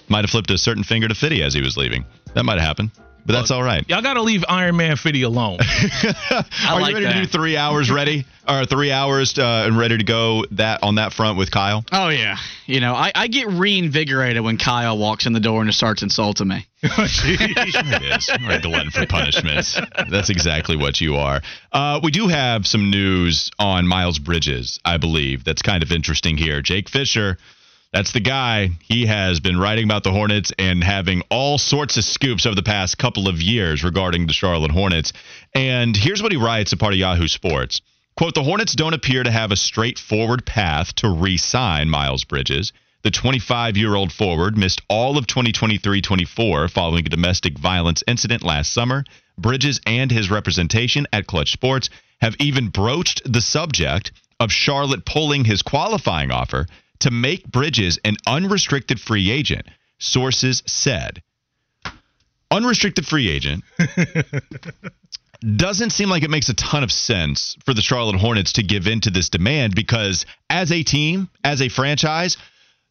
might 0.08 0.24
have 0.24 0.30
flipped 0.30 0.50
a 0.52 0.58
certain 0.58 0.84
finger 0.86 1.10
to 1.10 1.16
Fitty 1.16 1.44
as 1.44 1.54
he 1.54 1.60
was 1.60 1.76
leaving. 1.76 2.06
That 2.34 2.46
might 2.46 2.60
have 2.60 2.66
happened. 2.66 2.92
But 3.26 3.34
that's 3.34 3.50
all 3.52 3.64
right. 3.64 3.88
Y'all 3.90 4.04
got 4.04 4.16
to 4.16 4.22
leave 4.22 4.44
Iron 4.48 4.78
Man 4.78 4.98
Fitty 4.98 5.24
alone. 5.24 5.58
Are 6.32 6.80
like 6.80 6.90
you 6.90 6.94
ready 6.96 7.06
that. 7.06 7.14
to 7.14 7.22
do 7.22 7.26
three 7.26 7.58
hours 7.58 7.90
ready? 7.90 8.26
or 8.48 8.66
three 8.66 8.92
hours 8.92 9.38
uh, 9.38 9.64
and 9.66 9.78
ready 9.78 9.98
to 9.98 10.04
go 10.04 10.46
that 10.52 10.84
on 10.84 10.96
that 10.96 11.14
front 11.14 11.38
with 11.38 11.52
Kyle? 11.52 11.84
Oh, 11.92 12.10
yeah. 12.10 12.38
You 12.66 12.80
know, 12.80 12.94
I, 12.94 13.12
I 13.14 13.28
get 13.28 13.48
reinvigorated 13.48 14.44
when 14.44 14.58
Kyle 14.58 14.98
walks 14.98 15.26
in 15.26 15.34
the 15.34 15.40
door 15.40 15.62
and 15.62 15.74
starts 15.74 16.04
insulting 16.04 16.48
me. 16.48 16.68
oh, 16.84 16.90
it 16.98 18.04
is. 18.04 18.30
Right, 18.48 18.62
glutton 18.62 18.92
for 18.92 19.06
punishments. 19.08 19.80
That's 20.10 20.30
exactly 20.30 20.78
what 20.78 21.02
you 21.02 21.16
are. 21.16 21.42
Uh, 21.72 22.00
we 22.04 22.12
do 22.12 22.28
have 22.28 22.68
some 22.68 22.92
news 22.92 23.50
on 23.58 23.88
Miles 23.88 24.20
Bridges, 24.20 24.80
I 24.86 24.98
believe. 24.98 25.44
That's 25.44 25.62
kind 25.62 25.82
of 25.82 25.92
interesting 25.92 26.38
here. 26.38 26.62
Jake 26.62 26.90
Fisher 26.90 27.38
that's 27.96 28.12
the 28.12 28.20
guy. 28.20 28.72
He 28.82 29.06
has 29.06 29.40
been 29.40 29.58
writing 29.58 29.86
about 29.86 30.04
the 30.04 30.12
Hornets 30.12 30.52
and 30.60 30.84
having 30.84 31.22
all 31.30 31.58
sorts 31.58 31.96
of 31.96 32.04
scoops 32.04 32.46
over 32.46 32.54
the 32.54 32.62
past 32.62 32.98
couple 32.98 33.30
of 33.30 33.42
years 33.42 33.86
regarding 33.86 34.28
the 34.28 34.34
Charlotte 34.34 34.72
Hornets. 34.72 35.14
And 35.54 35.96
here's 35.96 36.22
what 36.22 36.34
he 36.34 36.38
writes 36.38 36.74
a 36.74 36.78
part 36.78 36.92
of 36.92 37.00
Yahoo 37.00 37.30
Sports. 37.30 37.80
Quote, 38.18 38.36
the 38.36 38.44
Hornets 38.44 38.76
don't 38.76 38.94
appear 38.94 39.24
to 39.24 39.32
have 39.32 39.54
a 39.54 39.56
straightforward 39.56 40.46
path 40.46 40.94
to 40.96 41.08
re 41.08 41.38
sign 41.38 41.90
Miles 41.90 42.26
Bridges. 42.26 42.74
The 43.04 43.12
25 43.12 43.78
year 43.78 43.96
old 43.96 44.12
forward 44.12 44.58
missed 44.58 44.82
all 44.90 45.18
of 45.18 45.26
2023 45.26 46.02
24 46.02 46.68
following 46.68 47.06
a 47.06 47.10
domestic 47.10 47.58
violence 47.58 48.04
incident 48.06 48.44
last 48.44 48.74
summer. 48.74 49.06
Bridges 49.38 49.80
and 49.86 50.12
his 50.12 50.30
representation 50.30 51.08
at 51.14 51.28
Klutch 51.28 51.54
Sports 51.54 51.90
have 52.20 52.36
even 52.42 52.68
broached 52.68 53.22
the 53.24 53.40
subject 53.40 54.12
of 54.38 54.52
Charlotte 54.52 55.06
pulling 55.06 55.46
his 55.46 55.62
qualifying 55.62 56.30
offer 56.30 56.68
to 57.00 57.12
make 57.12 57.48
Bridges 57.48 58.00
an 58.04 58.16
unrestricted 58.28 59.00
free 59.00 59.32
agent, 59.32 59.68
sources 60.00 60.64
said. 60.66 61.22
Unrestricted 62.52 63.06
free 63.06 63.30
agent 63.30 63.64
doesn't 65.56 65.92
seem 65.92 66.10
like 66.10 66.24
it 66.24 66.30
makes 66.30 66.50
a 66.50 66.54
ton 66.54 66.84
of 66.84 66.92
sense 66.92 67.58
for 67.66 67.74
the 67.74 67.82
Charlotte 67.82 68.16
Hornets 68.16 68.54
to 68.54 68.64
give 68.64 68.88
in 68.88 69.02
to 69.02 69.10
this 69.10 69.30
demand 69.30 69.76
because, 69.76 70.26
as 70.50 70.72
a 70.72 70.84
team, 70.84 71.30
as 71.44 71.62
a 71.62 71.70
franchise, 71.70 72.38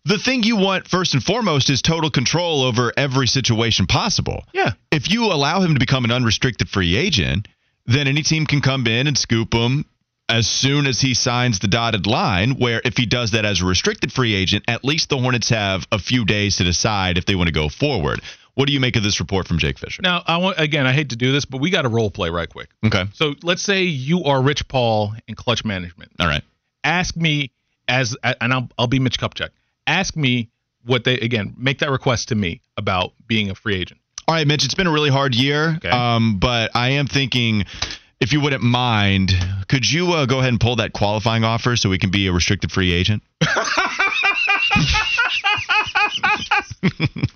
the 0.04 0.18
thing 0.18 0.42
you 0.42 0.56
want 0.56 0.86
first 0.86 1.14
and 1.14 1.22
foremost 1.22 1.70
is 1.70 1.80
total 1.80 2.10
control 2.10 2.62
over 2.62 2.92
every 2.96 3.26
situation 3.26 3.86
possible. 3.86 4.44
Yeah. 4.52 4.72
If 4.90 5.10
you 5.10 5.26
allow 5.26 5.60
him 5.60 5.74
to 5.74 5.80
become 5.80 6.04
an 6.04 6.10
unrestricted 6.10 6.68
free 6.68 6.96
agent, 6.96 7.48
then 7.86 8.06
any 8.06 8.22
team 8.22 8.46
can 8.46 8.60
come 8.60 8.86
in 8.86 9.06
and 9.06 9.16
scoop 9.16 9.54
him 9.54 9.86
as 10.34 10.48
soon 10.48 10.88
as 10.88 11.00
he 11.00 11.14
signs 11.14 11.60
the 11.60 11.68
dotted 11.68 12.08
line, 12.08 12.56
where 12.56 12.82
if 12.84 12.96
he 12.96 13.06
does 13.06 13.30
that 13.30 13.44
as 13.44 13.62
a 13.62 13.64
restricted 13.64 14.12
free 14.12 14.34
agent, 14.34 14.64
at 14.66 14.84
least 14.84 15.08
the 15.08 15.16
Hornets 15.16 15.48
have 15.50 15.86
a 15.92 15.98
few 16.00 16.24
days 16.24 16.56
to 16.56 16.64
decide 16.64 17.18
if 17.18 17.24
they 17.24 17.36
want 17.36 17.46
to 17.46 17.52
go 17.52 17.68
forward. 17.68 18.20
What 18.54 18.66
do 18.66 18.72
you 18.72 18.80
make 18.80 18.96
of 18.96 19.04
this 19.04 19.20
report 19.20 19.46
from 19.46 19.58
Jake 19.58 19.78
Fisher? 19.78 20.02
Now, 20.02 20.24
I 20.26 20.38
want 20.38 20.58
again, 20.58 20.88
I 20.88 20.92
hate 20.92 21.10
to 21.10 21.16
do 21.16 21.30
this, 21.30 21.44
but 21.44 21.60
we 21.60 21.70
got 21.70 21.82
to 21.82 21.88
role 21.88 22.10
play 22.10 22.30
right 22.30 22.48
quick. 22.48 22.68
Okay. 22.84 23.04
So 23.12 23.34
let's 23.44 23.62
say 23.62 23.84
you 23.84 24.24
are 24.24 24.42
Rich 24.42 24.66
Paul 24.66 25.14
in 25.28 25.36
Klutch 25.36 25.64
Management. 25.64 26.10
All 26.18 26.26
right. 26.26 26.42
Ask 26.82 27.16
me 27.16 27.52
as, 27.86 28.16
and 28.24 28.52
I'll 28.52 28.68
I'll 28.76 28.88
be 28.88 28.98
Mitch 28.98 29.20
Kupchak. 29.20 29.50
Ask 29.86 30.16
me 30.16 30.50
what 30.84 31.04
they 31.04 31.14
again 31.14 31.54
make 31.56 31.78
that 31.78 31.90
request 31.90 32.28
to 32.30 32.34
me 32.34 32.60
about 32.76 33.12
being 33.28 33.50
a 33.50 33.54
free 33.54 33.76
agent. 33.76 34.00
All 34.26 34.34
right, 34.34 34.46
Mitch. 34.46 34.64
It's 34.64 34.74
been 34.74 34.88
a 34.88 34.92
really 34.92 35.10
hard 35.10 35.34
year, 35.34 35.74
okay. 35.76 35.90
um, 35.90 36.38
but 36.40 36.70
I 36.74 36.90
am 36.90 37.06
thinking 37.06 37.66
if 38.24 38.32
you 38.32 38.40
wouldn't 38.40 38.62
mind, 38.62 39.32
could 39.68 39.88
you 39.88 40.14
uh, 40.14 40.24
go 40.24 40.38
ahead 40.38 40.48
and 40.48 40.58
pull 40.58 40.76
that 40.76 40.94
qualifying 40.94 41.44
offer 41.44 41.76
so 41.76 41.90
we 41.90 41.98
can 41.98 42.10
be 42.10 42.26
a 42.26 42.32
restricted 42.32 42.72
free 42.72 42.90
agent? 42.90 43.22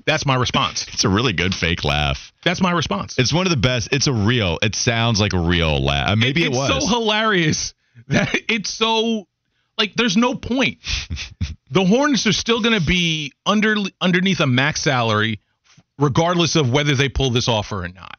That's 0.07 0.24
my 0.24 0.34
response. 0.36 0.86
It's 0.89 1.05
a 1.05 1.11
really 1.11 1.34
good 1.34 1.55
fake 1.55 1.84
laugh. 1.84 2.32
That's 2.43 2.62
my 2.62 2.70
response. 2.70 3.18
It's 3.18 3.34
one 3.34 3.45
of 3.47 3.51
the 3.51 3.59
best. 3.59 3.91
It's 3.93 4.07
a 4.07 4.14
real. 4.14 4.59
It 4.62 4.74
sounds 4.74 5.20
like 5.20 5.34
a 5.34 5.39
real 5.39 5.84
laugh. 5.84 6.09
Uh, 6.09 6.16
maybe 6.16 6.43
it, 6.43 6.53
it 6.53 6.57
was. 6.57 6.82
so 6.82 6.89
hilarious 6.89 7.74
that 8.09 8.34
it's 8.49 8.70
so 8.70 9.28
like 9.76 9.93
there's 9.95 10.16
no 10.16 10.34
point. 10.34 10.78
the 11.70 11.84
Hornets 11.84 12.26
are 12.26 12.32
still 12.32 12.62
going 12.62 12.80
to 12.80 12.86
be 12.86 13.34
under 13.45 13.74
underneath 14.01 14.41
a 14.41 14.47
max 14.47 14.80
salary 14.80 15.41
regardless 15.99 16.57
of 16.57 16.72
whether 16.72 16.95
they 16.95 17.11
pull 17.11 17.28
this 17.28 17.47
offer 17.47 17.84
or 17.84 17.89
not. 17.89 18.18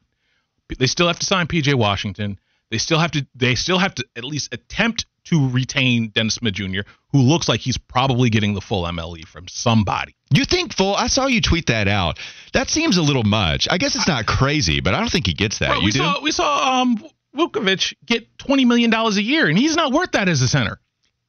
They 0.77 0.85
still 0.85 1.07
have 1.07 1.17
to 1.17 1.25
sign 1.25 1.47
PJ 1.47 1.73
Washington. 1.73 2.39
They 2.71 2.77
still 2.77 2.99
have 2.99 3.11
to 3.11 3.25
they 3.35 3.55
still 3.55 3.79
have 3.79 3.95
to 3.95 4.05
at 4.15 4.23
least 4.23 4.53
attempt 4.53 5.05
to 5.25 5.49
retain 5.49 6.09
Dennis 6.09 6.35
Smith 6.35 6.53
Jr., 6.53 6.81
who 7.11 7.19
looks 7.19 7.47
like 7.47 7.59
he's 7.59 7.77
probably 7.77 8.29
getting 8.29 8.53
the 8.53 8.61
full 8.61 8.83
MLE 8.83 9.25
from 9.27 9.47
somebody. 9.47 10.15
You 10.33 10.45
think 10.45 10.73
full? 10.73 10.95
I 10.95 11.07
saw 11.07 11.27
you 11.27 11.41
tweet 11.41 11.67
that 11.67 11.87
out. 11.87 12.19
That 12.53 12.69
seems 12.69 12.97
a 12.97 13.01
little 13.01 13.23
much. 13.23 13.67
I 13.69 13.77
guess 13.77 13.95
it's 13.95 14.07
not 14.07 14.25
crazy, 14.25 14.81
but 14.81 14.93
I 14.93 14.99
don't 14.99 15.11
think 15.11 15.27
he 15.27 15.33
gets 15.33 15.59
that. 15.59 15.69
Bro, 15.69 15.79
you 15.79 15.85
we 15.85 15.91
do? 15.91 15.99
Saw, 15.99 16.21
we 16.21 16.31
saw 16.31 16.81
um, 16.81 17.03
Vucevic 17.35 17.93
get 18.05 18.37
$20 18.37 18.65
million 18.65 18.93
a 18.93 19.09
year, 19.11 19.47
and 19.47 19.57
he's 19.57 19.75
not 19.75 19.91
worth 19.91 20.11
that 20.11 20.29
as 20.29 20.41
a 20.41 20.47
center. 20.47 20.79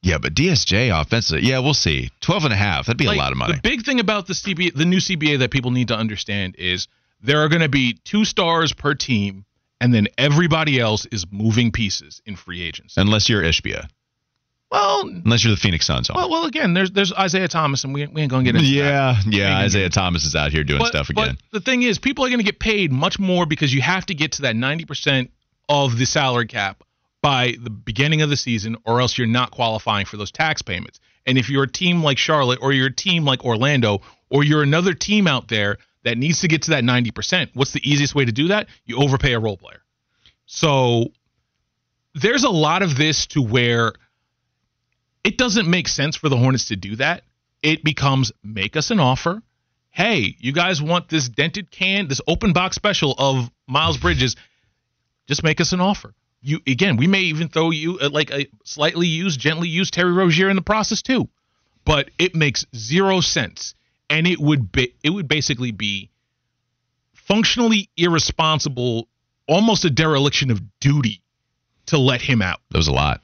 Yeah, 0.03 0.17
but 0.17 0.33
DSJ 0.33 0.99
offensively, 0.99 1.47
Yeah, 1.47 1.59
we'll 1.59 1.75
see. 1.75 2.09
12 2.21 2.45
and 2.45 2.53
a 2.53 2.57
half. 2.57 2.87
That'd 2.87 2.97
be 2.97 3.05
like, 3.05 3.17
a 3.17 3.19
lot 3.19 3.31
of 3.31 3.37
money. 3.37 3.53
The 3.53 3.61
big 3.61 3.85
thing 3.85 3.99
about 3.99 4.25
the 4.25 4.33
CBA, 4.33 4.73
the 4.73 4.85
new 4.85 4.97
CBA 4.97 5.39
that 5.39 5.51
people 5.51 5.69
need 5.69 5.89
to 5.89 5.95
understand 5.95 6.55
is 6.57 6.87
there 7.21 7.43
are 7.43 7.49
going 7.49 7.61
to 7.61 7.69
be 7.69 7.99
two 8.03 8.25
stars 8.25 8.73
per 8.73 8.95
team 8.95 9.45
and 9.81 9.93
then 9.93 10.07
everybody 10.17 10.79
else 10.79 11.05
is 11.07 11.25
moving 11.31 11.71
pieces 11.73 12.21
in 12.25 12.37
free 12.37 12.61
agents. 12.61 12.95
Unless 12.95 13.27
you're 13.27 13.41
Ishbia. 13.41 13.89
Well, 14.71 15.01
Unless 15.01 15.43
you're 15.43 15.53
the 15.53 15.59
Phoenix 15.59 15.85
Suns. 15.85 16.09
well, 16.09 16.29
well, 16.29 16.45
again, 16.45 16.73
there's 16.73 16.91
there's 16.91 17.11
Isaiah 17.11 17.49
Thomas, 17.49 17.83
and 17.83 17.93
we, 17.93 18.07
we 18.07 18.21
ain't 18.21 18.31
gonna 18.31 18.45
get 18.45 18.55
into 18.55 18.65
that. 18.69 18.73
yeah, 18.73 19.15
yeah. 19.27 19.57
Isaiah 19.57 19.89
Thomas 19.89 20.23
is 20.23 20.33
out 20.33 20.51
here 20.53 20.63
doing 20.63 20.79
But, 20.79 20.87
stuff 20.87 21.09
but 21.13 21.23
again. 21.23 21.37
the 21.51 21.59
thing 21.59 21.81
is, 21.83 21.99
people 21.99 22.23
are 22.23 22.29
going 22.29 22.39
to 22.39 22.45
get 22.45 22.57
paid 22.59 22.89
much 22.89 23.19
more 23.19 23.45
because 23.45 23.73
you 23.73 23.81
have 23.81 24.05
to 24.05 24.13
get 24.13 24.33
to 24.33 24.43
that 24.43 24.55
90% 24.55 25.27
of 25.67 25.97
the 25.97 26.05
salary 26.05 26.47
cap 26.47 26.83
by 27.21 27.55
the 27.61 27.69
beginning 27.69 28.21
of 28.21 28.29
the 28.29 28.37
season, 28.37 28.77
or 28.85 29.01
else 29.01 29.17
you're 29.17 29.27
not 29.27 29.51
qualifying 29.51 30.05
for 30.05 30.15
those 30.15 30.31
tax 30.31 30.61
payments. 30.61 31.01
And 31.25 31.37
if 31.37 31.49
you're 31.49 31.63
a 31.63 31.71
team 31.71 32.01
like 32.01 32.17
Charlotte, 32.17 32.59
or 32.61 32.71
you're 32.71 32.87
a 32.87 32.95
team 32.95 33.25
like 33.25 33.43
Orlando, 33.43 34.01
or 34.29 34.43
you're 34.45 34.63
another 34.63 34.93
team 34.93 35.27
out 35.27 35.49
there 35.49 35.77
that 36.03 36.17
needs 36.17 36.41
to 36.41 36.47
get 36.47 36.63
to 36.63 36.71
that 36.71 36.83
90%, 36.83 37.49
what's 37.53 37.71
the 37.71 37.89
easiest 37.89 38.15
way 38.15 38.25
to 38.25 38.31
do 38.31 38.49
that? 38.49 38.67
You 38.85 38.97
overpay 38.97 39.33
a 39.33 39.39
role 39.39 39.57
player. 39.57 39.81
So 40.45 41.11
there's 42.13 42.43
a 42.43 42.49
lot 42.49 42.81
of 42.81 42.97
this 42.97 43.27
to 43.27 43.41
where 43.41 43.93
it 45.23 45.37
doesn't 45.37 45.69
make 45.69 45.87
sense 45.87 46.15
for 46.15 46.29
the 46.29 46.37
Hornets 46.37 46.65
to 46.65 46.75
do 46.75 46.95
that. 46.97 47.23
It 47.61 47.83
becomes 47.83 48.31
make 48.43 48.75
us 48.75 48.91
an 48.91 48.99
offer. 48.99 49.41
Hey, 49.91 50.35
you 50.39 50.51
guys 50.51 50.81
want 50.81 51.09
this 51.09 51.27
dented 51.29 51.69
can, 51.69 52.07
this 52.07 52.21
open 52.27 52.53
box 52.53 52.75
special 52.75 53.13
of 53.17 53.51
Miles 53.67 53.97
Bridges? 53.97 54.35
Just 55.27 55.43
make 55.43 55.61
us 55.61 55.73
an 55.73 55.81
offer. 55.81 56.13
You 56.41 56.59
again, 56.65 56.97
we 56.97 57.07
may 57.07 57.21
even 57.21 57.49
throw 57.49 57.69
you 57.69 57.99
uh, 57.99 58.09
like 58.09 58.31
a 58.31 58.47
slightly 58.63 59.07
used, 59.07 59.39
gently 59.39 59.69
used 59.69 59.93
Terry 59.93 60.11
Rozier 60.11 60.49
in 60.49 60.55
the 60.55 60.61
process 60.61 61.01
too. 61.01 61.29
But 61.85 62.09
it 62.17 62.35
makes 62.35 62.65
zero 62.75 63.21
sense, 63.21 63.75
and 64.11 64.27
it 64.27 64.39
would 64.39 64.71
be 64.71 64.93
it 65.03 65.09
would 65.09 65.27
basically 65.27 65.71
be 65.71 66.09
functionally 67.13 67.89
irresponsible, 67.97 69.07
almost 69.47 69.85
a 69.85 69.89
dereliction 69.89 70.51
of 70.51 70.61
duty 70.79 71.21
to 71.87 71.97
let 71.97 72.21
him 72.21 72.41
out. 72.41 72.59
That 72.69 72.77
was 72.77 72.87
a 72.87 72.91
lot. 72.93 73.21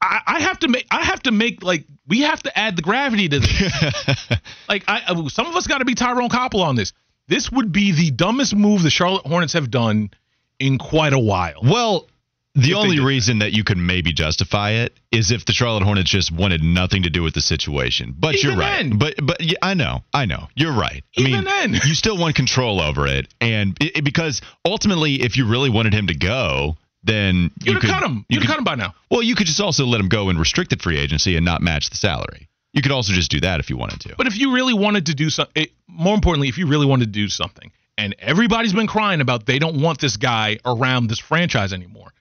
I, 0.00 0.20
I 0.26 0.40
have 0.40 0.58
to 0.60 0.68
make 0.68 0.86
I 0.90 1.02
have 1.02 1.22
to 1.24 1.32
make 1.32 1.62
like 1.62 1.84
we 2.06 2.20
have 2.20 2.42
to 2.44 2.58
add 2.58 2.76
the 2.76 2.82
gravity 2.82 3.28
to 3.28 3.40
this. 3.40 4.38
like 4.68 4.84
I 4.88 5.02
I- 5.08 5.28
some 5.28 5.46
of 5.46 5.54
us 5.56 5.66
got 5.66 5.78
to 5.78 5.84
be 5.84 5.94
Tyrone 5.94 6.28
Koppel 6.28 6.60
on 6.62 6.76
this. 6.76 6.92
This 7.26 7.50
would 7.50 7.72
be 7.72 7.92
the 7.92 8.10
dumbest 8.10 8.54
move 8.54 8.82
the 8.82 8.90
Charlotte 8.90 9.26
Hornets 9.26 9.54
have 9.54 9.70
done 9.70 10.10
in 10.58 10.78
quite 10.78 11.12
a 11.14 11.18
while. 11.18 11.60
Well, 11.62 12.06
the 12.54 12.74
only 12.74 13.00
reason 13.00 13.40
that 13.40 13.52
you 13.52 13.64
could 13.64 13.78
maybe 13.78 14.12
justify 14.12 14.70
it 14.70 14.96
is 15.10 15.30
if 15.30 15.44
the 15.44 15.52
Charlotte 15.52 15.82
Hornets 15.82 16.10
just 16.10 16.30
wanted 16.30 16.62
nothing 16.62 17.02
to 17.02 17.10
do 17.10 17.22
with 17.22 17.34
the 17.34 17.40
situation. 17.40 18.14
But 18.16 18.36
Even 18.36 18.50
you're 18.50 18.58
right. 18.58 18.76
then. 18.88 18.98
But 18.98 19.14
but 19.22 19.40
yeah, 19.40 19.58
I 19.62 19.74
know, 19.74 20.04
I 20.12 20.26
know, 20.26 20.48
you're 20.54 20.72
right. 20.72 21.02
I 21.16 21.20
Even 21.20 21.32
mean, 21.32 21.44
then. 21.44 21.72
you 21.74 21.94
still 21.94 22.16
want 22.16 22.36
control 22.36 22.80
over 22.80 23.06
it, 23.06 23.32
and 23.40 23.76
it, 23.80 23.98
it- 23.98 24.04
because 24.04 24.40
ultimately, 24.64 25.22
if 25.22 25.36
you 25.36 25.46
really 25.48 25.70
wanted 25.70 25.92
him 25.94 26.06
to 26.08 26.14
go, 26.14 26.76
then 27.02 27.50
you 27.62 27.72
You'd 27.72 27.80
could 27.80 27.90
cut 27.90 28.02
him. 28.02 28.24
you 28.28 28.36
have 28.38 28.42
could- 28.42 28.48
cut 28.48 28.58
him 28.58 28.64
by 28.64 28.76
now. 28.76 28.94
Well, 29.10 29.22
you 29.22 29.34
could 29.34 29.46
just 29.46 29.60
also 29.60 29.84
let 29.86 30.00
him 30.00 30.08
go 30.08 30.30
in 30.30 30.38
restricted 30.38 30.80
free 30.82 30.98
agency 30.98 31.36
and 31.36 31.44
not 31.44 31.60
match 31.62 31.90
the 31.90 31.96
salary. 31.96 32.48
You 32.72 32.82
could 32.82 32.92
also 32.92 33.12
just 33.12 33.30
do 33.30 33.40
that 33.40 33.60
if 33.60 33.70
you 33.70 33.76
wanted 33.76 34.00
to. 34.00 34.14
But 34.16 34.26
if 34.26 34.36
you 34.38 34.52
really 34.52 34.74
wanted 34.74 35.06
to 35.06 35.14
do 35.14 35.30
something, 35.30 35.66
more 35.86 36.14
importantly, 36.14 36.48
if 36.48 36.58
you 36.58 36.66
really 36.66 36.86
wanted 36.86 37.06
to 37.06 37.10
do 37.12 37.28
something, 37.28 37.70
and 37.98 38.16
everybody's 38.18 38.72
been 38.72 38.88
crying 38.88 39.20
about 39.20 39.46
they 39.46 39.58
don't 39.60 39.80
want 39.80 40.00
this 40.00 40.16
guy 40.16 40.58
around 40.64 41.08
this 41.08 41.20
franchise 41.20 41.72
anymore, 41.72 42.12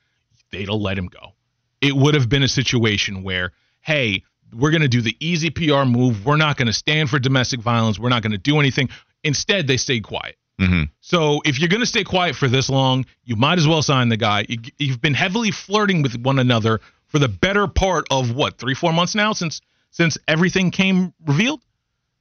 they'd 0.54 0.70
have 0.70 0.80
let 0.80 0.97
him 0.97 1.08
go. 1.08 1.34
It 1.82 1.95
would 1.95 2.14
have 2.14 2.30
been 2.30 2.43
a 2.43 2.47
situation 2.47 3.24
where, 3.24 3.51
hey, 3.82 4.24
we're 4.54 4.72
going 4.72 4.82
to 4.84 4.88
do 4.88 5.01
the 5.01 5.18
easy 5.20 5.49
PR 5.49 5.84
move. 5.84 6.26
We're 6.26 6.38
not 6.38 6.58
going 6.58 6.68
to 6.68 6.74
stand 6.74 7.10
for 7.10 7.20
domestic 7.20 7.60
violence. 7.60 7.99
We're 7.99 8.10
not 8.10 8.22
going 8.22 8.32
to 8.32 8.38
do 8.38 8.60
anything. 8.60 8.89
Instead, 9.24 9.68
they 9.68 9.78
stayed 9.78 10.04
quiet. 10.04 10.38
Mhm. 10.60 10.89
So 11.01 11.41
if 11.45 11.60
you're 11.60 11.70
going 11.70 11.82
to 11.82 11.86
stay 11.88 12.04
quiet 12.04 12.36
for 12.36 12.47
this 12.47 12.70
long, 12.70 13.06
you 13.26 13.36
might 13.36 13.58
as 13.58 13.68
well 13.68 13.82
sign 13.82 14.10
the 14.10 14.18
guy. 14.18 14.45
You, 14.47 14.60
you've 14.78 15.01
been 15.01 15.16
heavily 15.16 15.49
flirting 15.51 16.04
with 16.04 16.16
one 16.20 16.38
another 16.38 16.80
for 17.08 17.18
the 17.20 17.28
better 17.28 17.68
part 17.68 18.06
of 18.12 18.34
what 18.36 18.60
three, 18.60 18.76
four 18.76 18.93
months 18.93 19.16
now 19.16 19.34
since 19.34 19.62
since 19.89 20.18
everything 20.28 20.72
came 20.72 21.14
revealed. 21.26 21.62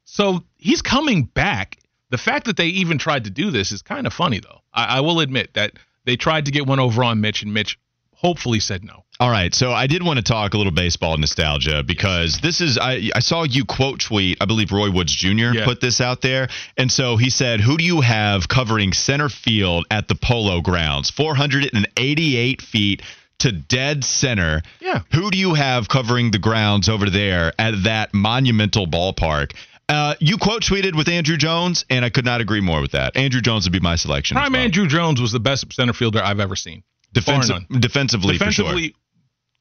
So 0.04 0.44
he's 0.56 0.82
coming 0.82 1.24
back. 1.24 1.78
The 2.10 2.18
fact 2.18 2.46
that 2.46 2.56
they 2.56 2.66
even 2.66 2.98
tried 2.98 3.24
to 3.24 3.30
do 3.30 3.50
this 3.50 3.72
is 3.72 3.80
kind 3.82 4.06
of 4.06 4.12
funny, 4.12 4.40
though. 4.40 4.60
I, 4.72 4.98
I 4.98 5.00
will 5.00 5.20
admit 5.20 5.54
that 5.54 5.72
they 6.04 6.16
tried 6.16 6.46
to 6.46 6.50
get 6.50 6.66
one 6.66 6.80
over 6.80 7.02
on 7.04 7.20
Mitch, 7.20 7.42
and 7.42 7.54
Mitch 7.54 7.78
hopefully 8.22 8.60
said 8.60 8.84
no. 8.84 9.04
All 9.20 9.30
right, 9.30 9.54
so 9.54 9.72
I 9.72 9.86
did 9.86 10.02
want 10.02 10.16
to 10.18 10.22
talk 10.22 10.54
a 10.54 10.56
little 10.56 10.72
baseball 10.72 11.16
nostalgia 11.16 11.82
because 11.82 12.40
this 12.40 12.60
is 12.60 12.78
I 12.78 13.10
I 13.14 13.20
saw 13.20 13.42
you 13.44 13.64
quote 13.64 14.00
tweet 14.00 14.38
I 14.40 14.46
believe 14.46 14.72
Roy 14.72 14.90
Woods 14.90 15.14
Jr. 15.14 15.52
Yeah. 15.52 15.64
put 15.64 15.80
this 15.80 16.00
out 16.00 16.22
there, 16.22 16.48
and 16.76 16.90
so 16.90 17.16
he 17.16 17.30
said, 17.30 17.60
"Who 17.60 17.76
do 17.76 17.84
you 17.84 18.00
have 18.00 18.48
covering 18.48 18.92
center 18.92 19.28
field 19.28 19.86
at 19.90 20.08
the 20.08 20.14
Polo 20.14 20.60
Grounds? 20.60 21.10
488 21.10 22.62
feet 22.62 23.02
to 23.40 23.52
dead 23.52 24.04
center. 24.04 24.62
Yeah. 24.80 25.02
Who 25.12 25.30
do 25.30 25.38
you 25.38 25.54
have 25.54 25.88
covering 25.88 26.30
the 26.30 26.38
grounds 26.38 26.88
over 26.88 27.10
there 27.10 27.52
at 27.58 27.84
that 27.84 28.14
monumental 28.14 28.86
ballpark?" 28.86 29.52
Uh, 29.88 30.14
you 30.20 30.38
quote 30.38 30.62
tweeted 30.62 30.96
with 30.96 31.06
Andruw 31.08 31.36
Jones, 31.36 31.84
and 31.90 32.04
I 32.04 32.08
could 32.08 32.24
not 32.24 32.40
agree 32.40 32.60
more 32.60 32.80
with 32.80 32.92
that. 32.92 33.14
Andruw 33.14 33.42
Jones 33.42 33.66
would 33.66 33.72
be 33.72 33.80
my 33.80 33.96
selection. 33.96 34.36
Prime 34.36 34.52
well. 34.52 34.66
Andruw 34.66 34.88
Jones 34.88 35.20
was 35.20 35.32
the 35.32 35.40
best 35.40 35.70
center 35.72 35.92
fielder 35.92 36.22
I've 36.22 36.40
ever 36.40 36.56
seen. 36.56 36.82
Defensive, 37.12 37.68
defensively, 37.68 38.38
for 38.38 38.50
sure. 38.50 38.64
defensively, 38.64 38.94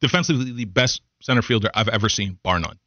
defensively 0.02 0.52
the 0.54 0.66
best 0.66 1.02
center 1.22 1.42
fielder 1.42 1.70
I've 1.74 1.90
ever 1.90 2.10
seen, 2.10 2.38
bar 2.44 2.60
none. 2.60 2.78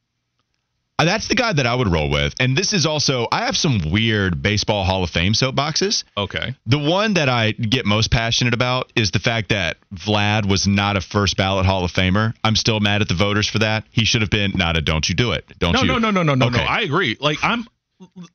Uh, 0.97 1.03
That's 1.03 1.27
the 1.27 1.35
guy 1.35 1.51
that 1.51 1.67
I 1.67 1.75
would 1.75 1.89
roll 1.89 2.09
with. 2.09 2.33
And 2.39 2.55
this 2.57 2.71
is 2.71 2.85
also, 2.85 3.27
I 3.29 3.45
have 3.45 3.57
some 3.57 3.91
weird 3.91 4.41
baseball 4.41 4.85
Hall 4.85 5.03
of 5.03 5.09
Fame 5.09 5.33
soapboxes. 5.33 6.05
Okay. 6.15 6.55
The 6.67 6.79
one 6.79 7.15
that 7.15 7.27
I 7.27 7.51
get 7.51 7.85
most 7.85 8.11
passionate 8.11 8.53
about 8.53 8.93
is 8.95 9.11
the 9.11 9.19
fact 9.19 9.49
that 9.49 9.75
Vlad 9.93 10.47
was 10.49 10.67
not 10.67 10.95
a 10.95 11.01
first 11.01 11.35
ballot 11.35 11.65
Hall 11.65 11.83
of 11.83 11.91
Famer. 11.91 12.33
I'm 12.45 12.55
still 12.55 12.79
mad 12.79 13.01
at 13.01 13.09
the 13.09 13.13
voters 13.13 13.49
for 13.49 13.59
that. 13.59 13.83
He 13.91 14.05
should 14.05 14.21
have 14.21 14.29
been 14.29 14.53
not 14.55 14.77
a 14.77 14.81
don't 14.81 15.07
you 15.09 15.15
do 15.15 15.33
it. 15.33 15.43
Don't 15.59 15.73
No, 15.73 15.81
you? 15.81 15.87
no, 15.87 15.97
no, 15.97 16.11
no, 16.11 16.23
no, 16.23 16.33
no, 16.35 16.47
no. 16.47 16.55
Okay. 16.57 16.65
I 16.65 16.81
agree. 16.81 17.17
Like 17.19 17.39
I'm. 17.43 17.65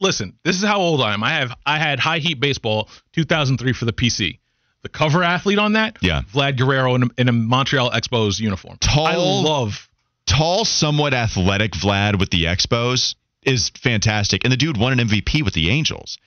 Listen, 0.00 0.38
this 0.42 0.56
is 0.56 0.62
how 0.64 0.78
old 0.80 1.02
I 1.02 1.12
am. 1.14 1.22
I 1.22 1.30
have 1.34 1.54
I 1.66 1.78
had 1.78 1.98
high 1.98 2.18
heat 2.18 2.40
baseball 2.40 2.88
2003 3.12 3.72
for 3.74 3.84
the 3.86 3.92
PC. 3.92 4.38
The 4.82 4.88
cover 4.88 5.22
athlete 5.22 5.58
on 5.58 5.74
that, 5.74 5.98
Yeah. 6.00 6.22
Vlad 6.32 6.56
Guerrero 6.56 6.94
in 6.94 7.02
a, 7.04 7.06
in 7.18 7.28
a 7.28 7.32
Montreal 7.32 7.90
Expos 7.90 8.40
uniform. 8.40 8.78
Tall- 8.80 9.06
I 9.06 9.16
love. 9.16 9.88
Tall, 10.26 10.64
somewhat 10.64 11.12
athletic 11.12 11.72
Vlad 11.72 12.18
with 12.18 12.30
the 12.30 12.44
Expos 12.44 13.14
is 13.42 13.70
fantastic. 13.70 14.44
And 14.44 14.52
the 14.52 14.56
dude 14.56 14.76
won 14.76 14.98
an 14.98 15.06
MVP 15.08 15.42
with 15.44 15.54
the 15.54 15.70
Angels. 15.70 16.18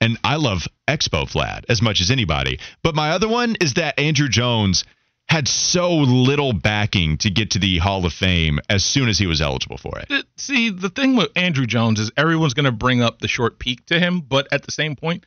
And 0.00 0.18
I 0.24 0.36
love 0.36 0.66
Expo 0.88 1.30
Vlad 1.30 1.64
as 1.68 1.80
much 1.80 2.00
as 2.00 2.10
anybody. 2.10 2.58
But 2.82 2.94
my 2.94 3.10
other 3.12 3.28
one 3.28 3.56
is 3.60 3.74
that 3.74 3.96
Andruw 3.96 4.28
Jones 4.28 4.84
had 5.28 5.48
so 5.48 5.94
little 5.94 6.52
backing 6.52 7.16
to 7.18 7.30
get 7.30 7.52
to 7.52 7.58
the 7.58 7.78
Hall 7.78 8.04
of 8.04 8.12
Fame 8.12 8.58
as 8.68 8.84
soon 8.84 9.08
as 9.08 9.18
he 9.18 9.26
was 9.26 9.40
eligible 9.40 9.78
for 9.78 9.98
it. 9.98 10.26
See, 10.36 10.68
the 10.68 10.90
thing 10.90 11.16
with 11.16 11.32
Andruw 11.34 11.66
Jones 11.66 11.98
is 12.00 12.10
everyone's 12.16 12.52
going 12.54 12.66
to 12.66 12.72
bring 12.72 13.00
up 13.02 13.20
the 13.20 13.28
short 13.28 13.58
peak 13.58 13.86
to 13.86 13.98
him, 13.98 14.20
but 14.20 14.46
at 14.52 14.64
the 14.64 14.72
same 14.72 14.96
point, 14.96 15.24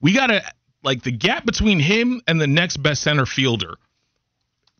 we 0.00 0.12
got 0.12 0.28
to 0.28 0.42
like 0.82 1.02
the 1.02 1.12
gap 1.12 1.44
between 1.44 1.80
him 1.80 2.20
and 2.26 2.40
the 2.40 2.46
next 2.46 2.78
best 2.78 3.02
center 3.02 3.26
fielder 3.26 3.76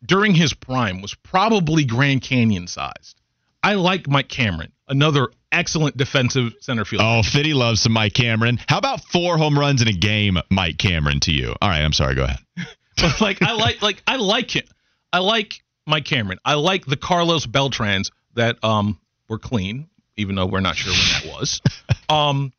during 0.04 0.34
his 0.34 0.54
prime 0.54 1.02
was 1.02 1.14
probably 1.14 1.84
Grand 1.84 2.22
Canyon 2.22 2.66
sized. 2.66 3.20
I 3.62 3.74
like 3.74 4.08
Mike 4.08 4.28
Cameron, 4.28 4.72
another 4.88 5.28
excellent 5.52 5.96
defensive 5.96 6.54
center 6.60 6.84
fielder. 6.84 7.04
Oh, 7.06 7.22
Fitty 7.22 7.52
loves 7.52 7.82
some 7.82 7.92
Mike 7.92 8.14
Cameron. 8.14 8.58
How 8.68 8.78
about 8.78 9.04
four 9.04 9.36
home 9.36 9.58
runs 9.58 9.82
in 9.82 9.88
a 9.88 9.92
game, 9.92 10.38
Mike 10.50 10.78
Cameron, 10.78 11.20
to 11.20 11.32
you? 11.32 11.54
All 11.60 11.68
right, 11.68 11.82
I'm 11.82 11.92
sorry. 11.92 12.14
Go 12.14 12.24
ahead. 12.24 12.38
But 12.96 13.18
like 13.18 13.40
I 13.40 13.52
like 13.52 13.80
like 13.80 14.02
I 14.06 14.16
like 14.16 14.54
him. 14.54 14.64
I 15.10 15.20
like 15.20 15.62
Mike 15.86 16.04
Cameron. 16.04 16.38
I 16.44 16.54
like 16.54 16.84
the 16.84 16.98
Carlos 16.98 17.46
Beltrans 17.46 18.10
that 18.34 18.62
um 18.62 18.98
were 19.26 19.38
clean, 19.38 19.88
even 20.18 20.34
though 20.34 20.44
we're 20.44 20.60
not 20.60 20.76
sure 20.76 20.92
when 20.92 21.32
that 21.32 21.38
was. 21.38 21.60
Um, 22.10 22.52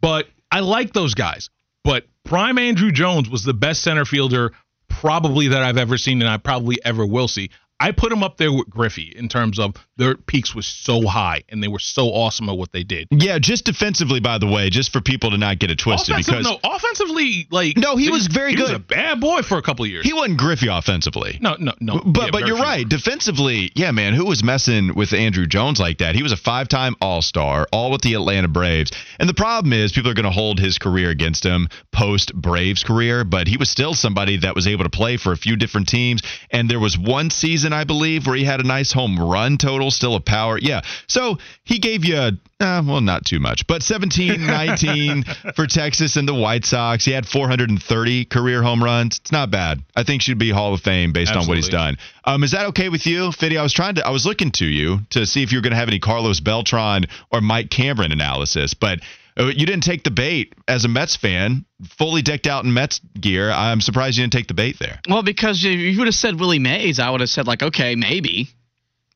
but 0.00 0.28
I 0.52 0.60
like 0.60 0.92
those 0.92 1.14
guys. 1.14 1.50
But 1.82 2.06
prime 2.24 2.56
Andruw 2.56 2.92
Jones 2.92 3.28
was 3.28 3.44
the 3.44 3.54
best 3.54 3.82
center 3.82 4.04
fielder 4.04 4.52
probably 4.88 5.48
that 5.48 5.62
I've 5.62 5.78
ever 5.78 5.98
seen, 5.98 6.22
and 6.22 6.28
I 6.28 6.36
probably 6.36 6.78
ever 6.84 7.04
will 7.04 7.28
see. 7.28 7.50
I 7.84 7.92
put 7.92 8.10
him 8.12 8.22
up 8.22 8.38
there 8.38 8.50
with 8.52 8.68
Griffey 8.70 9.12
in 9.14 9.28
terms 9.28 9.58
of 9.58 9.74
their 9.96 10.14
peaks 10.16 10.54
was 10.54 10.66
so 10.66 11.06
high 11.06 11.42
and 11.50 11.62
they 11.62 11.68
were 11.68 11.78
so 11.78 12.06
awesome 12.08 12.48
at 12.48 12.56
what 12.56 12.72
they 12.72 12.82
did. 12.82 13.08
Yeah, 13.10 13.38
just 13.38 13.64
defensively, 13.64 14.20
by 14.20 14.38
the 14.38 14.46
way, 14.46 14.70
just 14.70 14.90
for 14.92 15.00
people 15.02 15.30
to 15.30 15.38
not 15.38 15.58
get 15.58 15.70
it 15.70 15.78
twisted. 15.78 16.14
Offensive, 16.14 16.32
because 16.38 16.44
no, 16.46 16.58
offensively, 16.64 17.46
like 17.50 17.76
No, 17.76 17.96
he 17.96 18.08
was 18.10 18.26
very 18.26 18.54
he 18.54 18.60
was 18.60 18.70
good. 18.70 18.76
a 18.76 18.78
bad 18.80 19.20
boy 19.20 19.42
for 19.42 19.58
a 19.58 19.62
couple 19.62 19.84
of 19.84 19.90
years. 19.90 20.04
he 20.04 20.12
wasn't 20.14 20.38
Griffey 20.38 20.68
offensively. 20.68 21.38
no, 21.42 21.56
no, 21.58 21.72
no. 21.80 22.00
But 22.04 22.24
Yeah, 22.24 22.30
but 22.32 22.46
you're 22.46 22.56
few. 22.56 22.64
right. 22.64 22.88
Defensively, 22.88 23.70
yeah, 23.74 23.90
man, 23.90 24.14
who 24.14 24.24
was 24.24 24.42
messing 24.42 24.94
with 24.94 25.10
Andruw 25.10 25.46
Jones 25.48 25.78
like 25.78 25.98
that? 25.98 26.14
He 26.14 26.22
was 26.22 26.32
a 26.32 26.36
five-time 26.38 26.96
All-Star, 27.02 27.66
all 27.70 27.90
with 27.90 28.00
the 28.00 28.14
Atlanta 28.14 28.48
Braves. 28.48 28.90
And 29.20 29.28
the 29.28 29.34
problem 29.34 29.72
is 29.74 29.92
people 29.92 30.10
are 30.10 30.14
going 30.14 30.24
to 30.24 30.30
hold 30.30 30.58
his 30.58 30.78
career 30.78 31.10
against 31.10 31.44
him 31.44 31.68
post 31.92 32.34
Braves 32.34 32.82
career, 32.82 33.24
but 33.24 33.46
he 33.46 33.56
was 33.58 33.68
still 33.70 33.92
somebody 33.94 34.38
that 34.38 34.54
was 34.54 34.66
able 34.66 34.84
to 34.84 34.90
play 34.90 35.16
for 35.18 35.32
a 35.32 35.36
few 35.36 35.56
different 35.56 35.88
teams. 35.88 36.22
And 36.50 36.68
there 36.70 36.80
was 36.80 36.96
one 36.96 37.28
season 37.30 37.73
I 37.74 37.84
believe, 37.84 38.26
where 38.26 38.36
he 38.36 38.44
had 38.44 38.60
a 38.60 38.66
nice 38.66 38.92
home 38.92 39.18
run 39.18 39.58
total, 39.58 39.90
still 39.90 40.14
a 40.14 40.20
power. 40.20 40.58
Yeah. 40.58 40.82
So 41.06 41.38
he 41.64 41.78
gave 41.78 42.04
you, 42.04 42.16
uh, 42.16 42.32
well, 42.60 43.00
not 43.00 43.24
too 43.24 43.40
much, 43.40 43.66
but 43.66 43.82
17, 43.82 44.46
19 44.46 45.24
for 45.54 45.66
Texas 45.66 46.16
and 46.16 46.26
the 46.28 46.34
White 46.34 46.64
Sox. 46.64 47.04
He 47.04 47.12
had 47.12 47.26
430 47.26 48.24
career 48.26 48.62
home 48.62 48.82
runs. 48.82 49.18
It's 49.18 49.32
not 49.32 49.50
bad. 49.50 49.82
I 49.96 50.04
think 50.04 50.22
should 50.22 50.38
be 50.38 50.50
Hall 50.50 50.74
of 50.74 50.80
Fame 50.80 51.12
based 51.12 51.30
Absolutely. 51.30 51.44
on 51.44 51.48
what 51.48 51.56
he's 51.56 51.68
done. 51.68 51.98
Um, 52.24 52.44
is 52.44 52.52
that 52.52 52.66
okay 52.66 52.88
with 52.88 53.06
you, 53.06 53.32
Fitty? 53.32 53.58
I 53.58 53.62
was 53.62 53.72
trying 53.72 53.96
to, 53.96 54.06
I 54.06 54.10
was 54.10 54.24
looking 54.24 54.50
to 54.52 54.66
you 54.66 55.00
to 55.10 55.26
see 55.26 55.42
if 55.42 55.52
you 55.52 55.58
were 55.58 55.62
going 55.62 55.72
to 55.72 55.76
have 55.78 55.88
any 55.88 55.98
Carlos 55.98 56.40
Beltran 56.40 57.06
or 57.30 57.40
Mike 57.40 57.70
Cameron 57.70 58.12
analysis, 58.12 58.74
but 58.74 59.00
uh, 59.00 59.02
Uh, 59.38 59.46
you 59.46 59.66
didn't 59.66 59.82
take 59.82 60.04
the 60.04 60.10
bait 60.10 60.54
as 60.68 60.84
a 60.84 60.88
Mets 60.88 61.16
fan, 61.16 61.64
fully 61.98 62.22
decked 62.22 62.46
out 62.46 62.64
in 62.64 62.72
Mets 62.72 63.00
gear. 63.20 63.50
I'm 63.50 63.80
surprised 63.80 64.16
you 64.16 64.22
didn't 64.22 64.32
take 64.32 64.46
the 64.46 64.54
bait 64.54 64.76
there. 64.78 65.00
Well, 65.08 65.24
because 65.24 65.64
if 65.64 65.72
you 65.72 65.98
would 65.98 66.06
have 66.06 66.14
said 66.14 66.38
Willie 66.38 66.60
Mays, 66.60 67.00
I 67.00 67.10
would 67.10 67.20
have 67.20 67.30
said 67.30 67.46
like, 67.46 67.62
okay, 67.62 67.96
maybe. 67.96 68.48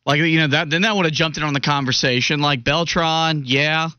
Like 0.04 0.20
you 0.20 0.38
know 0.38 0.48
that 0.48 0.70
then 0.70 0.82
that 0.82 0.96
would 0.96 1.04
have 1.04 1.12
jumped 1.12 1.36
in 1.36 1.44
on 1.44 1.52
the 1.52 1.60
conversation. 1.60 2.40
Like 2.40 2.64
Beltran, 2.64 3.42
yeah. 3.44 3.90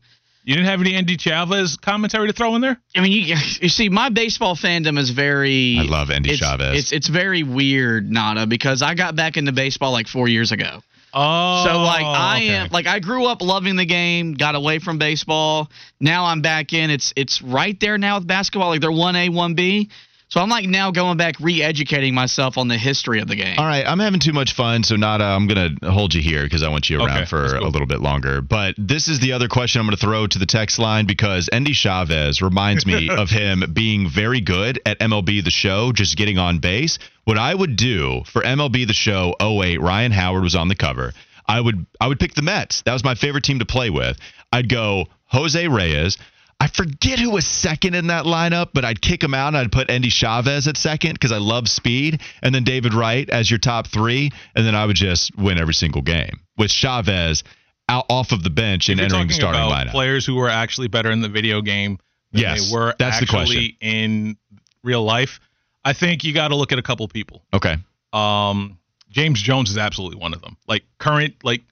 You 0.42 0.54
didn't 0.56 0.68
have 0.68 0.80
any 0.80 0.94
Endy 0.94 1.16
Chavez 1.16 1.76
commentary 1.76 2.26
to 2.26 2.32
throw 2.32 2.56
in 2.56 2.62
there. 2.62 2.80
I 2.96 3.00
mean, 3.02 3.12
you, 3.12 3.36
you 3.60 3.68
see, 3.68 3.88
my 3.88 4.08
baseball 4.08 4.56
fandom 4.56 4.98
is 4.98 5.10
very. 5.10 5.78
I 5.78 5.82
love 5.82 6.10
Endy 6.10 6.30
it's, 6.30 6.40
Chavez. 6.40 6.78
It's 6.78 6.92
it's 6.92 7.08
very 7.08 7.44
weird, 7.44 8.10
Nada, 8.10 8.46
because 8.46 8.82
I 8.82 8.94
got 8.94 9.14
back 9.14 9.36
into 9.36 9.52
baseball 9.52 9.92
like 9.92 10.08
four 10.08 10.28
years 10.28 10.50
ago. 10.50 10.80
Oh, 11.12 11.64
so 11.64 11.78
like 11.80 12.04
I 12.04 12.36
okay. 12.36 12.48
am 12.50 12.68
like 12.70 12.86
I 12.86 13.00
grew 13.00 13.26
up 13.26 13.42
loving 13.42 13.76
the 13.76 13.84
game, 13.84 14.34
got 14.34 14.54
away 14.54 14.78
from 14.78 14.98
baseball. 14.98 15.70
Now 15.98 16.26
I'm 16.26 16.40
back 16.40 16.72
in. 16.72 16.90
It's 16.90 17.12
it's 17.16 17.42
right 17.42 17.78
there 17.80 17.98
now 17.98 18.18
with 18.18 18.26
basketball. 18.26 18.68
Like 18.68 18.80
they're 18.80 18.92
one 18.92 19.16
A, 19.16 19.28
one 19.28 19.54
B. 19.54 19.90
So 20.30 20.40
I'm 20.40 20.48
like 20.48 20.68
now 20.68 20.92
going 20.92 21.16
back, 21.16 21.40
re-educating 21.40 22.14
myself 22.14 22.56
on 22.56 22.68
the 22.68 22.78
history 22.78 23.20
of 23.20 23.26
the 23.26 23.34
game. 23.34 23.58
All 23.58 23.66
right, 23.66 23.84
I'm 23.84 23.98
having 23.98 24.20
too 24.20 24.32
much 24.32 24.52
fun, 24.52 24.84
so 24.84 24.94
Nada, 24.94 25.24
I'm 25.24 25.48
gonna 25.48 25.70
hold 25.82 26.14
you 26.14 26.22
here 26.22 26.44
because 26.44 26.62
I 26.62 26.68
want 26.68 26.88
you 26.88 27.00
around 27.00 27.10
okay, 27.10 27.24
for 27.24 27.58
cool. 27.58 27.66
a 27.66 27.68
little 27.68 27.88
bit 27.88 28.00
longer. 28.00 28.40
But 28.40 28.76
this 28.78 29.08
is 29.08 29.18
the 29.18 29.32
other 29.32 29.48
question 29.48 29.80
I'm 29.80 29.88
gonna 29.88 29.96
throw 29.96 30.28
to 30.28 30.38
the 30.38 30.46
text 30.46 30.78
line 30.78 31.06
because 31.06 31.50
Endy 31.52 31.72
Chavez 31.72 32.42
reminds 32.42 32.86
me 32.86 33.10
of 33.10 33.28
him 33.28 33.64
being 33.72 34.08
very 34.08 34.40
good 34.40 34.80
at 34.86 35.00
MLB 35.00 35.42
The 35.42 35.50
Show, 35.50 35.90
just 35.90 36.16
getting 36.16 36.38
on 36.38 36.60
base. 36.60 37.00
What 37.24 37.36
I 37.36 37.52
would 37.52 37.74
do 37.74 38.22
for 38.26 38.40
MLB 38.42 38.86
The 38.86 38.92
Show 38.92 39.34
08, 39.40 39.80
Ryan 39.80 40.12
Howard 40.12 40.44
was 40.44 40.54
on 40.54 40.68
the 40.68 40.76
cover. 40.76 41.12
I 41.44 41.60
would 41.60 41.86
I 42.00 42.06
would 42.06 42.20
pick 42.20 42.34
the 42.34 42.42
Mets. 42.42 42.82
That 42.82 42.92
was 42.92 43.02
my 43.02 43.16
favorite 43.16 43.42
team 43.42 43.58
to 43.58 43.66
play 43.66 43.90
with. 43.90 44.16
I'd 44.52 44.68
go 44.68 45.06
Jose 45.26 45.66
Reyes. 45.66 46.18
I 46.60 46.66
forget 46.66 47.18
who 47.18 47.30
was 47.30 47.46
second 47.46 47.94
in 47.94 48.08
that 48.08 48.26
lineup, 48.26 48.68
but 48.74 48.84
I'd 48.84 49.00
kick 49.00 49.24
him 49.24 49.32
out 49.32 49.48
and 49.48 49.56
I'd 49.56 49.72
put 49.72 49.90
Endy 49.90 50.10
Chavez 50.10 50.68
at 50.68 50.76
second 50.76 51.14
because 51.14 51.32
I 51.32 51.38
love 51.38 51.68
speed, 51.68 52.20
and 52.42 52.54
then 52.54 52.64
David 52.64 52.92
Wright 52.92 53.28
as 53.30 53.50
your 53.50 53.58
top 53.58 53.86
three, 53.86 54.30
and 54.54 54.66
then 54.66 54.74
I 54.74 54.84
would 54.84 54.96
just 54.96 55.34
win 55.36 55.56
every 55.56 55.72
single 55.72 56.02
game 56.02 56.40
with 56.58 56.70
Chavez 56.70 57.42
out 57.88 58.04
off 58.10 58.32
of 58.32 58.42
the 58.42 58.50
bench 58.50 58.90
and 58.90 59.00
entering 59.00 59.28
the 59.28 59.32
starting 59.32 59.62
lineup. 59.62 59.90
Players 59.90 60.26
who 60.26 60.34
were 60.34 60.50
actually 60.50 60.88
better 60.88 61.10
in 61.10 61.22
the 61.22 61.30
video 61.30 61.62
game 61.62 61.98
than 62.32 62.42
yes, 62.42 62.68
they 62.68 62.76
were 62.76 62.94
that's 62.98 63.22
actually 63.22 63.54
the 63.54 63.72
question. 63.72 63.76
in 63.80 64.36
real 64.84 65.02
life. 65.02 65.40
I 65.82 65.94
think 65.94 66.24
you 66.24 66.34
got 66.34 66.48
to 66.48 66.56
look 66.56 66.72
at 66.72 66.78
a 66.78 66.82
couple 66.82 67.08
people. 67.08 67.42
Okay. 67.54 67.76
Um, 68.12 68.78
James 69.08 69.40
Jones 69.40 69.70
is 69.70 69.78
absolutely 69.78 70.18
one 70.18 70.34
of 70.34 70.42
them. 70.42 70.58
Like 70.68 70.84
current, 70.98 71.36
like 71.42 71.62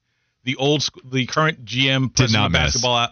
the 0.44 0.56
old, 0.56 0.88
the 1.04 1.26
current 1.26 1.66
GM 1.66 2.14
president 2.14 2.46
of 2.46 2.52
basketball. 2.52 3.08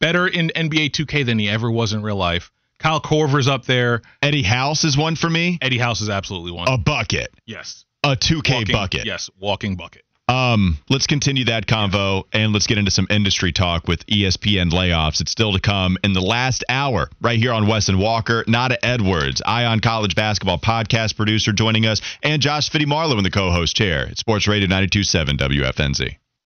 Better 0.00 0.26
in 0.26 0.50
NBA 0.54 0.90
2K 0.90 1.24
than 1.26 1.38
he 1.38 1.48
ever 1.48 1.70
was 1.70 1.92
in 1.92 2.02
real 2.02 2.16
life. 2.16 2.50
Kyle 2.78 3.00
Korver's 3.00 3.48
up 3.48 3.64
there. 3.64 4.02
Eddie 4.22 4.42
House 4.42 4.84
is 4.84 4.96
one 4.96 5.16
for 5.16 5.30
me. 5.30 5.58
Eddie 5.62 5.78
House 5.78 6.00
is 6.00 6.10
absolutely 6.10 6.52
one. 6.52 6.68
A 6.68 6.76
bucket. 6.76 7.32
Yes. 7.46 7.84
A 8.02 8.16
2K 8.16 8.50
walking, 8.52 8.72
bucket. 8.72 9.06
Yes, 9.06 9.30
walking 9.38 9.76
bucket. 9.76 10.02
Um, 10.26 10.78
let's 10.88 11.06
continue 11.06 11.44
that 11.46 11.66
convo 11.66 12.24
and 12.32 12.52
let's 12.52 12.66
get 12.66 12.78
into 12.78 12.90
some 12.90 13.06
industry 13.10 13.52
talk 13.52 13.86
with 13.86 14.06
ESPN 14.06 14.70
layoffs. 14.70 15.20
It's 15.20 15.30
still 15.30 15.52
to 15.52 15.60
come 15.60 15.98
in 16.02 16.14
the 16.14 16.22
last 16.22 16.64
hour 16.68 17.10
right 17.20 17.38
here 17.38 17.52
on 17.52 17.66
Wes 17.66 17.88
and 17.88 17.98
Walker. 17.98 18.42
Nada 18.46 18.82
Edwards, 18.84 19.42
Ion 19.44 19.80
College 19.80 20.14
basketball 20.14 20.58
podcast 20.58 21.16
producer, 21.16 21.52
joining 21.52 21.84
us, 21.86 22.00
and 22.22 22.40
Josh 22.40 22.70
Fitty 22.70 22.86
Marlowe 22.86 23.18
in 23.18 23.24
the 23.24 23.30
co-host 23.30 23.76
chair 23.76 24.08
at 24.08 24.18
Sports 24.18 24.48
Radio 24.48 24.68
92.7 24.68 25.38
WFNZ. 25.38 26.16